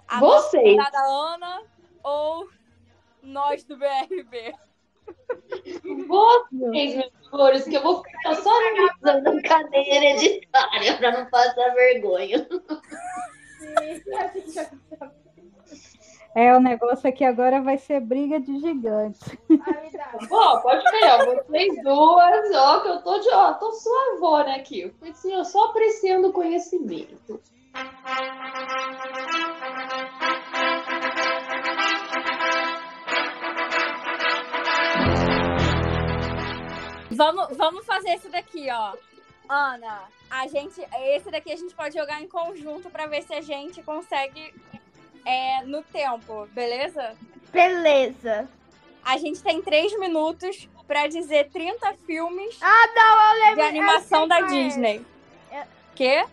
A 0.06 0.20
nossa 0.20 0.50
Vocês. 0.50 0.62
convidada 0.62 0.98
Ana 0.98 1.62
ou 2.02 2.46
nós 3.22 3.64
do 3.64 3.78
BRB? 3.78 4.54
Vocês, 6.06 6.94
meus 6.94 7.32
amores, 7.32 7.64
que 7.64 7.74
eu 7.74 7.82
vou 7.82 8.02
ficar 8.04 8.34
só 8.34 8.50
analisando 8.50 9.42
cadeia 9.48 9.94
hereditária 9.94 10.98
pra 10.98 11.12
não 11.12 11.30
passar 11.30 11.74
vergonha. 11.74 12.46
É, 16.36 16.54
o 16.54 16.60
negócio 16.60 17.08
aqui 17.08 17.24
agora 17.24 17.62
vai 17.62 17.78
ser 17.78 17.98
briga 17.98 18.38
de 18.38 18.58
gigantes. 18.58 19.22
Ó, 20.30 20.58
pode 20.58 20.84
ver, 20.90 21.06
ó, 21.06 21.24
vocês 21.24 21.82
duas, 21.82 22.54
ó, 22.54 22.80
que 22.80 22.88
eu 22.88 23.02
tô 23.02 23.18
de, 23.18 23.30
ó, 23.30 23.54
tô 23.54 23.72
suavona 23.72 24.56
aqui. 24.56 24.82
Eu 24.82 24.92
fui 24.98 25.08
assim, 25.08 25.34
ó, 25.34 25.42
só 25.42 25.64
apreciando 25.70 26.28
o 26.28 26.32
conhecimento. 26.34 27.40
Vamos, 37.12 37.56
vamos 37.56 37.86
fazer 37.86 38.10
esse 38.10 38.28
daqui, 38.28 38.68
ó. 38.70 38.92
Ana, 39.48 40.02
a 40.30 40.46
gente, 40.48 40.80
esse 41.14 41.30
daqui 41.30 41.52
a 41.52 41.56
gente 41.56 41.74
pode 41.74 41.96
jogar 41.96 42.20
em 42.22 42.28
conjunto 42.28 42.90
para 42.90 43.06
ver 43.06 43.22
se 43.22 43.32
a 43.34 43.40
gente 43.40 43.82
consegue 43.82 44.54
é, 45.24 45.62
no 45.64 45.82
tempo, 45.82 46.46
beleza? 46.52 47.14
Beleza. 47.52 48.48
A 49.04 49.16
gente 49.18 49.42
tem 49.42 49.62
três 49.62 49.96
minutos 49.98 50.68
para 50.86 51.06
dizer 51.06 51.48
30 51.50 51.94
filmes 52.06 52.58
Ah, 52.60 52.86
não, 52.94 53.22
eu 53.22 53.40
lembro. 53.40 53.56
de 53.56 53.62
animação 53.62 54.22
eu 54.22 54.28
da 54.28 54.38
é. 54.40 54.46
Disney. 54.46 55.06
É. 55.50 55.66
Quê? 55.94 56.26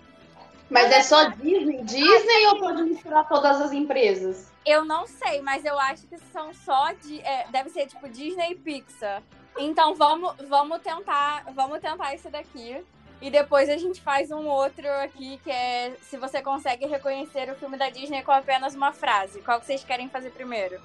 Mas 0.70 0.92
é 0.92 1.02
só 1.04 1.30
Disney? 1.30 1.84
Disney 1.84 2.48
ou 2.48 2.60
pode 2.60 2.84
misturar 2.84 3.28
todas 3.28 3.62
as 3.62 3.72
empresas? 3.72 4.52
Eu 4.66 4.84
não 4.86 5.06
sei, 5.06 5.42
mas 5.42 5.64
eu 5.66 5.78
acho 5.78 6.08
que 6.08 6.18
são 6.32 6.54
só 6.54 6.92
de. 6.94 7.20
é, 7.22 7.46
deve 7.52 7.70
ser 7.70 7.86
tipo 7.86 8.08
Disney 8.10 8.52
e 8.52 8.56
Pixar. 8.56 9.22
Então 9.58 9.94
vamos, 9.94 10.34
vamos 10.48 10.82
tentar. 10.82 11.44
Vamos 11.54 11.80
tentar 11.80 12.16
esse 12.16 12.30
daqui. 12.30 12.84
E 13.24 13.30
depois 13.30 13.70
a 13.70 13.78
gente 13.78 14.02
faz 14.02 14.32
um 14.32 14.50
outro 14.50 14.86
aqui 15.02 15.40
que 15.46 15.50
é 15.50 15.96
se 16.02 16.18
você 16.18 16.42
consegue 16.42 16.86
reconhecer 16.86 17.50
o 17.50 17.56
filme 17.56 17.78
da 17.78 17.90
Disney 17.90 18.22
com 18.22 18.34
apenas 18.34 18.76
uma 18.76 18.92
frase. 18.92 19.40
Qual 19.40 19.62
que 19.62 19.66
vocês 19.66 19.82
querem 19.82 20.10
fazer 20.10 20.32
primeiro? 20.32 20.78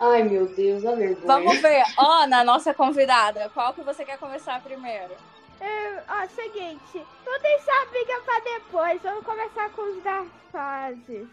Ai, 0.00 0.24
meu 0.24 0.48
Deus, 0.48 0.84
a 0.84 0.96
vergonha. 0.96 1.24
Vamos 1.24 1.58
ver. 1.58 1.84
Ana, 1.96 2.42
nossa 2.42 2.74
convidada, 2.74 3.48
qual 3.50 3.72
que 3.72 3.82
você 3.82 4.04
quer 4.04 4.18
começar 4.18 4.60
primeiro? 4.64 5.14
É, 5.60 6.02
ó, 6.08 6.26
seguinte, 6.26 7.06
não 7.24 7.40
deixa 7.40 7.70
a 7.70 7.86
briga 7.86 8.20
pra 8.24 8.40
depois. 8.40 9.00
Vamos 9.00 9.24
começar 9.24 9.70
com 9.70 9.82
os 9.82 10.02
das 10.02 10.28
fases. 10.50 11.28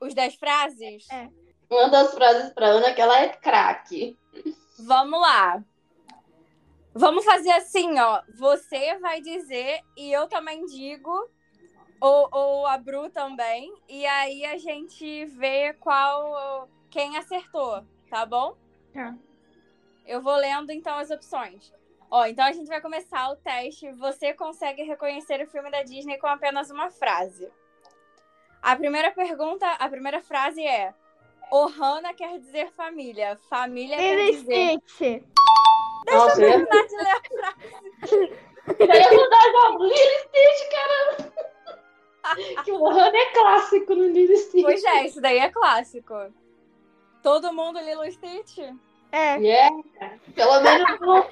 Os 0.00 0.14
10 0.14 0.34
frases? 0.36 1.06
É. 1.10 1.28
Manda 1.70 2.00
as 2.00 2.14
frases 2.14 2.50
pra 2.54 2.68
Ana 2.68 2.94
que 2.94 3.00
ela 3.02 3.20
é 3.20 3.28
craque. 3.28 4.16
Vamos 4.78 5.20
lá. 5.20 5.62
Vamos 6.98 7.26
fazer 7.26 7.50
assim, 7.52 7.98
ó. 7.98 8.22
Você 8.38 8.98
vai 8.98 9.20
dizer 9.20 9.80
e 9.94 10.10
eu 10.10 10.26
também 10.28 10.64
digo, 10.64 11.28
ou, 12.00 12.28
ou 12.32 12.66
a 12.66 12.78
Bru 12.78 13.10
também, 13.10 13.70
e 13.86 14.06
aí 14.06 14.46
a 14.46 14.56
gente 14.56 15.26
vê 15.26 15.74
qual 15.74 16.66
quem 16.88 17.18
acertou, 17.18 17.84
tá 18.08 18.24
bom? 18.24 18.56
Tá. 18.94 19.14
Eu 20.06 20.22
vou 20.22 20.36
lendo 20.36 20.70
então 20.70 20.96
as 20.96 21.10
opções. 21.10 21.70
Ó, 22.10 22.24
então 22.24 22.46
a 22.46 22.52
gente 22.52 22.68
vai 22.68 22.80
começar 22.80 23.28
o 23.28 23.36
teste. 23.36 23.92
Você 23.92 24.32
consegue 24.32 24.82
reconhecer 24.82 25.42
o 25.42 25.50
filme 25.50 25.70
da 25.70 25.82
Disney 25.82 26.16
com 26.16 26.28
apenas 26.28 26.70
uma 26.70 26.90
frase. 26.90 27.46
A 28.62 28.74
primeira 28.74 29.10
pergunta, 29.10 29.66
a 29.72 29.88
primeira 29.88 30.22
frase 30.22 30.62
é: 30.62 30.94
Ohana 31.52 32.14
quer 32.14 32.38
dizer 32.38 32.70
família. 32.70 33.36
Família 33.50 33.98
quer 33.98 34.30
dizer. 34.30 34.78
Nossa, 36.10 36.42
eu 36.42 36.48
ia 36.48 36.66
Terminar 36.66 36.86
de 36.86 36.96
ler 36.96 37.10
a 37.10 37.20
frase. 37.20 38.36
eu 38.78 38.86
ia 38.86 39.12
mudar 39.12 39.52
já 39.52 39.70
o 39.70 39.78
Lilo 39.82 40.18
Stitch, 40.20 40.70
caramba. 40.70 41.36
Que 42.64 42.72
o 42.72 42.82
Ohana 42.82 43.16
é 43.16 43.26
clássico 43.32 43.94
no 43.94 44.08
Lilo 44.08 44.36
Stitch. 44.36 44.62
Pois 44.62 44.84
é, 44.84 45.06
isso 45.06 45.20
daí 45.20 45.38
é 45.38 45.50
clássico. 45.50 46.14
Todo 47.22 47.52
mundo 47.52 47.78
Lilo 47.80 48.10
Stitch? 48.10 48.58
É. 49.12 49.36
Yeah. 49.36 49.82
Pelo 50.34 50.60
menos 50.60 51.00
não, 51.00 51.30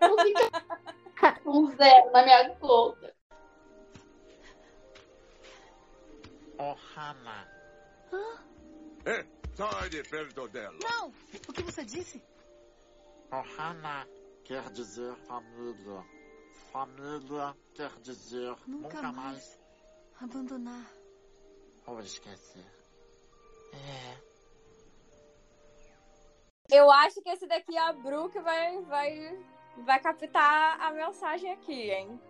não 0.00 0.18
fica 0.18 1.40
um 1.46 1.66
zero 1.76 2.10
na 2.12 2.22
minha 2.22 2.50
conta. 2.56 3.14
Ohana. 6.58 7.48
É, 9.06 9.24
sai 9.54 9.88
de 9.88 10.02
perto 10.02 10.48
dela. 10.48 10.76
Não! 10.82 11.12
O 11.48 11.52
que 11.52 11.62
você 11.62 11.84
disse? 11.84 12.22
Ohana 13.38 14.06
quer 14.44 14.62
dizer 14.70 15.14
família. 15.26 16.04
Família 16.72 17.54
quer 17.74 17.90
dizer 18.00 18.54
Nunca 18.66 18.96
nunca, 18.96 19.02
mais. 19.02 19.14
mais 19.14 19.58
Abandonar. 20.20 20.86
ou 21.86 22.00
esquecer. 22.00 22.64
É. 23.72 24.16
Eu 26.70 26.90
acho 26.90 27.20
que 27.22 27.28
esse 27.28 27.46
daqui 27.46 27.76
é 27.76 27.80
a 27.80 27.92
Bru 27.92 28.28
que 28.30 28.40
vai, 28.40 28.80
vai, 28.82 29.38
vai 29.78 30.00
captar 30.00 30.80
a 30.80 30.90
mensagem 30.92 31.52
aqui, 31.52 31.90
hein? 31.90 32.20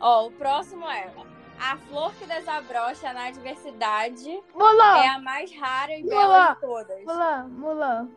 Ó, 0.00 0.26
o 0.26 0.32
próximo 0.32 0.88
é. 0.88 1.12
A 1.60 1.76
flor 1.76 2.12
que 2.14 2.24
desabrocha 2.26 3.12
na 3.12 3.30
diversidade 3.30 4.42
Mulan. 4.54 4.96
é 4.98 5.08
a 5.08 5.18
mais 5.20 5.52
rara 5.56 5.96
e 5.96 6.02
bela 6.02 6.54
de 6.54 6.60
todas. 6.60 7.04
Mulan. 7.04 7.48
Mulan. 7.48 8.10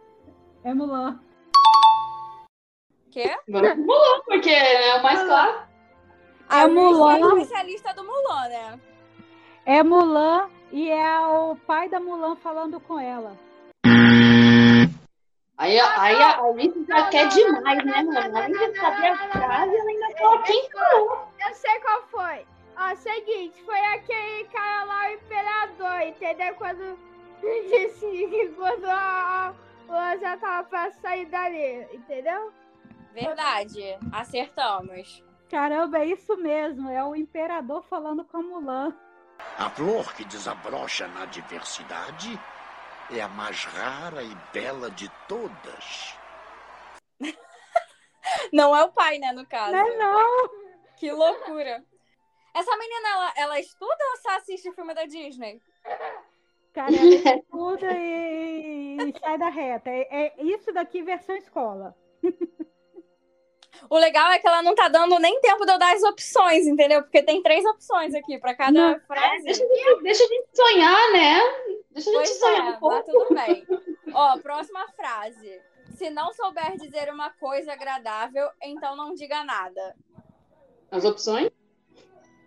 É 0.64 0.74
Mulan. 0.74 1.20
Quê? 3.16 3.34
Pro 3.50 3.78
Mulan, 3.78 4.22
porque 4.26 4.50
é 4.50 4.98
o 4.98 5.02
mais 5.02 5.24
claro. 5.24 5.60
A 6.50 6.64
É 6.64 6.68
Mulan. 6.68 7.14
é 7.14 7.42
especialista 7.44 7.94
do 7.94 8.04
Mulan, 8.04 8.50
né? 8.50 8.80
É 9.66 9.82
Mulan 9.82 10.50
e 10.70 10.92
é 10.92 11.20
o 11.22 11.56
pai 11.66 11.88
da 11.88 11.98
Mulan 11.98 12.36
falando 12.36 12.78
com 12.82 13.00
ela. 13.00 13.38
Aí, 15.58 15.80
aí 15.80 16.22
a 16.22 16.42
Alice 16.42 16.86
já 16.86 17.04
Não, 17.04 17.10
quer 17.10 17.24
não, 17.24 17.30
demais, 17.30 17.78
não, 17.78 17.86
né, 17.86 18.04
não, 18.04 18.14
mano? 18.14 18.38
Além 18.38 18.52
de 18.52 18.80
saber 18.82 19.08
a 19.08 19.18
frase, 19.18 19.78
ela 19.78 19.90
ainda 19.90 20.08
não, 20.10 20.18
fala 20.18 20.44
quem 20.44 20.70
falou. 20.70 21.28
Eu 21.48 21.54
sei 21.54 21.80
qual 21.80 22.04
foi. 22.08 22.46
Ó, 22.78 22.96
seguinte, 22.98 23.64
foi 23.64 23.80
aquele 23.94 24.44
cara 24.50 24.84
lá, 24.84 25.08
o 25.08 25.14
imperador, 25.14 26.02
entendeu? 26.02 26.54
Quando 26.56 27.00
disse 27.42 28.28
que 28.28 28.48
quando 28.58 28.84
a, 28.88 29.54
a 29.88 30.18
já 30.18 30.36
tava 30.36 30.68
pra 30.68 30.92
sair 30.92 31.28
dali, 31.28 31.88
entendeu? 31.94 32.52
Verdade. 33.16 33.98
Acertamos. 34.12 35.24
Caramba, 35.50 36.00
é 36.00 36.06
isso 36.08 36.36
mesmo. 36.38 36.90
É 36.90 37.04
o 37.04 37.16
imperador 37.16 37.84
falando 37.84 38.26
com 38.26 38.38
a 38.38 38.42
Mulan. 38.42 38.96
A 39.58 39.70
flor 39.70 40.14
que 40.14 40.26
desabrocha 40.26 41.08
na 41.08 41.26
diversidade 41.26 42.40
é 43.12 43.22
a 43.22 43.28
mais 43.28 43.64
rara 43.64 44.22
e 44.22 44.36
bela 44.52 44.90
de 44.92 45.10
todas. 45.28 46.16
Não 48.52 48.76
é 48.76 48.84
o 48.84 48.92
pai, 48.92 49.18
né, 49.18 49.32
no 49.32 49.46
caso. 49.46 49.72
Não 49.72 49.88
é 49.88 49.98
não. 49.98 50.50
Que 50.98 51.12
loucura. 51.12 51.84
Essa 52.56 52.76
menina, 52.78 53.10
ela, 53.10 53.34
ela 53.38 53.60
estuda 53.60 54.04
ou 54.12 54.18
só 54.18 54.38
assiste 54.38 54.72
filme 54.74 54.94
da 54.94 55.06
Disney? 55.06 55.62
Cara, 56.74 56.92
ela 56.96 57.38
estuda 57.38 57.92
e, 57.94 58.98
e 58.98 59.20
sai 59.20 59.38
da 59.38 59.50
reta. 59.50 59.90
É, 59.90 60.08
é 60.10 60.44
isso 60.44 60.74
daqui 60.74 61.04
versão 61.04 61.36
escola. 61.36 61.96
O 63.90 63.98
legal 63.98 64.32
é 64.32 64.40
que 64.40 64.48
ela 64.48 64.62
não 64.62 64.74
tá 64.76 64.88
dando 64.88 65.18
nem 65.20 65.40
tempo 65.42 65.66
de 65.66 65.72
eu 65.72 65.78
dar 65.78 65.94
as 65.96 66.04
opções, 66.04 66.66
entendeu? 66.68 67.02
Porque 67.04 67.22
tem 67.24 67.42
três 67.42 67.64
opções 67.66 68.14
aqui 68.16 68.38
pra 68.40 68.56
cada 68.56 68.72
Não. 68.72 68.90
É, 68.96 69.00
frase. 69.02 69.44
deixa, 69.44 69.64
a 69.64 69.68
gente, 69.68 70.04
deixa 70.04 70.24
a 70.24 70.28
gente 70.28 70.48
sonhar, 70.54 71.12
né? 71.14 71.40
Deixa 71.92 72.10
a 72.10 72.14
gente 72.14 72.28
Pois 72.28 72.40
sonhar 72.40 72.68
é, 72.68 72.70
um 72.72 72.80
pouco. 72.80 72.96
tá 72.96 73.04
tudo 73.04 73.34
bem. 73.36 73.68
Ó, 74.14 74.38
próxima 74.40 74.86
frase. 74.96 75.62
Se 75.96 76.10
não 76.10 76.34
souber 76.34 76.76
dizer 76.78 77.10
uma 77.12 77.30
coisa 77.32 77.72
agradável, 77.74 78.50
então 78.62 78.96
não 78.96 79.14
diga 79.14 79.44
nada. 79.44 79.96
As 80.92 81.06
opções? 81.06 81.50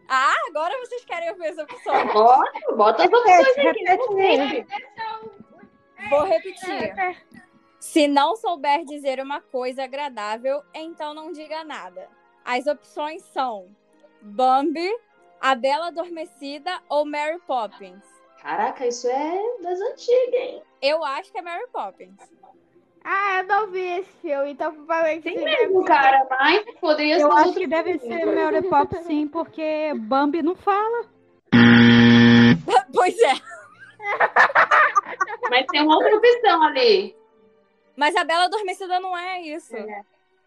Ah, 0.09 0.35
agora 0.49 0.79
vocês 0.79 1.05
querem 1.05 1.31
ouvir 1.31 1.49
as 1.49 1.59
opções. 1.59 2.12
Bota, 2.12 2.74
bota 2.76 3.03
as 3.05 3.09
opções 3.12 3.49
aqui. 3.49 3.61
repete 3.85 4.14
mesmo. 4.14 4.66
Vou 6.11 6.24
repetir. 6.24 6.95
Se 7.79 8.09
não 8.09 8.37
souber 8.37 8.85
dizer 8.85 9.20
uma 9.20 9.41
coisa 9.41 9.85
agradável, 9.85 10.62
então 10.74 11.14
não 11.14 11.33
diga 11.33 11.62
nada. 11.64 12.09
As 12.45 12.66
opções 12.66 13.22
são 13.22 13.66
Bambi, 14.20 14.91
A 15.41 15.55
Bela 15.55 15.89
Adormecida 15.89 16.81
ou 16.89 17.07
Mary 17.07 17.39
Poppins. 17.47 18.03
Caraca, 18.41 18.87
isso 18.87 19.09
é 19.09 19.43
das 19.62 19.81
antigas, 19.81 20.35
hein? 20.35 20.62
Eu 20.83 21.05
acho 21.05 21.31
que 21.31 21.39
é 21.39 21.43
Mary 21.43 21.66
Poppins. 21.72 22.16
Ah, 23.05 23.39
eu 23.39 23.45
não 23.45 23.70
vi 23.70 23.81
esse 23.81 24.12
filme, 24.20 24.51
então 24.51 24.74
provavelmente. 24.74 25.22
Tem 25.22 25.43
mesmo, 25.43 25.85
cara, 25.85 26.26
mas 26.29 26.64
poderia 26.81 27.16
ser 27.16 27.22
Eu 27.24 27.33
acho 27.33 27.55
que 27.55 27.66
deve 27.66 27.99
filmes. 27.99 28.18
ser 28.18 28.26
Mary 28.26 28.62
Pop 28.68 28.97
sim, 29.05 29.29
porque 29.29 29.93
Bambi 29.97 30.43
não 30.43 30.55
fala. 30.57 31.07
pois 32.93 33.18
é. 33.20 33.35
Mas 35.49 35.66
tem 35.68 35.83
uma 35.83 35.97
outra 35.97 36.16
opção 36.16 36.62
ali. 36.64 37.16
Mas 37.99 38.15
A 38.15 38.23
Bela 38.23 38.45
Adormecida 38.45 39.01
não 39.01 39.19
é 39.19 39.43
isso. 39.43 39.75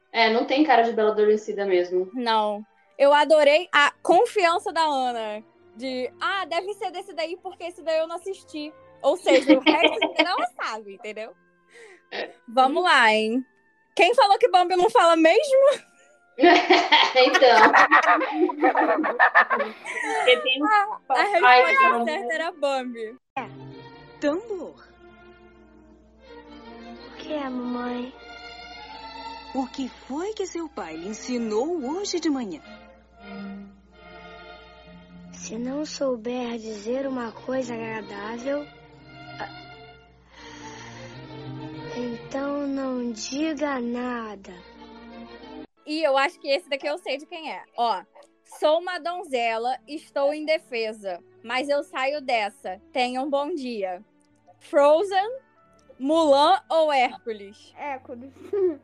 É, 0.10 0.30
não 0.30 0.46
tem 0.46 0.64
cara 0.64 0.84
de 0.84 0.94
Bela 0.94 1.12
Adormecida 1.12 1.66
mesmo. 1.66 2.10
Não. 2.14 2.66
Eu 2.98 3.14
adorei 3.14 3.68
a 3.74 3.92
confiança 4.02 4.72
da 4.72 4.82
Ana. 4.82 5.44
De, 5.76 6.10
ah, 6.22 6.46
deve 6.46 6.74
ser 6.76 6.92
desse 6.92 7.14
daí, 7.14 7.36
porque 7.44 7.66
esse 7.66 7.84
daí 7.84 8.00
eu 8.00 8.08
não 8.08 8.16
assisti. 8.16 8.74
Ou 9.02 9.18
seja, 9.18 9.52
o 9.58 9.60
resto 9.60 10.14
ela 10.18 10.48
sabe, 10.64 10.94
entendeu? 10.94 11.36
Vamos 12.48 12.84
lá, 12.84 13.14
hein? 13.14 13.46
Quem 13.98 14.16
falou 14.16 14.38
que 14.38 14.50
Bambi 14.50 14.78
não 14.78 14.90
fala 14.90 15.18
mesmo? 15.18 15.82
então. 16.38 17.72
A 21.10 21.22
resposta 21.24 21.90
não- 21.90 22.06
certa 22.06 22.34
era 22.34 22.52
Bambi. 22.54 23.18
Tambor. 24.22 24.91
O 27.32 27.34
que 27.34 27.40
é, 27.40 27.50
mamãe? 27.50 28.14
O 29.56 29.66
que 29.68 29.88
foi 29.88 30.34
que 30.34 30.46
seu 30.46 30.68
pai 30.68 30.98
lhe 30.98 31.08
ensinou 31.08 31.82
hoje 31.82 32.20
de 32.20 32.30
manhã? 32.30 32.62
Se 35.32 35.58
não 35.58 35.86
souber 35.86 36.58
dizer 36.58 37.08
uma 37.08 37.32
coisa 37.32 37.74
agradável, 37.74 38.68
então 41.96 42.68
não 42.68 43.14
diga 43.14 43.80
nada. 43.80 44.54
E 45.86 46.06
eu 46.06 46.18
acho 46.18 46.38
que 46.38 46.50
esse 46.50 46.68
daqui 46.68 46.88
eu 46.88 46.98
sei 46.98 47.18
de 47.18 47.26
quem 47.26 47.50
é. 47.50 47.64
Ó. 47.78 48.04
Sou 48.60 48.80
uma 48.80 49.00
donzela, 49.00 49.80
estou 49.88 50.34
em 50.34 50.44
defesa, 50.44 51.24
mas 51.42 51.70
eu 51.70 51.82
saio 51.82 52.20
dessa. 52.20 52.82
Tenha 52.92 53.22
um 53.22 53.30
bom 53.30 53.56
dia. 53.56 54.04
Frozen, 54.60 55.30
Mulan 56.02 56.60
ou 56.68 56.92
Hércules? 56.92 57.72
É, 57.78 58.00
quando. 58.00 58.34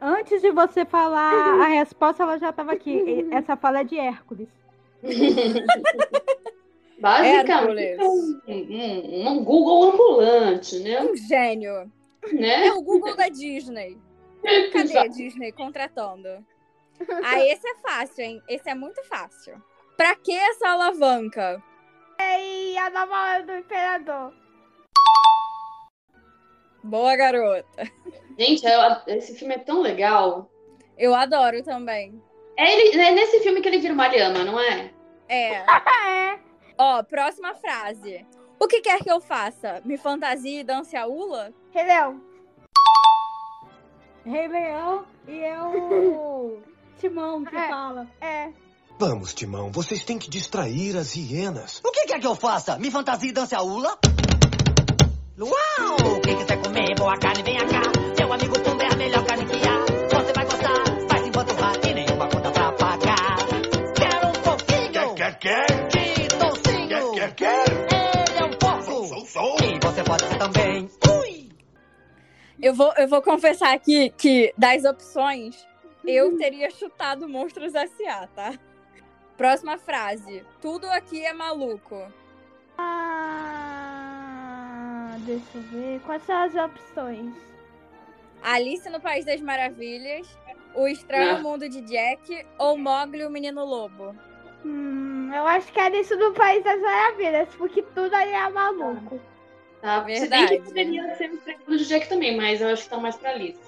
Antes 0.00 0.40
de 0.40 0.50
você 0.50 0.86
falar 0.86 1.60
a 1.60 1.66
resposta, 1.76 2.22
ela 2.22 2.38
já 2.38 2.48
estava 2.48 2.72
aqui. 2.72 3.28
Essa 3.30 3.54
fala 3.58 3.80
é 3.80 3.84
de 3.84 3.98
Hércules. 3.98 4.48
Basicamente, 6.98 7.50
Hércules. 7.50 8.00
um, 8.00 8.40
um, 8.48 9.28
um 9.28 9.44
Google 9.44 9.92
ambulante, 9.92 10.78
né? 10.80 11.02
Um 11.02 11.14
gênio. 11.14 11.92
né? 12.32 12.68
É 12.68 12.72
o 12.72 12.80
Google 12.82 13.14
da 13.14 13.28
Disney. 13.28 13.98
Cadê 14.72 14.96
a 14.96 15.06
Disney 15.06 15.52
contratando? 15.52 16.42
Ah, 17.22 17.38
esse 17.44 17.66
é 17.68 17.74
fácil, 17.76 18.24
hein? 18.24 18.42
Esse 18.48 18.70
é 18.70 18.74
muito 18.74 19.02
fácil. 19.04 19.62
Pra 19.96 20.14
que 20.14 20.32
essa 20.32 20.68
alavanca? 20.70 21.62
E 22.18 22.76
a 22.78 22.88
nova 22.90 23.14
hora 23.14 23.42
do 23.44 23.56
imperador. 23.56 24.32
Boa, 26.82 27.14
garota. 27.16 27.90
Gente, 28.38 28.64
eu- 28.66 29.14
esse 29.16 29.34
filme 29.34 29.54
é 29.54 29.58
tão 29.58 29.80
legal. 29.82 30.50
Eu 30.96 31.14
adoro 31.14 31.62
também. 31.62 32.22
É, 32.56 32.72
ele, 32.88 33.00
é 33.00 33.10
nesse 33.12 33.40
filme 33.40 33.60
que 33.60 33.68
ele 33.68 33.78
vira 33.78 33.94
uma 33.94 34.08
lhama, 34.08 34.44
não 34.44 34.58
é? 34.60 34.90
É. 35.28 35.54
É. 35.54 35.64
Ó, 36.78 37.02
próxima 37.02 37.54
frase. 37.54 38.26
O 38.58 38.66
que 38.66 38.80
quer 38.80 39.00
que 39.02 39.10
eu 39.10 39.20
faça? 39.20 39.80
Me 39.84 39.96
fantasie 39.96 40.60
e 40.60 40.64
dance 40.64 40.96
a 40.96 41.06
ula? 41.06 41.52
Entendeu? 41.70 42.20
Rei 44.24 44.48
Leão 44.48 45.04
e 45.26 45.40
é 45.40 45.62
o 45.62 46.58
Timão 47.00 47.44
que 47.44 47.56
É. 47.56 47.68
fala. 47.68 48.06
É. 48.20 48.50
Vamos, 48.98 49.32
Timão, 49.32 49.70
vocês 49.72 50.04
têm 50.04 50.18
que 50.18 50.28
distrair 50.28 50.94
as 50.96 51.16
hienas. 51.16 51.80
O 51.82 51.90
que 51.90 52.04
quer 52.04 52.20
que 52.20 52.26
eu 52.26 52.34
faça? 52.34 52.78
Me 52.78 52.90
fantasia 52.90 53.30
e 53.30 53.32
dance 53.32 53.54
a 53.54 53.62
ula? 53.62 53.96
Uau! 55.40 56.20
Quem 56.22 56.36
quiser 56.36 56.62
comer 56.62 56.94
boa 56.96 57.16
carne, 57.18 57.42
venha 57.42 57.66
cá. 57.66 57.82
Meu 58.18 58.32
amigo 58.32 58.60
Pumba 58.60 58.82
é 58.84 58.92
a 58.92 58.96
melhor 58.96 59.24
carne 59.24 59.46
que 59.46 59.56
há. 59.66 60.18
Você 60.18 60.32
vai 60.34 60.44
gostar, 60.44 60.84
faz 61.08 61.26
enquanto 61.26 61.54
vá 61.54 61.72
e 61.88 61.94
nenhuma 61.94 62.28
conta 62.28 62.50
pra 62.50 62.72
pagar. 62.72 63.36
Quero 63.96 64.28
um 64.28 64.42
pouquinho 64.42 65.14
Quer, 65.14 65.38
quer? 65.38 65.66
de 65.88 66.28
toucinho. 66.28 66.88
Quer, 67.14 67.34
quer, 67.34 67.34
quer? 67.34 67.64
Ele 68.28 68.38
é 68.38 68.44
um 68.44 68.50
porco. 68.58 68.82
Sou, 69.06 69.24
sou. 69.24 69.56
E 69.62 69.78
você 69.80 70.04
pode 70.04 70.24
ser 70.26 70.36
também. 70.38 70.90
Ui! 71.08 71.48
Eu 72.60 72.74
vou, 72.74 72.92
eu 72.98 73.08
vou 73.08 73.22
confessar 73.22 73.72
aqui 73.74 74.10
que 74.10 74.52
das 74.58 74.84
opções, 74.84 75.66
eu 76.04 76.36
teria 76.36 76.70
chutado 76.70 77.26
Monstros 77.26 77.74
S.A., 77.74 78.26
tá? 78.26 78.58
Próxima 79.38 79.78
frase. 79.78 80.44
Tudo 80.60 80.86
aqui 80.90 81.24
é 81.24 81.32
maluco. 81.32 81.96
Ah, 82.76 83.69
deixa 85.20 85.44
eu 85.54 85.62
ver. 85.62 86.00
Quais 86.00 86.22
são 86.24 86.36
as 86.36 86.54
opções? 86.54 87.34
Alice 88.42 88.88
no 88.88 89.00
País 89.00 89.24
das 89.24 89.40
Maravilhas, 89.40 90.26
O 90.74 90.86
Estranho 90.86 91.36
Ah. 91.36 91.38
Mundo 91.40 91.68
de 91.68 91.80
Jack 91.80 92.46
ou 92.56 92.78
Mogli 92.78 93.24
o 93.24 93.30
Menino 93.30 93.64
Lobo? 93.64 94.14
Hum, 94.64 95.28
eu 95.34 95.44
acho 95.46 95.72
que 95.72 95.80
é 95.80 96.00
isso 96.00 96.16
do 96.16 96.32
País 96.32 96.62
das 96.62 96.80
Maravilhas, 96.80 97.48
porque 97.56 97.82
tudo 97.82 98.14
ali 98.14 98.30
é 98.30 98.48
maluco. 98.48 99.20
Tá? 99.80 99.98
Se 100.00 100.06
bem 100.06 100.20
Verdade. 100.20 100.58
que 100.58 100.64
poderia 100.64 101.16
ser 101.16 101.32
o 101.32 101.38
Triângulo 101.38 101.76
de 101.76 101.84
Jack 101.86 102.08
também, 102.08 102.36
mas 102.36 102.60
eu 102.60 102.68
acho 102.68 102.84
que 102.84 102.90
tá 102.90 102.98
mais 102.98 103.16
pra 103.16 103.30
Alice. 103.30 103.58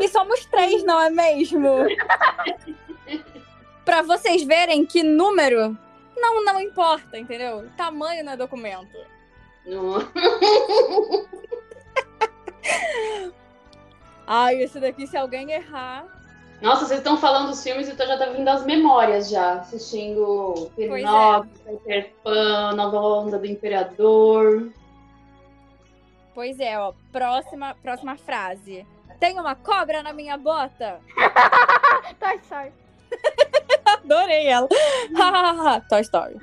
E 0.00 0.08
somos 0.08 0.46
três, 0.46 0.82
não 0.82 0.98
é 0.98 1.10
mesmo? 1.10 1.68
pra 3.84 4.00
vocês 4.00 4.42
verem 4.44 4.86
que 4.86 5.02
número 5.02 5.76
não, 6.16 6.42
não 6.42 6.58
importa, 6.58 7.18
entendeu? 7.18 7.68
Tamanho 7.76 8.24
não 8.24 8.32
é 8.32 8.36
documento. 8.36 8.96
Não. 9.66 9.96
Ai, 14.26 14.62
esse 14.62 14.80
daqui, 14.80 15.06
se 15.06 15.16
alguém 15.16 15.50
errar. 15.52 16.06
Nossa, 16.60 16.86
vocês 16.86 17.00
estão 17.00 17.16
falando 17.18 17.48
dos 17.48 17.62
filmes 17.62 17.88
e 17.88 17.90
eu 17.90 17.96
já 17.96 18.16
tá 18.16 18.26
vindo 18.26 18.48
as 18.48 18.64
memórias 18.64 19.28
já. 19.28 19.54
Assistindo 19.54 20.70
é. 20.78 20.88
Pinóquio, 20.88 21.50
Peter 21.64 22.14
Pan, 22.22 22.72
Nova 22.74 22.98
Onda 22.98 23.38
do 23.38 23.46
Imperador. 23.46 24.72
Pois 26.34 26.58
é, 26.58 26.78
ó. 26.78 26.92
Próxima, 27.12 27.74
próxima 27.82 28.16
frase. 28.16 28.86
Tem 29.20 29.38
uma 29.38 29.54
cobra 29.54 30.02
na 30.02 30.12
minha 30.12 30.36
bota? 30.38 31.00
Toy 32.18 32.36
Story. 32.42 32.72
Adorei 33.84 34.46
ela. 34.48 34.68
Toy 35.88 36.00
Story. 36.00 36.36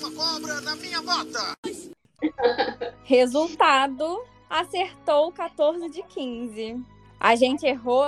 Uma 0.00 0.10
cobra 0.12 0.60
na 0.60 0.76
minha 0.76 1.02
bota! 1.02 1.56
Resultado: 3.04 4.24
acertou 4.48 5.32
14 5.32 5.88
de 5.90 6.02
15. 6.02 6.80
A 7.18 7.34
gente 7.34 7.66
errou 7.66 8.04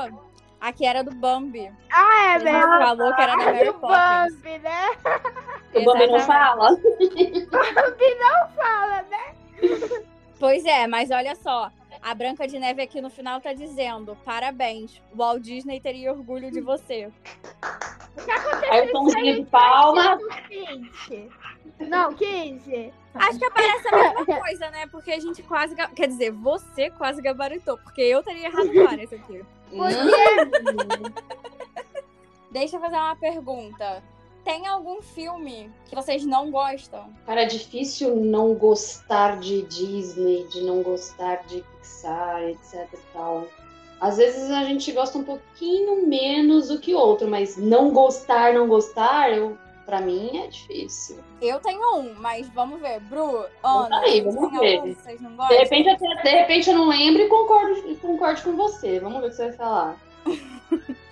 Aqui 0.61 0.85
era 0.85 1.05
do 1.05 1.15
Bambi. 1.15 1.71
Ah, 1.91 2.35
é 2.35 2.39
mesmo. 2.41 2.61
falou 2.61 3.15
que 3.15 3.23
era 3.23 3.37
da 3.37 3.45
Mary 3.45 3.65
do 3.67 3.75
Poppins. 3.75 4.35
Bambi, 4.35 4.59
né? 4.59 4.89
O 5.75 5.85
Bambi 5.85 6.07
não 6.09 6.21
fala. 6.21 6.71
Bambi 6.77 8.15
não 8.19 8.49
fala, 8.57 9.03
né? 9.03 9.35
Pois 10.41 10.65
é, 10.65 10.87
mas 10.89 11.11
olha 11.11 11.37
só. 11.37 11.71
A 12.03 12.15
Branca 12.15 12.47
de 12.47 12.59
Neve 12.59 12.83
aqui 12.83 13.01
no 13.01 13.11
final 13.11 13.41
tá 13.41 13.53
dizendo: 13.53 14.17
parabéns, 14.25 15.03
o 15.13 15.17
Walt 15.17 15.43
Disney 15.43 15.81
teria 15.81 16.13
orgulho 16.13 16.51
de 16.51 16.61
você. 16.61 17.07
O 17.07 18.25
que 18.25 18.31
aconteceu? 18.31 18.73
Aí 18.73 18.89
o 18.89 18.93
tomzinho 18.93 19.37
de 19.37 19.51
palma. 19.51 20.19
20. 20.49 21.31
Não, 21.81 22.13
15. 22.15 22.93
Acho 23.15 23.39
que 23.39 23.45
aparece 23.45 23.89
a 23.89 23.97
mesma 23.97 24.25
coisa, 24.25 24.71
né? 24.71 24.87
Porque 24.89 25.13
a 25.13 25.21
gente 25.21 25.43
quase. 25.43 25.75
Quer 25.75 26.09
dizer, 26.09 26.31
você 26.33 26.91
quase 26.91 27.23
gabaritou, 27.23 27.79
porque 27.79 28.03
eu 28.03 28.23
teria 28.23 28.47
errado 28.47 28.73
várias 28.85 29.13
aqui. 29.13 29.45
Deixa 32.51 32.77
eu 32.77 32.81
fazer 32.81 32.97
uma 32.97 33.17
pergunta. 33.17 34.03
Tem 34.45 34.67
algum 34.67 35.03
filme 35.03 35.71
que 35.87 35.95
vocês 35.95 36.25
não 36.25 36.51
gostam? 36.51 37.13
Cara, 37.27 37.43
é 37.43 37.47
difícil 37.47 38.17
não 38.17 38.55
gostar 38.55 39.39
de 39.39 39.63
Disney, 39.63 40.47
de 40.49 40.63
não 40.63 40.83
gostar 40.83 41.45
de 41.47 41.63
Pixar, 41.63 42.43
etc 42.45 42.89
e 42.95 42.99
tal. 43.13 43.47
Às 44.01 44.17
vezes 44.17 44.51
a 44.51 44.65
gente 44.65 44.91
gosta 44.93 45.19
um 45.19 45.25
pouquinho 45.25 46.07
menos 46.07 46.69
do 46.69 46.79
que 46.79 46.95
outro, 46.95 47.29
mas 47.29 47.57
não 47.57 47.91
gostar, 47.93 48.55
não 48.55 48.69
gostar, 48.69 49.33
eu, 49.37 49.59
pra 49.85 50.01
mim 50.01 50.39
é 50.39 50.47
difícil. 50.47 51.19
Eu 51.43 51.59
tenho 51.61 51.97
um, 51.97 52.15
mas 52.15 52.49
vamos 52.49 52.81
ver. 52.81 53.01
Bru, 53.01 53.45
Ana, 53.63 53.99
Aí, 54.01 54.21
vocês 54.23 54.35
vamos 54.35 54.61
ver. 54.61 54.77
algum 54.79 54.95
que 54.95 55.03
vocês 55.03 55.21
não 55.21 55.31
De 55.33 55.37
gostam? 55.37 55.59
repente, 55.59 55.89
até- 55.91 56.23
de 56.23 56.31
repente 56.31 56.71
eu 56.71 56.77
não 56.77 56.87
lembro 56.89 57.21
e 57.23 57.29
concordo, 57.29 57.97
concordo 57.97 58.43
com 58.43 58.57
você. 58.57 58.99
Vamos 59.01 59.21
ver 59.21 59.27
o 59.27 59.31
que 59.31 59.37
você 59.37 59.49
vai 59.49 59.53
falar. 59.57 59.97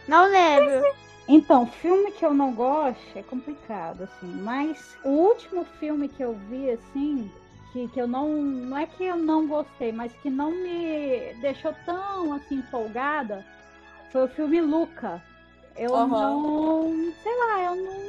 Não 0.09 0.24
lembro. 0.31 0.83
Então, 1.29 1.66
filme 1.66 2.12
que 2.12 2.24
eu 2.24 2.33
não 2.33 2.53
gosto 2.55 3.18
é 3.18 3.22
complicado, 3.22 4.05
assim. 4.05 4.29
Mas 4.43 4.97
o 5.05 5.09
último 5.09 5.64
filme 5.64 6.09
que 6.09 6.22
eu 6.22 6.35
vi, 6.49 6.70
assim, 6.70 7.31
que, 7.72 7.89
que 7.89 8.01
eu 8.01 8.07
não. 8.07 8.29
Não 8.43 8.79
é 8.79 8.87
que 8.87 9.05
eu 9.05 9.16
não 9.16 9.47
gostei, 9.47 9.93
mas 9.93 10.12
que 10.22 10.31
não 10.31 10.51
me 10.51 11.35
deixou 11.41 11.74
tão 11.85 12.33
assim 12.33 12.57
empolgada, 12.57 13.45
foi 14.12 14.24
o 14.24 14.29
filme 14.29 14.61
Luca. 14.61 15.22
Eu 15.77 15.95
Aham. 15.95 16.09
não. 16.09 17.12
Sei 17.22 17.37
lá, 17.37 17.62
eu 17.64 17.77
não. 17.77 18.07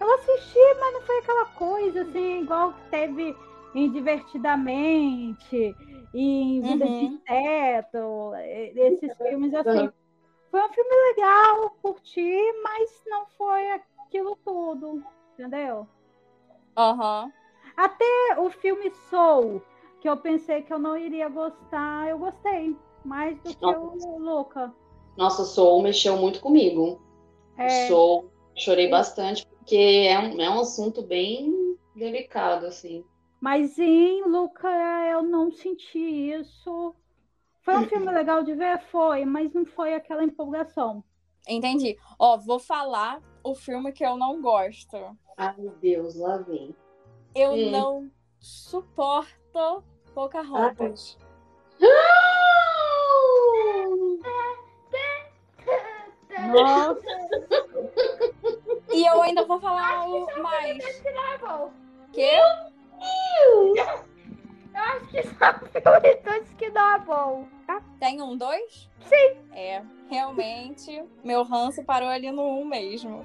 Eu 0.00 0.14
assisti, 0.14 0.58
mas 0.80 0.92
não 0.92 1.02
foi 1.02 1.18
aquela 1.18 1.44
coisa, 1.46 2.02
assim, 2.02 2.42
igual 2.42 2.72
que 2.72 2.90
teve 2.90 3.36
em 3.74 3.90
Divertidamente 3.90 5.76
e 6.12 6.40
em 6.40 6.60
Vida 6.62 6.84
Uhum. 6.84 7.08
de 7.08 7.18
Teto, 7.24 8.32
esses 8.36 9.16
filmes 9.16 9.54
assim. 9.54 9.70
Uhum. 9.70 9.92
Foi 10.54 10.62
um 10.62 10.72
filme 10.72 10.94
legal, 11.10 11.70
curti, 11.82 12.52
mas 12.62 13.02
não 13.08 13.26
foi 13.36 13.72
aquilo 13.72 14.38
tudo, 14.44 15.02
entendeu? 15.32 15.84
Aham. 16.76 17.32
Até 17.76 18.38
o 18.38 18.48
filme 18.50 18.88
Soul, 19.10 19.60
que 20.00 20.08
eu 20.08 20.16
pensei 20.16 20.62
que 20.62 20.72
eu 20.72 20.78
não 20.78 20.96
iria 20.96 21.28
gostar, 21.28 22.08
eu 22.08 22.20
gostei. 22.20 22.76
Mais 23.04 23.36
do 23.42 23.52
que 23.52 23.66
o 23.66 24.16
Luca. 24.16 24.72
Nossa, 25.16 25.42
Soul 25.42 25.82
mexeu 25.82 26.16
muito 26.18 26.40
comigo. 26.40 27.02
É. 27.58 27.88
Soul, 27.88 28.30
chorei 28.54 28.88
bastante, 28.88 29.44
porque 29.44 30.06
é 30.08 30.16
um, 30.20 30.40
é 30.40 30.48
um 30.48 30.60
assunto 30.60 31.02
bem 31.02 31.76
delicado, 31.96 32.66
assim. 32.66 33.04
Mas 33.40 33.76
em 33.76 34.22
Luca 34.22 34.68
eu 35.10 35.20
não 35.20 35.50
senti 35.50 35.98
isso. 35.98 36.94
Foi 37.64 37.76
um 37.78 37.88
filme 37.88 38.12
legal 38.12 38.42
de 38.42 38.54
ver? 38.54 38.78
Foi, 38.90 39.24
mas 39.24 39.52
não 39.54 39.64
foi 39.64 39.94
aquela 39.94 40.22
empolgação. 40.22 41.02
Entendi. 41.48 41.96
Ó, 42.18 42.36
vou 42.36 42.58
falar 42.58 43.20
o 43.42 43.54
filme 43.54 43.90
que 43.90 44.04
eu 44.04 44.16
não 44.18 44.40
gosto. 44.42 45.16
Ai, 45.36 45.54
meu 45.58 45.72
Deus, 45.76 46.14
lá 46.16 46.36
vem. 46.38 46.74
Eu 47.34 47.52
Hum. 47.52 47.70
não 47.70 48.10
suporto 48.38 49.82
Pocahontas. 50.14 51.18
Nossa, 56.52 57.06
E 58.92 59.06
eu 59.06 59.22
ainda 59.22 59.44
vou 59.44 59.60
falar 59.60 60.06
o 60.08 60.42
mais. 60.42 61.02
Que? 62.12 62.30
Eu 64.74 64.80
acho 64.80 65.06
que 65.08 65.22
só 65.22 65.52
filme 66.00 66.14
todos 66.16 66.54
que 66.54 66.70
não 66.70 66.94
é 66.94 66.98
bom. 66.98 67.48
Tem 68.00 68.20
um 68.20 68.36
dois? 68.36 68.90
Sim. 69.00 69.38
É, 69.52 69.82
realmente, 70.10 71.02
meu 71.22 71.42
ranço 71.42 71.82
parou 71.84 72.08
ali 72.08 72.30
no 72.30 72.42
um 72.42 72.64
mesmo. 72.64 73.24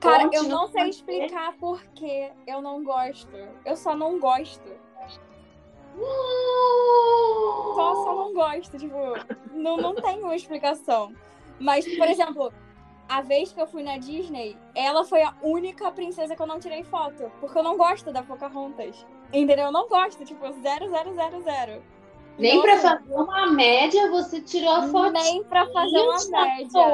Cara, 0.00 0.24
eu 0.24 0.30
Continua 0.30 0.48
não 0.48 0.68
sei 0.68 0.88
explicar 0.88 1.52
por 1.54 1.82
que 1.94 2.30
eu 2.46 2.60
não 2.60 2.84
gosto. 2.84 3.34
Eu 3.64 3.76
só 3.76 3.96
não 3.96 4.18
gosto. 4.20 4.68
Só, 7.74 7.94
só 8.04 8.14
não 8.14 8.34
gosto. 8.34 8.78
Tipo, 8.78 8.96
não, 9.52 9.76
não 9.78 9.94
tem 9.94 10.22
uma 10.22 10.36
explicação. 10.36 11.12
Mas, 11.58 11.84
por 11.96 12.06
exemplo, 12.06 12.52
a 13.08 13.20
vez 13.20 13.52
que 13.52 13.60
eu 13.60 13.66
fui 13.66 13.82
na 13.82 13.98
Disney, 13.98 14.56
ela 14.74 15.04
foi 15.04 15.22
a 15.22 15.34
única 15.42 15.90
princesa 15.90 16.36
que 16.36 16.42
eu 16.42 16.46
não 16.46 16.60
tirei 16.60 16.84
foto. 16.84 17.32
Porque 17.40 17.58
eu 17.58 17.62
não 17.62 17.76
gosto 17.76 18.12
da 18.12 18.22
Pocahontas. 18.22 19.04
Entendeu? 19.32 19.66
Eu 19.66 19.72
não 19.72 19.88
gosto. 19.88 20.24
Tipo, 20.24 20.50
zero, 20.62 20.88
zero, 20.88 21.14
zero, 21.14 21.42
zero. 21.42 21.82
Nem 22.38 22.56
Nossa, 22.56 22.68
pra 22.68 22.78
fazer 22.78 23.14
uma 23.14 23.46
média 23.52 24.10
você 24.10 24.40
tirou 24.40 24.70
a 24.70 24.82
foto. 24.88 25.12
Nem 25.12 25.42
pra 25.44 25.66
fazer 25.66 25.98
uma 25.98 26.24
média. 26.30 26.86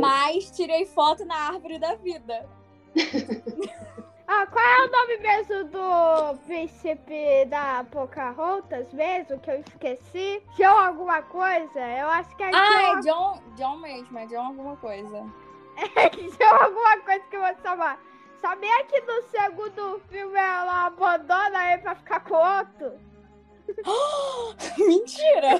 Mas 0.00 0.50
tirei 0.56 0.86
foto 0.86 1.24
na 1.24 1.34
árvore 1.34 1.78
da 1.78 1.94
vida. 1.96 2.48
Ah, 4.26 4.46
qual 4.46 4.64
é 4.64 4.86
o 4.86 4.90
nome 4.90 5.18
mesmo 5.18 5.64
do 5.64 6.38
príncipe 6.46 7.44
da 7.46 7.84
Pocahontas 7.90 8.90
mesmo, 8.92 9.38
que 9.38 9.50
eu 9.50 9.60
esqueci? 9.60 10.42
John 10.56 10.78
alguma 10.78 11.20
coisa? 11.20 11.78
Eu 11.78 12.08
acho 12.08 12.34
que 12.34 12.42
é 12.42 12.50
Ah, 12.54 12.98
é 12.98 13.00
John... 13.00 13.02
John, 13.02 13.42
John 13.56 13.76
mesmo, 13.76 14.18
é 14.18 14.26
John 14.26 14.46
alguma 14.46 14.76
coisa. 14.76 15.26
John 16.38 16.64
alguma 16.64 16.98
coisa 17.00 17.24
que 17.28 17.36
eu 17.36 17.42
vou 17.42 17.54
chamar. 17.62 18.00
Sabia 18.44 18.84
que 18.84 19.00
no 19.00 19.22
segundo 19.22 20.02
filme 20.10 20.38
ela 20.38 20.84
abandona 20.84 21.72
ele 21.72 21.80
pra 21.80 21.94
ficar 21.94 22.20
com 22.20 22.34
outro? 22.34 22.92
Mentira! 24.86 25.58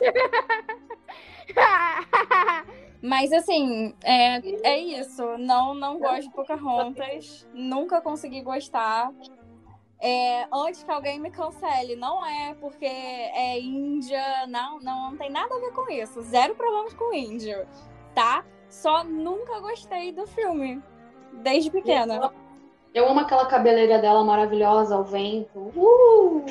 Mas 3.00 3.32
assim, 3.32 3.94
é, 4.04 4.36
é 4.68 4.78
isso. 4.78 5.38
Não, 5.38 5.72
não 5.72 5.98
gosto 5.98 6.24
de 6.24 6.30
Pocahontas. 6.34 7.48
Nunca 7.54 8.02
consegui 8.02 8.42
gostar. 8.42 9.10
É, 9.98 10.46
antes 10.52 10.82
que 10.82 10.90
alguém 10.90 11.18
me 11.18 11.30
cancele, 11.30 11.96
não 11.96 12.24
é 12.26 12.52
porque 12.60 12.84
é 12.84 13.58
Índia, 13.58 14.46
não, 14.46 14.78
não, 14.80 15.10
não 15.10 15.16
tem 15.16 15.30
nada 15.30 15.54
a 15.54 15.58
ver 15.58 15.72
com 15.72 15.90
isso. 15.90 16.20
Zero 16.20 16.54
problemas 16.54 16.92
com 16.92 17.14
índio, 17.14 17.66
tá? 18.14 18.44
Só 18.68 19.02
nunca 19.02 19.58
gostei 19.60 20.12
do 20.12 20.26
filme, 20.26 20.82
desde 21.32 21.70
pequena. 21.70 22.30
Eu 22.94 23.08
amo 23.08 23.20
aquela 23.20 23.44
cabeleira 23.46 23.98
dela 23.98 24.22
maravilhosa, 24.22 24.94
ao 24.94 25.02
vento. 25.02 25.72
Uh! 25.74 26.44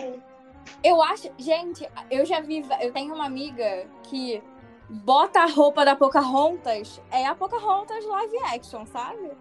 Eu 0.84 1.02
acho, 1.02 1.30
gente, 1.38 1.90
eu 2.12 2.26
já 2.26 2.42
vi, 2.42 2.66
eu 2.82 2.92
tenho 2.92 3.16
uma 3.16 3.26
amiga 3.26 3.88
que 4.04 4.44
bota 4.90 5.40
a 5.40 5.46
roupa 5.46 5.86
da 5.86 5.96
Pocahontas, 5.96 7.02
é 7.10 7.26
a 7.26 7.34
Pocahontas 7.34 8.06
live 8.06 8.38
action, 8.54 8.86
sabe? 8.86 9.32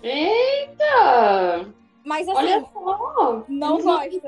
Eita! 0.00 1.66
Mas 2.04 2.28
assim, 2.28 2.38
Olha 2.38 2.64
só! 2.72 3.44
não 3.48 3.80
gosto. 3.82 4.20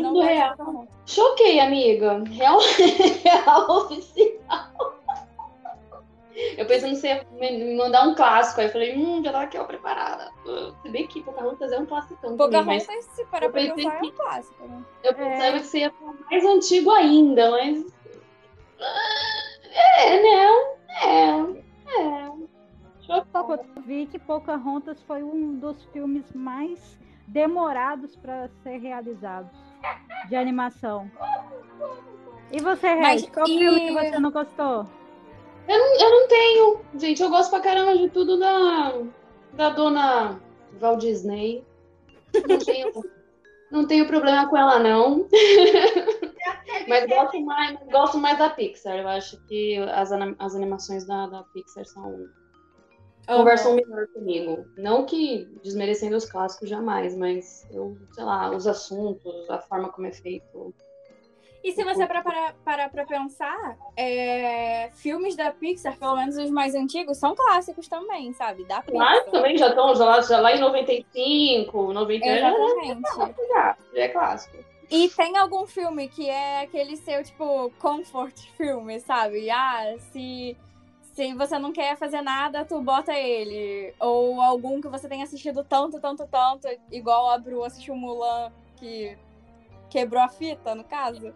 não- 0.00 0.20
real. 0.20 0.86
Choquei, 1.04 1.58
amiga. 1.58 2.22
Real, 2.30 2.60
real 3.24 3.70
oficial. 3.70 4.93
Eu 6.56 6.66
pensei 6.66 6.90
que 6.90 6.96
você 6.96 7.08
ia 7.08 7.26
me 7.32 7.76
mandar 7.76 8.06
um 8.06 8.14
clássico. 8.14 8.60
Aí 8.60 8.66
eu 8.68 8.72
falei, 8.72 8.96
hum, 8.96 9.22
já 9.24 9.32
tava 9.32 9.44
aqui, 9.44 9.58
ó, 9.58 9.64
preparada. 9.64 10.30
Se 10.82 10.88
bem 10.90 11.06
que 11.06 11.22
Pocahontas 11.22 11.72
é 11.72 11.78
um 11.78 11.86
classicão 11.86 12.36
também, 12.36 12.60
Pocahontas, 12.62 12.86
mas 12.86 13.04
se 13.06 13.24
parar 13.26 13.46
eu 13.46 13.50
pra 13.52 13.60
pensei 13.60 13.74
pensar, 13.76 13.96
é 13.96 14.00
que- 14.00 14.06
um 14.06 14.10
clássico, 14.12 14.64
né? 14.68 14.84
eu 15.02 15.14
pensava 15.14 15.58
que 15.58 15.64
você 15.66 15.78
ia 15.80 15.90
falar 15.92 16.14
mais 16.30 16.44
antigo 16.44 16.90
ainda, 16.90 17.50
mas... 17.50 17.94
Ah, 18.80 20.00
É, 20.00 20.22
né? 20.22 20.48
É, 21.02 22.00
é. 22.00 22.32
Só 23.00 23.20
que 23.22 23.36
eu 23.36 23.82
vi 23.84 24.06
que 24.06 24.18
Pocahontas 24.18 25.02
foi 25.02 25.22
um 25.22 25.56
dos 25.58 25.84
filmes 25.86 26.24
mais 26.32 26.98
demorados 27.26 28.14
para 28.16 28.48
ser 28.62 28.78
realizados 28.78 29.50
de 30.28 30.36
animação. 30.36 31.10
E 32.50 32.60
você, 32.62 32.94
Red, 32.94 33.22
qual 33.32 33.46
e- 33.48 33.58
filme 33.58 33.80
que 33.80 33.92
você 33.92 34.18
não 34.18 34.30
gostou? 34.30 34.86
Eu 35.68 35.78
não, 35.78 36.00
eu 36.00 36.10
não 36.10 36.28
tenho. 36.28 36.80
Gente, 36.96 37.22
eu 37.22 37.30
gosto 37.30 37.50
pra 37.50 37.60
caramba 37.60 37.96
de 37.96 38.08
tudo 38.10 38.38
da, 38.38 39.02
da 39.54 39.70
dona 39.70 40.40
Val 40.78 40.96
Disney. 40.96 41.64
Não 42.48 42.58
tenho, 42.58 42.92
não 43.70 43.86
tenho 43.86 44.06
problema 44.06 44.48
com 44.48 44.56
ela, 44.56 44.78
não. 44.78 45.28
Mas 46.88 47.06
gosto 47.06 47.40
mais, 47.40 47.78
gosto 47.90 48.18
mais 48.18 48.38
da 48.38 48.50
Pixar. 48.50 48.96
Eu 48.96 49.08
acho 49.08 49.40
que 49.46 49.78
as, 49.78 50.10
as 50.12 50.54
animações 50.54 51.06
da, 51.06 51.26
da 51.26 51.42
Pixar 51.44 51.84
são. 51.86 52.28
Conversam 53.26 53.74
melhor 53.74 54.06
comigo. 54.08 54.66
Não 54.76 55.06
que 55.06 55.48
desmerecendo 55.62 56.14
os 56.14 56.26
clássicos 56.26 56.68
jamais, 56.68 57.16
mas 57.16 57.66
eu, 57.70 57.96
sei 58.12 58.22
lá, 58.22 58.54
os 58.54 58.66
assuntos, 58.66 59.48
a 59.48 59.58
forma 59.58 59.88
como 59.88 60.06
é 60.06 60.12
feito. 60.12 60.74
E 61.64 61.72
se 61.72 61.82
você 61.82 62.06
parar 62.06 62.22
para, 62.22 62.54
parar 62.62 62.90
pra 62.90 63.06
pensar, 63.06 63.78
é, 63.96 64.90
filmes 64.92 65.34
da 65.34 65.50
Pixar, 65.50 65.98
pelo 65.98 66.14
menos 66.14 66.36
os 66.36 66.50
mais 66.50 66.74
antigos, 66.74 67.16
são 67.16 67.34
clássicos 67.34 67.88
também, 67.88 68.34
sabe? 68.34 68.64
Da 68.64 68.82
Pixar. 68.82 68.98
Mas 68.98 69.24
também 69.30 69.56
já 69.56 69.68
estão 69.68 69.94
já 69.96 70.04
lá, 70.04 70.20
já 70.20 70.40
lá 70.40 70.54
em 70.54 70.60
95, 70.60 71.94
98. 71.94 72.36
Exatamente. 72.36 73.38
Já, 73.48 73.76
já 73.94 74.02
é 74.02 74.08
clássico. 74.08 74.58
E 74.90 75.08
tem 75.08 75.38
algum 75.38 75.64
filme 75.64 76.06
que 76.06 76.28
é 76.28 76.64
aquele 76.64 76.98
seu, 76.98 77.24
tipo, 77.24 77.72
comfort 77.78 78.38
filme, 78.58 79.00
sabe? 79.00 79.48
Ah, 79.48 79.94
se, 80.12 80.54
se 81.14 81.32
você 81.32 81.58
não 81.58 81.72
quer 81.72 81.96
fazer 81.96 82.20
nada, 82.20 82.66
tu 82.66 82.78
bota 82.82 83.14
ele. 83.14 83.94
Ou 83.98 84.38
algum 84.42 84.82
que 84.82 84.88
você 84.88 85.08
tenha 85.08 85.24
assistido 85.24 85.64
tanto, 85.64 85.98
tanto, 85.98 86.26
tanto, 86.26 86.68
igual 86.92 87.30
a 87.30 87.38
Bru 87.38 87.64
assistiu 87.64 87.96
Mulan, 87.96 88.52
que 88.76 89.16
quebrou 89.94 90.20
a 90.20 90.28
fita, 90.28 90.74
no 90.74 90.82
caso. 90.82 91.32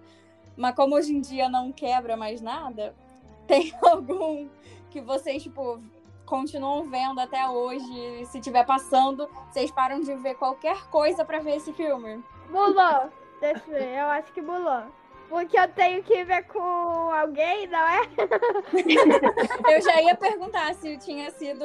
Mas 0.57 0.75
como 0.75 0.97
hoje 0.97 1.15
em 1.15 1.21
dia 1.21 1.49
não 1.49 1.71
quebra 1.71 2.17
mais 2.17 2.41
nada, 2.41 2.93
tem 3.47 3.73
algum 3.81 4.49
que 4.91 5.01
vocês, 5.01 5.45
tipo, 5.45 5.81
continuam 6.27 6.91
vendo 6.91 7.21
até 7.21 7.49
hoje? 7.49 8.27
Se 8.27 8.41
tiver 8.41 8.67
passando, 8.67 9.29
vocês 9.49 9.71
param 9.71 10.01
de 10.01 10.13
ver 10.17 10.35
qualquer 10.35 10.89
coisa 10.91 11.25
pra 11.25 11.39
ver 11.39 11.57
esse 11.57 11.73
filme? 11.73 12.23
Mulan. 12.51 13.11
Deixa 13.41 13.63
eu 13.69 13.73
ver, 13.73 13.99
eu 13.99 14.07
acho 14.07 14.33
que 14.33 14.43
Mulan. 14.43 14.89
Porque 15.29 15.57
eu 15.57 15.69
tenho 15.69 16.03
que 16.03 16.25
ver 16.25 16.43
com 16.49 16.59
alguém, 16.59 17.69
não 17.69 17.79
é? 17.79 18.01
Eu 19.71 19.83
já 19.83 20.01
ia 20.01 20.17
perguntar 20.17 20.75
se 20.75 20.97
tinha 20.97 21.31
sido. 21.31 21.65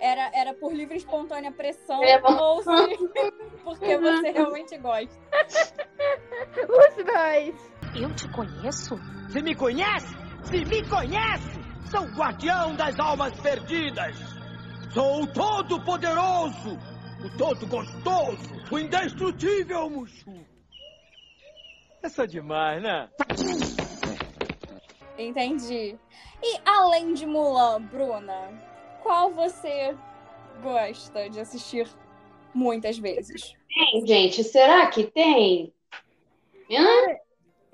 Era, 0.00 0.30
era 0.34 0.54
por 0.54 0.72
livre 0.72 0.94
e 0.94 0.98
espontânea 0.98 1.52
pressão 1.52 2.02
É 2.02 2.20
ou 2.20 2.62
se 2.62 2.68
porque 3.64 3.96
você 3.98 4.30
realmente 4.30 4.76
gosta. 4.78 5.20
Os 6.68 7.04
dois. 7.04 7.72
Eu 7.94 8.14
te 8.14 8.28
conheço? 8.30 8.96
Se 9.30 9.40
me 9.40 9.54
conhece? 9.54 10.14
Se 10.44 10.64
me 10.64 10.86
conhece? 10.88 11.60
Sou 11.90 12.02
o 12.02 12.16
guardião 12.16 12.74
das 12.74 12.98
almas 12.98 13.38
perdidas. 13.40 14.16
Sou 14.92 15.22
o 15.22 15.26
todo-poderoso, 15.26 16.78
o 17.24 17.36
todo-gostoso, 17.36 18.54
o 18.70 18.78
indestrutível 18.78 19.90
Mushu. 19.90 20.44
É 22.02 22.08
só 22.08 22.24
demais, 22.24 22.82
né? 22.82 23.08
Entendi. 25.18 25.98
E 26.42 26.60
além 26.64 27.14
de 27.14 27.26
Mulan, 27.26 27.82
Bruna, 27.82 28.50
qual 29.04 29.30
você 29.30 29.94
gosta 30.62 31.30
de 31.30 31.38
assistir 31.38 31.86
muitas 32.54 32.98
vezes? 32.98 33.54
Tem, 33.68 34.04
gente, 34.06 34.42
será 34.42 34.86
que 34.86 35.04
tem? 35.04 35.72
Hã? 36.70 36.86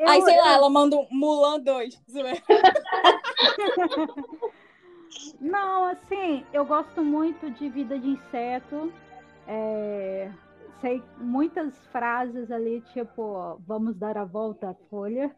Aí, 0.07 0.21
sei 0.23 0.37
lá, 0.39 0.55
ela 0.55 0.69
manda 0.69 0.97
um 0.97 1.07
Mulan 1.11 1.61
2. 1.61 2.03
zoeira. 2.11 2.43
Não, 5.41 5.85
assim, 5.85 6.45
eu 6.53 6.65
gosto 6.65 7.03
muito 7.03 7.51
de 7.53 7.69
Vida 7.69 7.99
de 7.99 8.09
Inseto. 8.09 8.93
É, 9.47 10.31
sei 10.81 11.03
muitas 11.19 11.75
frases 11.93 12.51
ali, 12.51 12.83
tipo, 12.93 13.61
vamos 13.67 13.97
dar 13.97 14.19
a 14.19 14.25
volta 14.25 14.71
à 14.71 14.75
folha. 14.89 15.31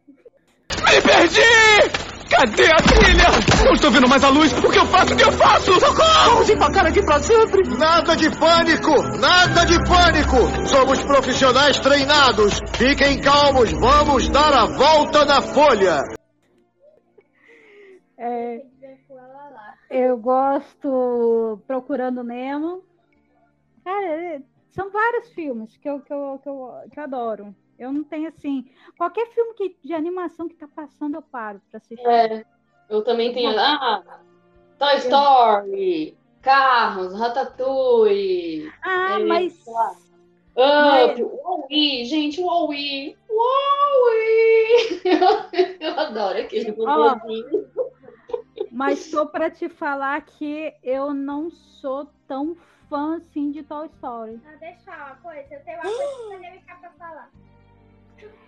Me 0.69 1.01
perdi! 1.01 2.12
Cadê 2.35 2.65
a 2.71 2.77
trilha? 2.77 3.29
Não 3.63 3.73
estou 3.73 3.91
vendo 3.91 4.09
mais 4.09 4.23
a 4.23 4.29
luz. 4.29 4.51
O 4.53 4.69
que 4.71 4.79
eu 4.79 4.85
faço? 4.87 5.13
O 5.13 5.17
que 5.17 5.23
eu 5.23 5.31
faço? 5.31 5.71
Socorro! 5.79 6.31
Vamos 6.31 6.49
empacar 6.49 6.85
aqui 6.87 7.01
pra 7.03 7.19
sempre. 7.19 7.61
Nada 7.77 8.15
de 8.15 8.29
pânico! 8.39 9.19
Nada 9.19 9.65
de 9.65 9.77
pânico! 9.87 10.67
Somos 10.67 11.03
profissionais 11.03 11.79
treinados! 11.79 12.59
Fiquem 12.75 13.21
calmos, 13.21 13.71
vamos 13.71 14.27
dar 14.29 14.53
a 14.53 14.65
volta 14.65 15.25
na 15.25 15.41
folha! 15.41 15.99
É, 18.17 18.61
eu 19.89 20.17
gosto 20.17 21.61
Procurando 21.67 22.23
Nemo. 22.23 22.83
Cara, 23.83 24.05
é- 24.07 24.41
são 24.71 24.89
vários 24.89 25.29
filmes 25.33 25.77
que 25.77 25.87
eu, 25.87 25.99
que 25.99 26.11
eu, 26.11 26.39
que 26.41 26.49
eu, 26.49 26.71
que 26.91 26.99
eu 26.99 27.03
adoro. 27.03 27.55
Eu 27.77 27.91
não 27.91 28.03
tenho 28.03 28.27
assim. 28.29 28.69
Qualquer 28.97 29.27
filme 29.33 29.53
que, 29.55 29.77
de 29.83 29.93
animação 29.93 30.47
que 30.47 30.55
tá 30.55 30.67
passando, 30.67 31.15
eu 31.15 31.21
paro 31.21 31.61
pra 31.69 31.77
assistir. 31.77 32.05
É, 32.07 32.45
eu 32.89 33.03
também 33.03 33.33
tenho. 33.33 33.57
Ah, 33.59 34.03
Toy 34.77 34.95
Story, 34.97 36.17
Carros, 36.41 37.17
Ratatouille. 37.17 38.71
Ah, 38.83 39.19
é, 39.19 39.25
mas- 39.25 39.63
mas- 39.65 40.03
Up, 40.55 41.23
Wall-E, 41.23 42.05
gente, 42.05 42.39
Wall-E, 42.39 43.17
Wall-E. 43.27 45.01
Eu, 45.03 45.27
eu 45.93 45.99
adoro 45.99 46.39
aquele. 46.39 46.75
Mas 48.71 49.09
tô 49.09 49.25
pra 49.27 49.49
te 49.49 49.67
falar 49.69 50.21
que 50.21 50.73
eu 50.83 51.13
não 51.13 51.49
sou 51.49 52.07
tão 52.27 52.55
fã 52.89 53.17
assim 53.17 53.51
de 53.51 53.63
Toy 53.63 53.87
Story. 53.87 54.39
Não, 54.43 54.57
deixa 54.59 54.79
eu 54.79 54.85
falar 54.85 55.05
uma 55.07 55.15
coisa. 55.17 55.53
Eu 55.53 55.63
tenho 55.63 55.79
uma 55.79 55.83
coisa 55.95 56.23
polêmica 56.23 56.75
pra 56.75 56.91
falar. 56.91 57.29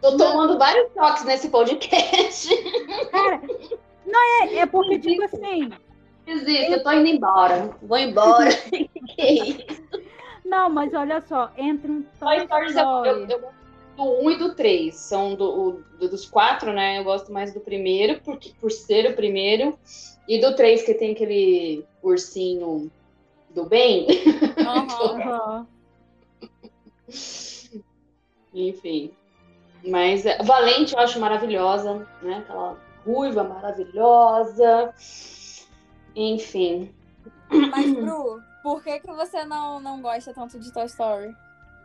Tô 0.02 0.18
tomando 0.18 0.58
vários 0.58 0.92
toques 0.94 1.24
nesse 1.26 1.50
podcast. 1.50 2.50
Cara, 3.12 3.42
não 4.06 4.44
é, 4.44 4.56
é 4.58 4.66
porque, 4.66 5.00
tipo 5.00 5.24
assim. 5.24 5.72
Existe, 6.28 6.72
eu 6.72 6.84
tô 6.84 6.92
indo 6.92 7.08
embora. 7.08 7.76
Vou 7.82 7.98
embora. 7.98 8.50
que 8.70 9.22
isso? 9.24 9.84
Não, 10.44 10.70
mas 10.70 10.94
olha 10.94 11.22
só, 11.22 11.52
entra 11.58 11.92
um 11.92 12.04
Toy 12.20 12.38
Story. 12.70 13.32
eu, 13.32 13.40
eu 13.40 13.50
do 13.96 14.04
1 14.26 14.32
e 14.32 14.38
do 14.38 14.54
3. 14.56 14.96
São 14.96 15.36
do, 15.36 15.82
do- 16.00 16.10
dos 16.10 16.30
quatro, 16.30 16.74
né? 16.74 17.00
Eu 17.00 17.04
gosto 17.04 17.32
mais 17.32 17.54
do 17.54 17.60
primeiro, 17.60 18.20
porque, 18.24 18.52
por 18.60 18.72
ser 18.72 19.12
o 19.12 19.16
primeiro. 19.16 19.78
E 20.28 20.40
do 20.40 20.56
3, 20.56 20.84
que 20.84 20.94
tem 20.94 21.14
aquele 21.14 21.86
ursinho 22.04 22.92
do 23.52 23.66
bem. 23.66 24.08
Aham. 24.68 25.68
Enfim. 28.54 29.12
Mas 29.88 30.26
é, 30.26 30.42
Valente 30.44 30.94
eu 30.94 31.00
acho 31.00 31.20
maravilhosa, 31.20 32.08
né? 32.22 32.38
Aquela 32.40 32.78
ruiva 33.06 33.44
maravilhosa. 33.44 34.94
Enfim. 36.16 36.94
Mas, 37.50 37.92
Bru, 37.94 38.42
por 38.64 38.82
que, 38.84 39.00
que 39.00 39.12
você 39.14 39.44
não, 39.46 39.80
não 39.80 40.02
gosta 40.02 40.34
tanto 40.34 40.60
de 40.60 40.72
Toy 40.72 40.86
Story? 40.86 41.36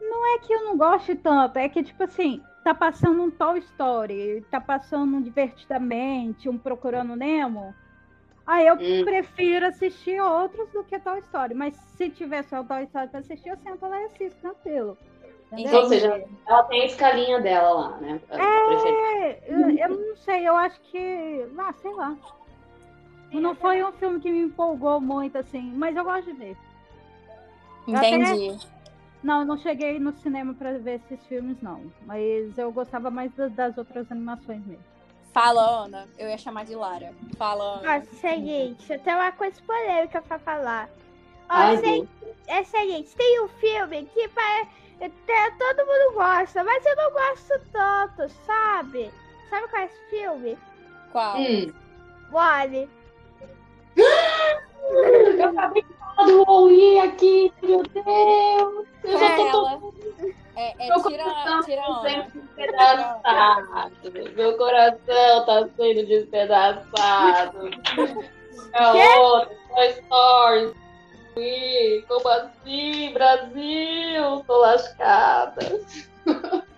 Não 0.01 0.35
é 0.35 0.39
que 0.39 0.53
eu 0.53 0.65
não 0.65 0.79
goste 0.79 1.15
tanto, 1.15 1.59
é 1.59 1.69
que, 1.69 1.83
tipo 1.83 2.03
assim, 2.03 2.43
tá 2.65 2.75
passando 2.75 3.23
um 3.23 3.31
Toy 3.31 3.59
Story, 3.59 4.45
tá 4.51 4.61
passando 4.61 5.17
um 5.17 5.21
Divertidamente, 5.23 6.49
um 6.49 6.57
Procurando 6.57 7.15
Nemo. 7.15 7.75
Aí 8.47 8.67
eu 8.67 8.75
Hum. 8.75 9.05
prefiro 9.05 9.67
assistir 9.67 10.21
outros 10.21 10.69
do 10.73 10.83
que 10.85 10.99
Toy 10.99 11.19
Story. 11.21 11.55
Mas 11.55 11.75
se 11.97 12.09
tiver 12.09 12.43
só 12.45 12.65
Toy 12.65 12.85
Story 12.85 13.09
pra 13.09 13.21
assistir, 13.21 13.51
eu 13.51 13.57
sento 13.59 13.87
lá 13.87 14.01
e 14.01 14.05
assisto, 14.07 14.41
tranquilo. 14.41 14.97
Ou 15.53 15.85
seja, 15.89 16.25
ela 16.47 16.63
tem 16.65 16.83
a 16.83 16.87
escalinha 16.87 17.41
dela 17.41 17.71
lá, 17.73 17.97
né? 17.99 18.21
É, 18.31 19.39
eu, 19.49 19.71
eu 19.71 19.89
não 20.09 20.17
sei, 20.17 20.47
eu 20.49 20.57
acho 20.57 20.81
que. 20.83 21.47
Ah, 21.59 21.73
sei 21.81 21.93
lá. 21.95 22.17
Não 23.33 23.55
foi 23.55 23.83
um 23.85 23.93
filme 23.93 24.21
que 24.21 24.31
me 24.31 24.41
empolgou 24.43 25.01
muito, 25.01 25.39
assim, 25.39 25.73
mas 25.75 25.97
eu 25.97 26.05
gosto 26.05 26.27
de 26.27 26.33
ver. 26.33 26.57
Eu 27.87 27.97
até- 27.97 28.17
Entendi. 28.17 28.59
Não, 29.23 29.41
eu 29.41 29.47
não 29.47 29.59
cheguei 29.59 29.99
no 30.01 30.13
cinema 30.13 30.55
pra 30.55 30.73
ver 30.79 31.01
esses 31.05 31.25
filmes, 31.27 31.61
não. 31.61 31.83
Mas 32.07 32.57
eu 32.57 32.73
gostava 32.73 33.11
mais 33.11 33.31
da- 33.35 33.49
das 33.49 33.77
outras 33.77 34.11
animações 34.11 34.65
mesmo. 34.65 34.85
Fala, 35.33 35.85
Ana. 35.85 36.09
Eu 36.19 36.29
ia 36.29 36.39
chamar 36.39 36.65
de 36.65 36.75
Lara. 36.75 37.13
Fala, 37.37 37.79
Ana. 37.81 37.99
Ó, 37.99 38.17
seguinte, 38.17 38.93
eu 38.93 38.99
tenho 39.01 39.19
uma 39.19 39.31
coisa 39.31 39.61
polêmica 39.65 40.23
pra 40.23 40.39
falar. 40.39 40.89
Ó, 41.49 41.53
Ai, 41.55 42.09
é 42.49 42.65
seguinte, 42.65 43.15
tem 43.15 43.43
um 43.45 43.49
filme 43.49 44.07
que 44.07 44.29
para, 44.29 44.67
até 45.07 45.51
todo 45.59 45.87
mundo 45.87 46.15
gosta, 46.15 46.63
mas 46.65 46.85
eu 46.85 46.97
não 46.97 47.11
gosto 47.13 47.61
tanto, 47.73 48.29
sabe? 48.47 49.11
Sabe 49.49 49.69
qual 49.69 49.83
é 49.83 49.87
esse 49.87 50.11
filme? 50.11 50.59
Qual? 51.13 51.37
Hum. 51.39 51.73
Wally. 52.31 52.89
Eu 53.97 55.49
acabei 55.49 55.83
de 55.83 55.95
falar 55.95 56.27
do 56.27 56.45
Wall-E 56.45 57.01
aqui, 57.01 57.53
meu 57.63 57.83
Deus! 57.83 58.87
Eu 59.05 59.19
já 59.19 59.37
tô 59.37 59.49
ela. 59.49 59.81
É, 60.57 60.75
é 60.79 60.89
Meu 60.89 61.03
tira, 61.03 61.25
coração 61.25 61.63
tira 61.63 61.83
tá 61.83 62.03
sendo 62.03 62.31
despedaçado. 62.33 63.93
Meu 64.37 64.57
coração 64.59 65.47
tá 65.47 65.69
sendo 65.77 66.07
despedaçado. 66.07 67.71
É 68.75 69.19
outro, 69.19 69.57
Toy 69.75 69.89
Story. 69.89 70.75
Como 72.09 72.29
assim, 72.29 73.13
Brasil? 73.13 74.45
Tô 74.47 74.61
lascada. 74.61 75.81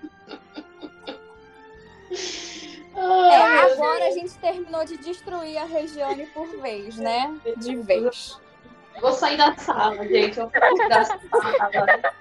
gente 4.13 4.39
terminou 4.39 4.85
de 4.85 4.97
destruir 4.99 5.59
a 5.59 5.65
Regiane 5.65 6.27
por 6.27 6.47
vez, 6.61 6.97
né? 6.97 7.35
De 7.57 7.77
vez. 7.77 8.41
Vou 9.01 9.13
sair 9.13 9.37
da 9.37 9.57
sala, 9.57 10.07
gente. 10.07 10.39
Eu 10.39 10.49
vou 10.49 10.77
sair 10.77 10.89
da 10.89 11.05
sala. 11.05 12.15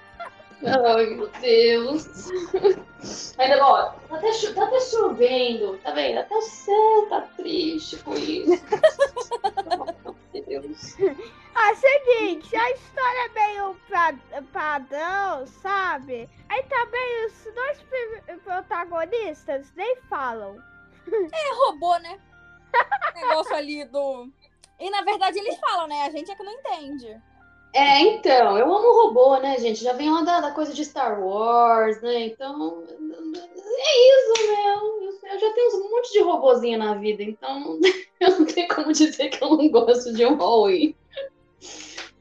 Ai, 0.64 1.06
meu 1.06 1.28
Deus. 1.40 2.06
Ainda, 3.38 3.64
ó, 3.66 3.90
tá 4.08 4.16
até, 4.16 4.32
cho- 4.32 4.54
tá 4.54 4.64
até 4.64 4.80
chovendo, 4.80 5.76
tá 5.78 5.90
vendo? 5.90 6.18
Até 6.18 6.34
o 6.36 6.42
céu 6.42 7.06
tá 7.08 7.20
triste 7.36 7.96
com 7.98 8.14
isso. 8.14 8.62
Meu 10.32 10.42
Deus. 10.62 10.96
Ah, 11.54 11.74
seguinte, 11.74 12.54
a 12.56 12.70
história 12.70 13.26
é 13.26 13.28
meio 13.34 13.76
padrão, 14.52 15.46
sabe? 15.46 16.28
Aí 16.48 16.62
também 16.64 17.26
os 17.26 17.44
dois 17.54 18.40
protagonistas 18.44 19.72
nem 19.76 19.96
falam. 20.08 20.56
É 21.10 21.54
robô, 21.54 21.96
né? 21.98 22.18
Negócio 23.16 23.54
ali 23.56 23.84
do. 23.84 24.30
E 24.78 24.90
na 24.90 25.02
verdade 25.02 25.38
eles 25.38 25.58
falam, 25.58 25.86
né? 25.88 26.04
A 26.06 26.10
gente 26.10 26.30
é 26.30 26.34
que 26.34 26.42
não 26.42 26.52
entende. 26.52 27.20
É, 27.74 28.00
então, 28.00 28.58
eu 28.58 28.66
amo 28.66 29.02
robô, 29.02 29.38
né, 29.38 29.58
gente? 29.58 29.82
Já 29.82 29.94
vem 29.94 30.10
lá 30.10 30.20
da, 30.20 30.40
da 30.40 30.50
coisa 30.50 30.74
de 30.74 30.84
Star 30.84 31.18
Wars, 31.22 32.02
né? 32.02 32.26
Então, 32.26 32.84
é 32.84 34.08
isso, 34.08 34.46
meu. 34.46 34.78
Eu, 35.02 35.18
eu 35.32 35.40
já 35.40 35.52
tenho 35.54 35.76
um 35.76 35.90
monte 35.90 36.12
de 36.12 36.20
robozinho 36.20 36.78
na 36.78 36.94
vida, 36.94 37.22
então 37.22 37.80
eu 38.20 38.38
não 38.38 38.44
tenho 38.44 38.68
como 38.68 38.92
dizer 38.92 39.30
que 39.30 39.42
eu 39.42 39.56
não 39.56 39.70
gosto 39.70 40.12
de 40.12 40.26
um 40.26 40.36
Huawei. 40.36 40.94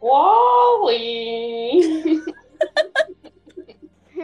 Huawei! 0.02 1.82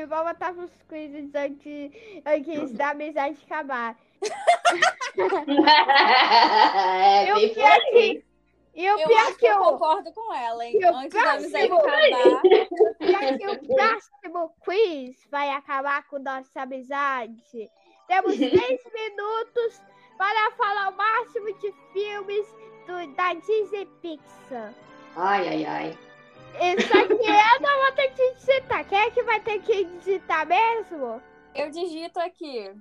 Vou 0.08 0.24
botar 0.24 0.54
pros 0.54 0.72
quizzes 0.88 1.34
antes, 1.36 1.92
antes 2.26 2.72
da 2.74 2.92
amizade 2.92 3.38
acabar. 3.46 3.98
é, 7.02 7.28
E 7.28 7.34
o 7.34 7.36
bem 7.94 8.24
E 8.78 8.88
o 8.92 9.00
Eu 9.00 9.08
pior 9.08 9.20
acho 9.22 9.32
que 9.34 9.40
que 9.40 9.46
eu 9.48 9.54
eu. 9.56 9.60
concordo 9.64 10.14
com 10.14 10.34
ela, 10.34 10.64
hein? 10.66 10.78
E 10.80 10.86
o 10.86 10.96
Antes 10.96 11.22
da 11.24 11.32
amizade 11.34 11.66
acabar. 11.66 12.42
pior 13.00 13.38
que 13.38 13.48
o 13.48 13.76
próximo 13.76 14.54
quiz 14.64 15.28
vai 15.32 15.50
acabar 15.50 16.08
com 16.08 16.20
nossa 16.20 16.62
amizade. 16.62 17.70
Temos 18.08 18.36
três 18.38 18.82
minutos 18.94 19.82
para 20.16 20.52
falar 20.52 20.90
o 20.90 20.96
máximo 20.96 21.52
de 21.58 21.74
filmes 21.92 22.48
do- 22.86 23.16
da 23.16 23.34
Disney 23.34 23.86
Pixar. 24.02 24.72
Ai, 25.16 25.48
ai, 25.48 25.66
ai. 25.66 25.98
Isso 26.78 26.94
aqui 26.98 27.14
eu 27.28 27.62
não 27.62 27.82
vou 27.84 27.92
ter 27.94 28.10
que 28.14 28.34
digitar. 28.36 28.86
Quem 28.88 29.00
é 29.00 29.10
que 29.12 29.24
vai 29.24 29.40
ter 29.40 29.60
que 29.64 29.86
digitar 29.86 30.46
mesmo? 30.46 31.20
Eu 31.56 31.72
digito 31.72 32.20
aqui. 32.20 32.72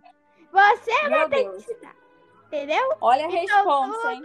Você 0.52 1.02
Meu 1.08 1.10
vai 1.10 1.28
ter 1.30 1.42
Deus. 1.44 1.64
que 1.64 1.72
digitar. 1.72 1.96
Entendeu? 2.46 2.94
Olha 3.00 3.26
a 3.26 3.30
Então, 3.30 3.80
responsa, 3.90 4.12
hein? 4.12 4.22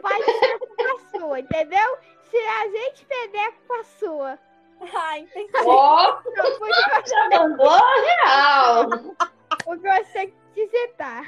pode 0.00 0.24
ser 0.24 0.58
culpa 0.58 1.18
sua, 1.18 1.40
entendeu? 1.40 1.98
Se 2.30 2.36
a 2.36 2.68
gente 2.68 3.06
perder, 3.06 3.38
é 3.38 3.50
culpa 3.52 3.84
sua. 3.98 4.38
Ah, 4.94 5.18
entendi. 5.18 5.52
Não, 5.52 6.20
porque 6.58 7.08
já 7.08 7.28
mandou 7.30 7.70
real. 7.70 8.88
porque 9.64 9.88
você 10.04 10.12
tem 10.12 10.34
que 10.54 10.66
digitar. 10.66 11.24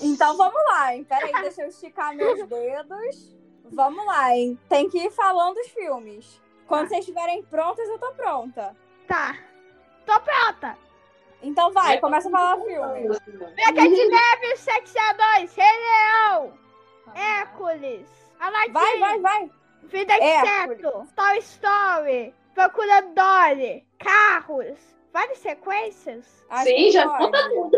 Então 0.00 0.36
vamos 0.38 0.64
lá, 0.64 0.94
hein? 0.94 1.04
Peraí, 1.04 1.32
deixa 1.42 1.62
eu 1.62 1.68
esticar 1.68 2.14
meus 2.16 2.42
dedos. 2.48 3.36
Vamos 3.66 4.04
lá, 4.06 4.34
hein? 4.34 4.58
Tem 4.68 4.88
que 4.88 4.98
ir 4.98 5.10
falando 5.10 5.56
os 5.58 5.68
filmes. 5.68 6.40
Quando 6.66 6.88
vocês 6.88 7.00
estiverem 7.00 7.42
prontas, 7.42 7.86
eu 7.88 7.98
tô 7.98 8.10
pronta. 8.12 8.74
Tá. 9.06 9.36
Tô 10.06 10.18
pronta. 10.20 10.78
Então 11.42 11.72
vai, 11.72 11.98
começa 11.98 12.28
a 12.28 12.30
falar 12.30 12.56
o 12.56 12.64
filme. 12.64 13.08
Branca 13.08 13.88
de 13.88 14.08
Neve, 14.08 14.56
7 14.56 14.98
a 14.98 15.38
2, 15.38 15.54
Rei 15.54 15.66
Leão, 15.66 16.52
Hércules, 17.14 18.08
Aladdin, 18.38 18.72
Vai, 18.72 18.98
vai, 18.98 19.20
vai. 19.20 19.50
Vida 19.82 20.14
de. 20.14 20.24
Inseto, 20.24 21.08
Toy 21.16 21.38
Story, 21.38 22.34
Procurando 22.54 23.14
Dory, 23.14 23.84
Carros, 23.98 24.78
várias 25.12 25.38
sequências. 25.38 26.44
Acho 26.48 26.64
Sim, 26.66 26.90
já 26.92 27.08
conta 27.08 27.48
tudo. 27.48 27.70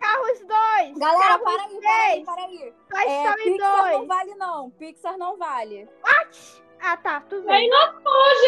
Carros 0.00 0.38
2, 0.40 0.98
Galera, 0.98 1.38
Carros 1.38 1.44
para 1.44 1.62
aí, 1.62 1.78
para 1.80 1.92
aí, 2.02 2.12
3, 2.12 2.24
para 2.24 2.42
aí. 2.44 2.74
Toy 2.90 3.04
É, 3.06 3.22
Story 3.24 3.42
Pixar 3.52 3.82
2. 3.84 3.92
não 3.98 4.06
vale, 4.06 4.34
não. 4.34 4.70
Pixar 4.70 5.18
não 5.18 5.36
vale. 5.38 5.88
What? 6.04 6.62
Ah, 6.84 6.96
tá, 6.96 7.20
tudo 7.20 7.48
Aí 7.48 7.60
bem. 7.60 7.70
não, 7.70 7.92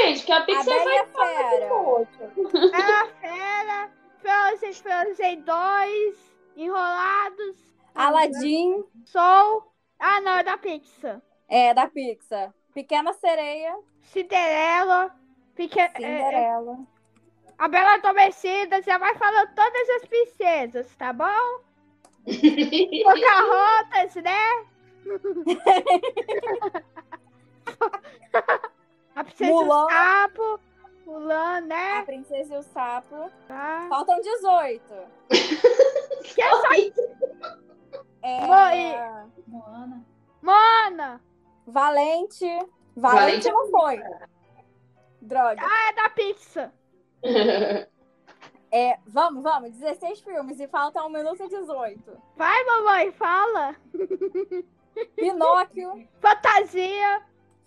gente, 0.02 0.24
que 0.26 0.32
a 0.32 0.40
Pixar 0.42 0.80
a 0.80 0.84
vai 0.84 1.06
Fera. 1.06 1.66
Ela 2.72 3.06
Fera, 3.20 3.88
Frozen, 4.18 4.72
Frozen 4.74 5.40
2, 5.42 6.34
Enrolados, 6.56 7.56
Aladdin 7.94 8.82
Soul, 9.04 9.72
ah 10.00 10.20
não, 10.20 10.32
é 10.38 10.42
da 10.42 10.58
Pixar. 10.58 11.22
é 11.48 11.72
da 11.72 11.86
Pixar. 11.88 12.52
Pequena 12.74 13.12
Sereia, 13.12 13.78
Cinderela, 14.02 15.14
Peque... 15.54 15.78
é, 15.78 15.84
é, 15.84 15.88
Cinderela. 15.90 16.78
a 17.56 17.68
Bela 17.68 17.94
Adormecida, 17.94 18.82
já 18.82 18.98
vai 18.98 19.14
falando 19.16 19.54
todas 19.54 19.88
as 19.90 20.04
princesas, 20.06 20.92
tá 20.96 21.12
bom? 21.12 21.60
Pocahontas, 23.04 24.16
né? 24.16 24.64
a 29.14 29.24
princesa 29.24 29.50
Mulan. 29.50 29.86
do 29.86 29.90
sapo, 29.92 30.60
Mulan, 31.06 31.56
A 31.56 31.60
né? 31.60 32.02
Princesa 32.04 32.54
e 32.54 32.58
o 32.58 32.62
Sapo. 32.62 33.30
Tá. 33.46 33.86
Faltam 33.88 34.20
18. 34.20 34.82
Que 36.34 36.42
é 36.42 36.50
só 36.50 36.72
É... 38.22 38.46
Moana. 39.46 40.04
Mona, 40.42 41.20
Valente. 41.66 42.46
Valente 42.96 43.46
Valente 43.46 43.50
não 43.50 43.70
foi. 43.70 44.00
Droga. 45.20 45.62
ah, 45.62 45.88
é 45.88 45.92
da 45.94 46.10
Pixar. 46.10 46.72
É, 48.76 48.98
vamos, 49.06 49.40
vamos. 49.44 49.70
16 49.70 50.18
filmes 50.22 50.58
e 50.58 50.66
falta 50.66 51.00
1 51.04 51.08
minuto 51.08 51.44
e 51.44 51.48
18. 51.48 52.20
Vai, 52.36 52.64
mamãe, 52.64 53.12
fala. 53.12 53.76
Pinóquio, 55.14 56.08
Fantasia, 56.20 57.22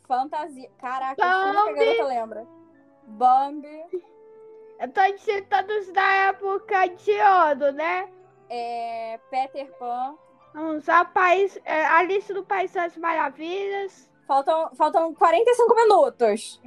Fantasia. 0.08 0.70
Caraca, 0.78 1.16
tudo 1.16 1.74
que 1.76 1.82
a 1.82 1.86
garota 1.86 2.03
lembra. 2.05 2.47
Bambi, 3.03 3.84
eu 4.80 4.91
tô 4.91 5.01
digitando 5.14 5.74
os 5.80 5.91
da 5.91 6.12
época 6.30 6.88
de 6.88 7.12
ouro, 7.12 7.72
né? 7.74 8.10
é, 8.49 9.20
Peter 9.30 9.72
Pan. 9.78 10.16
Vamos 10.53 10.84
usar 10.84 11.05
país, 11.14 11.60
é, 11.66 11.86
Alice 11.86 12.34
do 12.34 12.43
País 12.43 12.72
das 12.72 12.97
Maravilhas. 12.97 14.10
Faltam, 14.26 14.76
faltam 14.76 15.14
45 15.14 15.76
minutos. 15.76 16.62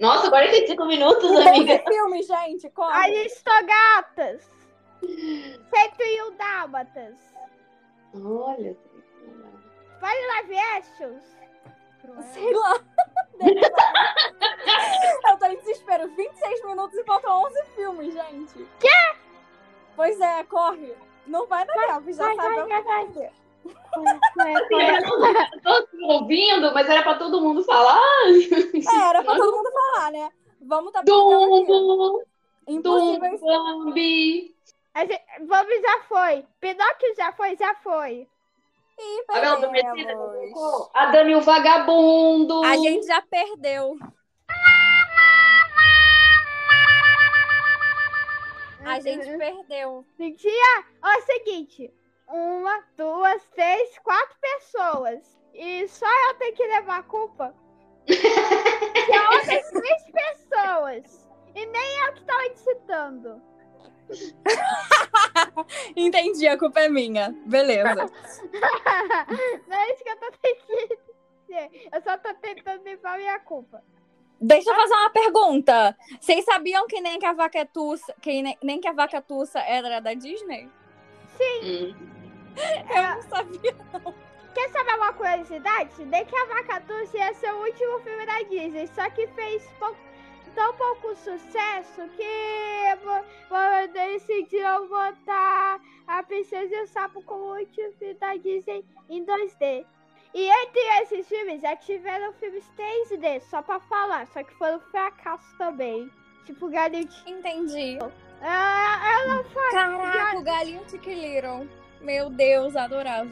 Nossa, 0.00 0.30
45 0.30 0.84
minutos, 0.86 1.30
11 1.30 1.48
amiga. 1.48 1.82
filmes, 1.86 2.26
gente. 2.26 2.68
Como? 2.70 2.90
Aristogatas. 2.90 4.50
101 5.00 6.36
Dálmatas. 6.36 7.14
Olha. 8.14 8.76
Vale 10.00 10.26
live 10.26 10.58
actions. 10.76 11.37
Sei 12.32 12.52
lá. 12.54 12.80
Eu 15.30 15.38
tô 15.38 15.46
em 15.46 15.56
desespero. 15.58 16.08
26 16.08 16.64
minutos 16.64 16.96
e 16.98 17.04
faltam 17.04 17.44
11 17.44 17.64
filmes, 17.74 18.14
gente. 18.14 18.66
Quê? 18.80 18.88
Pois 19.96 20.20
é, 20.20 20.44
corre. 20.44 20.94
Não 21.26 21.46
vai 21.46 21.66
dar 21.66 21.74
tempo, 21.74 22.12
já 22.12 22.24
vai, 22.24 22.36
sabe 22.36 22.48
vai, 22.54 22.62
o 22.62 22.66
que 22.66 22.82
vai, 22.82 23.06
fazer. 23.06 23.32
Eu 25.64 25.86
tô 25.86 26.06
ouvindo, 26.06 26.72
mas 26.72 26.88
era 26.88 27.02
pra 27.02 27.14
todo 27.16 27.40
mundo 27.40 27.62
falar. 27.64 28.00
É, 28.28 29.08
era 29.10 29.22
pra 29.22 29.36
todo 29.36 29.56
mundo 29.56 29.70
falar, 29.72 30.12
né? 30.12 30.32
Vamos 30.62 30.92
tá. 30.92 31.02
Dumbo. 31.02 32.24
Dumbo, 32.66 33.38
Bambi. 33.40 34.54
Gente- 34.96 35.22
Vamos, 35.46 35.80
já 35.80 36.00
foi. 36.08 36.44
Pinóquio 36.60 37.14
já 37.16 37.32
foi, 37.32 37.56
já 37.56 37.74
foi. 37.76 38.28
Ih, 38.98 39.24
A 39.28 39.40
Bela 39.40 39.56
Adormecida 39.56 39.92
perdemos. 39.94 40.90
A 40.94 41.06
Dani 41.06 41.34
o 41.36 41.40
Vagabundo. 41.40 42.64
A 42.64 42.76
gente 42.76 43.06
já 43.06 43.22
perdeu. 43.22 43.96
A 48.84 49.00
gente 49.00 49.36
perdeu. 49.36 50.04
Mentira! 50.18 50.84
Ó, 51.02 51.08
é 51.08 51.18
o 51.18 51.22
seguinte. 51.22 51.92
Uma, 52.26 52.82
duas, 52.96 53.42
três, 53.54 53.98
quatro 53.98 54.36
pessoas. 54.40 55.38
E 55.54 55.86
só 55.88 56.06
eu 56.28 56.34
tenho 56.34 56.56
que 56.56 56.66
levar 56.66 56.98
a 56.98 57.02
culpa. 57.02 57.54
São 58.08 59.32
outras 59.34 59.70
três 59.70 60.10
pessoas. 60.10 61.28
E 61.54 61.66
nem 61.66 61.98
eu 62.06 62.12
que 62.14 62.24
tava 62.24 62.48
digitando. 62.50 63.42
Entendi, 65.96 66.46
a 66.46 66.58
culpa 66.58 66.80
é 66.80 66.88
minha. 66.88 67.34
Beleza. 67.46 67.94
Não 69.66 69.76
é 69.76 69.92
isso 69.92 70.02
que 70.04 70.10
eu 70.10 70.16
tô 70.16 70.30
tentando 70.42 70.98
dizer. 71.46 71.88
Eu 71.92 72.02
só 72.02 72.18
tô 72.18 72.34
tentando 72.34 72.84
limpar 72.84 73.18
minha 73.18 73.38
culpa. 73.40 73.82
Deixa 74.40 74.70
eu 74.70 74.74
fazer 74.74 74.94
uma 74.94 75.10
pergunta. 75.10 75.96
Vocês 76.20 76.44
sabiam 76.44 76.86
que 76.86 77.00
nem 77.00 77.18
que 77.18 77.26
a 77.26 77.32
vaca 77.32 77.66
tussa, 77.66 78.14
que 78.20 78.40
nem, 78.42 78.56
nem 78.62 78.80
que 78.80 78.86
a 78.88 78.92
vaca 78.92 79.20
tussa 79.20 79.58
era 79.60 80.00
da 80.00 80.14
Disney? 80.14 80.68
Hum. 81.62 81.94
Eu 82.94 83.02
não 83.02 83.22
sabia, 83.22 83.76
não. 83.92 84.14
Quer 84.54 84.70
saber 84.70 84.94
uma 84.96 85.12
curiosidade? 85.12 86.04
De 86.04 86.24
que 86.24 86.36
a 86.36 86.46
Vaca 86.46 86.80
Tussa 86.80 87.16
ia 87.16 87.32
ser 87.34 87.52
o 87.52 87.62
último 87.62 88.00
filme 88.00 88.26
da 88.26 88.42
Disney, 88.42 88.88
só 88.88 89.08
que 89.10 89.28
fez 89.28 89.62
pou- 89.78 89.94
tão 90.58 90.74
pouco 90.74 91.14
sucesso 91.14 92.02
que 92.16 92.96
vo- 93.04 93.24
vo- 93.48 93.92
decidiram 93.92 94.88
botar 94.88 95.80
a 96.08 96.22
Princesa 96.24 96.74
e 96.74 96.82
o 96.82 96.86
Sapo 96.88 97.22
como 97.22 97.56
último 97.56 97.92
filme 97.92 98.14
da 98.14 98.34
Disney 98.34 98.84
em 99.08 99.24
2D. 99.24 99.86
E 100.34 100.48
entre 100.50 100.80
esses 101.02 101.28
filmes 101.28 101.62
já 101.62 101.76
tiveram 101.76 102.32
filmes 102.34 102.68
3D, 102.76 103.40
só 103.42 103.62
pra 103.62 103.78
falar, 103.80 104.26
só 104.26 104.42
que 104.42 104.52
foram 104.54 104.80
fracasso 104.80 105.46
também. 105.56 106.10
Tipo, 106.44 106.68
Galinho. 106.68 107.08
Entendi. 107.26 107.98
Ah, 108.42 109.20
ela 109.22 109.44
foi. 109.44 109.70
Caraca, 109.70 110.38
o 110.38 110.42
galinho 110.42 110.82
Chick 110.90 111.06
Little. 111.06 111.68
Meu 112.00 112.30
Deus, 112.30 112.74
adorava. 112.74 113.30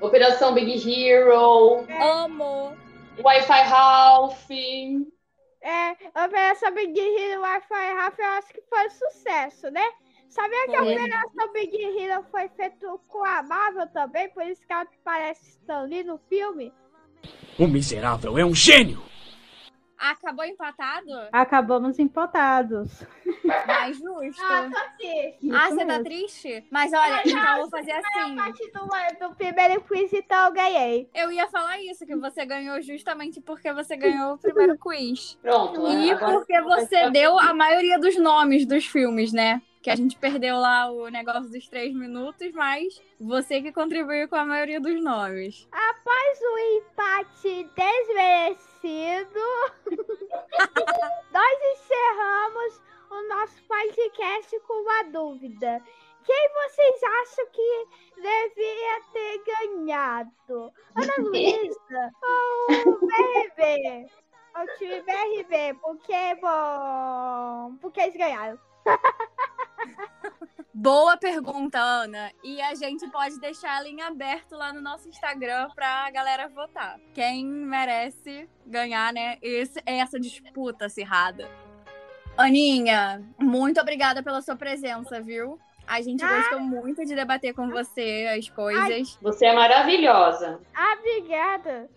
Operação 0.00 0.52
Big 0.54 0.72
Hero, 0.88 1.84
Amo. 2.00 2.76
Wi-Fi 3.22 3.62
Ralph. 3.62 4.48
É, 5.64 5.92
Operação 6.26 6.74
Big 6.74 6.98
Hero 7.00 7.40
Wi-Fi 7.40 8.18
eu 8.18 8.28
acho 8.28 8.48
que 8.48 8.62
foi 8.68 8.86
um 8.86 8.90
sucesso, 8.90 9.70
né? 9.70 9.82
Sabia 10.28 10.66
que 10.66 10.76
a. 10.76 10.82
Operação 10.82 11.52
Big 11.54 11.74
Hero 11.82 12.22
foi 12.30 12.50
feito 12.50 13.00
com 13.08 13.24
a 13.24 13.42
Marvel 13.42 13.86
também, 13.86 14.28
por 14.28 14.42
isso 14.42 14.60
que 14.66 14.72
ela 14.74 14.86
parece 15.02 15.52
Stan 15.52 15.84
Lee 15.84 16.04
no 16.04 16.18
filme? 16.28 16.70
O 17.58 17.66
miserável 17.66 18.36
é 18.36 18.44
um 18.44 18.54
gênio! 18.54 19.02
Acabou 19.98 20.44
empatado? 20.44 21.10
Acabamos 21.32 21.98
empatados. 21.98 22.90
Mais 23.66 23.96
justo. 23.96 24.42
Ah, 24.42 24.68
tô 24.70 24.96
triste. 24.98 25.50
Ah, 25.52 25.70
você 25.70 25.86
tá 25.86 26.02
triste? 26.02 26.64
Mas 26.70 26.92
olha, 26.92 27.16
Mas 27.16 27.26
então 27.26 27.56
eu 27.56 27.60
vou 27.60 27.70
fazer 27.70 27.92
assim. 27.92 28.36
parte 28.36 28.70
do, 28.72 29.28
do 29.28 29.34
primeiro 29.34 29.80
quiz, 29.82 30.12
então 30.12 30.46
eu 30.46 30.52
ganhei. 30.52 31.08
Eu 31.14 31.32
ia 31.32 31.48
falar 31.48 31.80
isso, 31.80 32.04
que 32.04 32.16
você 32.16 32.44
ganhou 32.44 32.80
justamente 32.82 33.40
porque 33.40 33.72
você 33.72 33.96
ganhou 33.96 34.34
o 34.34 34.38
primeiro 34.38 34.76
quiz. 34.78 35.38
Pronto. 35.40 35.86
E 35.88 36.14
porque 36.16 36.60
você 36.62 37.10
deu 37.10 37.38
a 37.38 37.54
maioria 37.54 37.98
dos 37.98 38.16
nomes 38.16 38.66
dos 38.66 38.86
filmes, 38.86 39.32
né? 39.32 39.62
Que 39.84 39.90
a 39.90 39.96
gente 39.96 40.16
perdeu 40.16 40.56
lá 40.56 40.90
o 40.90 41.08
negócio 41.08 41.50
dos 41.50 41.68
três 41.68 41.94
minutos, 41.94 42.50
mas 42.54 43.02
você 43.20 43.60
que 43.60 43.70
contribuiu 43.70 44.26
com 44.30 44.34
a 44.34 44.46
maioria 44.46 44.80
dos 44.80 44.98
nomes. 45.04 45.68
Após 45.70 46.40
o 46.40 46.58
empate 46.78 47.70
desmerecido, 47.76 49.40
nós 51.30 51.58
encerramos 51.74 52.82
o 53.10 53.28
nosso 53.28 53.62
podcast 53.64 54.58
com 54.60 54.72
uma 54.72 55.02
dúvida. 55.12 55.82
Quem 56.24 56.48
vocês 56.48 57.02
acham 57.02 57.46
que 57.52 57.86
devia 58.16 59.02
ter 59.12 59.44
ganhado? 59.44 60.72
Ana 60.94 61.12
Luísa 61.20 62.10
ou 62.22 62.90
o 62.90 63.06
BRB? 63.06 64.06
O 64.56 64.78
time 64.78 65.02
BRB, 65.02 65.74
porque, 65.82 66.34
bom, 66.40 67.76
porque 67.82 68.00
eles 68.00 68.16
ganharam. 68.16 68.58
Boa 70.72 71.16
pergunta, 71.16 71.78
Ana. 71.78 72.32
E 72.42 72.60
a 72.60 72.74
gente 72.74 73.08
pode 73.08 73.38
deixar 73.38 73.78
ela 73.78 73.88
em 73.88 74.02
aberto 74.02 74.56
lá 74.56 74.72
no 74.72 74.80
nosso 74.80 75.08
Instagram 75.08 75.68
pra 75.74 76.10
galera 76.10 76.48
votar. 76.48 76.98
Quem 77.14 77.46
merece 77.46 78.48
ganhar, 78.66 79.12
né? 79.12 79.38
Esse, 79.40 79.80
essa 79.86 80.18
disputa 80.18 80.86
acirrada. 80.86 81.48
Aninha, 82.36 83.22
muito 83.38 83.80
obrigada 83.80 84.22
pela 84.22 84.42
sua 84.42 84.56
presença, 84.56 85.20
viu? 85.20 85.58
A 85.86 86.00
gente 86.00 86.26
gostou 86.26 86.60
muito 86.60 87.04
de 87.04 87.14
debater 87.14 87.54
com 87.54 87.68
você 87.68 88.26
as 88.36 88.48
coisas. 88.48 89.18
Você 89.22 89.46
é 89.46 89.54
maravilhosa. 89.54 90.60
Ah, 90.74 90.96
obrigada. 90.98 91.88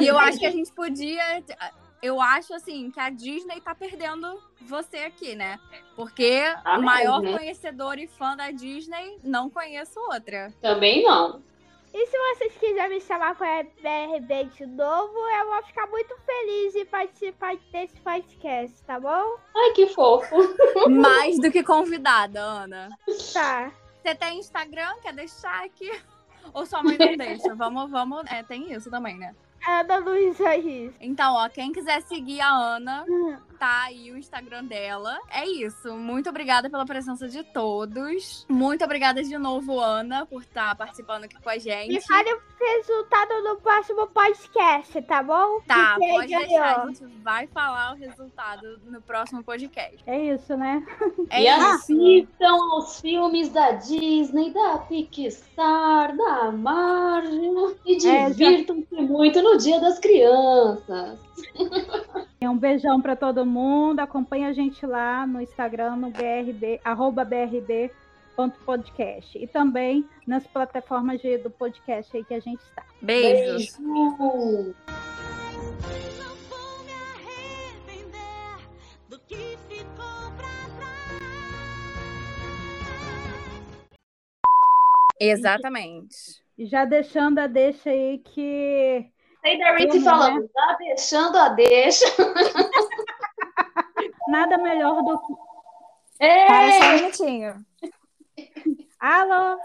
E 0.00 0.06
eu 0.06 0.18
acho 0.18 0.38
que 0.38 0.46
a 0.46 0.50
gente 0.50 0.72
podia. 0.72 1.42
Eu 2.02 2.20
acho 2.20 2.52
assim 2.54 2.90
que 2.90 3.00
a 3.00 3.08
Disney 3.08 3.60
tá 3.60 3.74
perdendo 3.74 4.38
você 4.62 4.98
aqui, 4.98 5.34
né? 5.34 5.58
Porque 5.96 6.42
Ah, 6.64 6.78
o 6.78 6.82
maior 6.82 7.20
mesmo. 7.22 7.38
conhecedor 7.38 7.98
e 7.98 8.06
fã 8.06 8.36
da 8.36 8.50
Disney, 8.50 9.18
não 9.24 9.48
conheço 9.48 9.98
outra. 10.00 10.52
Também 10.60 11.02
não. 11.02 11.42
E 11.96 12.06
se 12.06 12.18
vocês 12.18 12.52
quiserem 12.58 12.98
me 12.98 13.00
chamar 13.00 13.36
para 13.36 13.62
BRB 13.62 14.44
de 14.56 14.66
novo, 14.66 15.16
eu 15.16 15.46
vou 15.46 15.62
ficar 15.62 15.86
muito 15.86 16.14
feliz 16.26 16.74
em 16.74 16.84
participar 16.84 17.56
desse 17.72 17.96
podcast, 18.00 18.82
tá 18.84 18.98
bom? 18.98 19.36
Ai, 19.56 19.70
que 19.74 19.86
fofo. 19.86 20.34
Mais 20.90 21.38
do 21.40 21.52
que 21.52 21.62
convidada, 21.62 22.40
Ana. 22.40 22.88
Tá. 23.32 23.70
Você 24.02 24.14
tem 24.14 24.40
Instagram? 24.40 24.92
Quer 25.02 25.14
deixar 25.14 25.64
aqui? 25.64 25.90
Ou 26.52 26.66
sua 26.66 26.82
mãe 26.82 26.98
não 26.98 27.16
deixa? 27.16 27.54
Vamos, 27.54 27.90
vamos. 27.90 28.24
É, 28.30 28.42
tem 28.42 28.72
isso 28.72 28.90
também, 28.90 29.16
né? 29.16 29.34
Ana 29.66 29.96
Luísa 29.98 30.50
Riz. 30.56 30.92
Então, 31.00 31.34
ó, 31.34 31.48
quem 31.48 31.72
quiser 31.72 32.02
seguir 32.02 32.40
a 32.40 32.50
Ana, 32.50 33.04
tá 33.58 33.84
aí 33.84 34.10
o 34.12 34.16
Instagram 34.18 34.64
dela. 34.64 35.18
É 35.30 35.46
isso. 35.48 35.94
Muito 35.96 36.28
obrigada 36.28 36.68
pela 36.68 36.84
presença 36.84 37.28
de 37.28 37.42
todos. 37.42 38.44
Muito 38.48 38.84
obrigada 38.84 39.22
de 39.22 39.38
novo, 39.38 39.80
Ana, 39.80 40.26
por 40.26 40.42
estar 40.42 40.74
participando 40.76 41.24
aqui 41.24 41.36
com 41.40 41.48
a 41.48 41.58
gente. 41.58 41.88
Me 41.92 42.00
fale 42.00 42.32
o 42.32 42.40
resultado 42.58 43.42
no 43.42 43.56
próximo 43.56 44.06
podcast, 44.08 45.00
tá 45.02 45.22
bom? 45.22 45.60
Tá, 45.66 45.94
De 45.94 46.00
quem 46.00 46.10
pode 46.14 46.26
deixar. 46.28 46.64
A 46.64 46.74
ganhou. 46.78 46.94
gente 46.94 47.04
vai 47.22 47.46
falar 47.46 47.92
o 47.92 47.96
resultado 47.96 48.80
no 48.86 49.00
próximo 49.00 49.42
podcast. 49.42 49.96
É 50.06 50.18
isso, 50.34 50.56
né? 50.56 50.84
É 51.30 51.42
e 51.42 51.48
isso. 51.48 51.66
assistam 51.66 52.52
aos 52.72 53.00
filmes 53.00 53.48
da 53.50 53.72
Disney, 53.72 54.52
da 54.52 54.78
Pixar, 54.78 56.16
da 56.16 56.52
Marvel 56.52 57.76
e 57.86 57.96
É, 57.96 58.00
já- 58.00 58.28
divirtam-se 58.28 58.94
muito 59.02 59.42
no 59.42 59.53
Dia 59.58 59.80
das 59.80 59.98
Crianças. 59.98 61.18
Um 62.42 62.56
beijão 62.58 63.00
pra 63.00 63.16
todo 63.16 63.46
mundo. 63.46 64.00
Acompanha 64.00 64.48
a 64.48 64.52
gente 64.52 64.84
lá 64.84 65.26
no 65.26 65.40
Instagram, 65.40 65.96
no 65.96 66.10
BRB, 66.10 66.80
arroba 66.84 67.24
brb.podcast. 67.24 67.98
E 69.38 69.46
também 69.46 70.04
nas 70.26 70.46
plataformas 70.46 71.20
de- 71.20 71.38
do 71.38 71.50
podcast 71.50 72.14
aí 72.16 72.22
que 72.24 72.34
a 72.34 72.40
gente 72.40 72.60
está. 72.60 72.82
Beijos. 73.00 73.78
Beijo. 73.78 74.74
Exatamente. 85.20 86.42
E 86.58 86.66
já 86.66 86.84
deixando 86.84 87.38
a 87.38 87.46
deixa 87.46 87.90
aí 87.90 88.18
que. 88.18 89.06
Sei 89.44 89.58
da 89.58 89.72
Vamos, 89.76 90.04
falando, 90.04 90.42
né? 90.42 90.48
tá 90.54 90.76
deixando 90.78 91.36
a 91.36 91.48
deixa. 91.50 92.06
Nada 94.28 94.56
melhor 94.56 95.02
do 95.02 95.18
que. 95.18 95.34
Para 96.18 96.72
só 96.72 96.78
um 96.78 96.82
Ei, 96.92 96.96
minutinho. 96.96 97.66
Alô? 99.00 99.58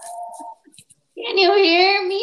can 1.15 1.37
you 1.37 1.53
hear 1.57 2.05
me? 2.07 2.19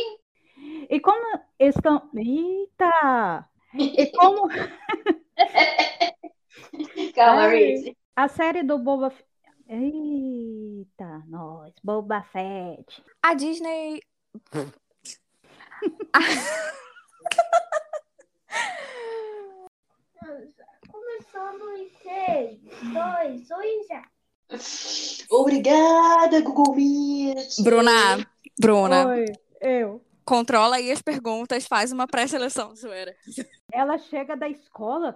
E 0.91 1.01
como 1.01 1.41
estão. 1.59 2.11
Eita! 2.15 3.49
E 3.75 4.07
como 4.13 4.49
Calma. 7.15 7.47
Ritzy. 7.49 7.97
a 8.17 8.29
série 8.29 8.63
do 8.63 8.79
Boba. 8.79 9.07
F- 9.09 9.25
Eita, 9.69 11.25
nós, 11.27 11.73
Boba 11.83 12.23
Fett. 12.23 13.03
A 13.23 13.35
Disney. 13.35 14.01
Começando 20.91 21.77
em 21.77 21.89
3, 22.03 22.61
2, 22.93 23.51
1 23.51 23.87
já. 23.89 24.03
Obrigada, 25.31 26.41
Google 26.41 26.74
Meet. 26.74 27.62
Bruna, 27.62 27.91
Bruna, 28.59 29.09
Oi, 29.09 29.24
eu. 29.61 30.01
controla 30.24 30.77
aí 30.77 30.91
as 30.91 31.03
perguntas, 31.03 31.66
faz 31.66 31.93
uma 31.93 32.07
pré-seleção, 32.07 32.74
zoeira. 32.74 33.15
Ela 33.73 33.99
chega 33.99 34.37
da 34.37 34.49
escola, 34.49 35.15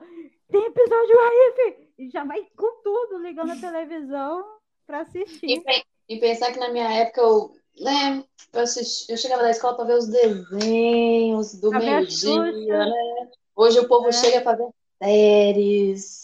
tem 0.51 0.65
episódio 0.67 1.21
aí, 1.21 1.53
fi, 1.57 1.89
e 2.05 2.11
já 2.11 2.25
vai 2.25 2.43
com 2.57 2.83
tudo, 2.83 3.19
ligando 3.19 3.53
a 3.53 3.57
televisão 3.57 4.45
pra 4.87 4.99
E, 4.99 5.03
assistir. 5.03 5.63
pe- 5.63 5.85
e 6.09 6.19
pensar 6.19 6.53
que 6.53 6.59
na 6.59 6.71
minha 6.71 6.93
época 6.93 7.21
eu, 7.21 7.57
né, 7.79 8.25
eu, 8.53 8.61
assisti- 8.61 9.11
eu 9.13 9.17
chegava 9.17 9.43
da 9.43 9.51
escola 9.51 9.77
para 9.77 9.85
ver 9.87 9.95
os 9.95 10.09
desenhos 10.09 11.55
do 11.61 11.71
meio-dia, 11.73 12.87
né? 12.87 13.31
Hoje 13.55 13.79
o 13.79 13.89
povo 13.89 14.09
É. 14.09 14.13
chega 14.13 14.41
para 14.41 14.57
ver 14.57 14.69
séries. 15.03 16.23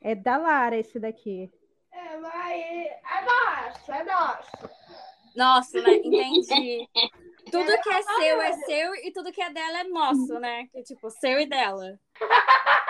É 0.00 0.14
da 0.14 0.36
Lara 0.36 0.76
esse 0.76 0.98
daqui. 0.98 1.50
É, 1.92 2.16
mas 2.18 2.60
é 2.60 3.00
nosso, 3.24 3.92
é 3.92 4.04
nosso. 4.04 4.50
Nossa, 5.34 5.80
né? 5.80 5.94
Entendi. 5.96 6.88
Tudo 7.50 7.80
que 7.82 7.88
é 7.90 8.02
seu 8.02 8.40
é 8.40 8.52
seu 8.52 8.94
e 8.96 9.12
tudo 9.12 9.30
que 9.30 9.40
é 9.42 9.50
dela 9.52 9.80
é 9.80 9.84
nosso, 9.84 10.38
né? 10.40 10.66
Que 10.72 10.82
tipo, 10.82 11.10
seu 11.10 11.38
e 11.40 11.46
dela. 11.46 11.98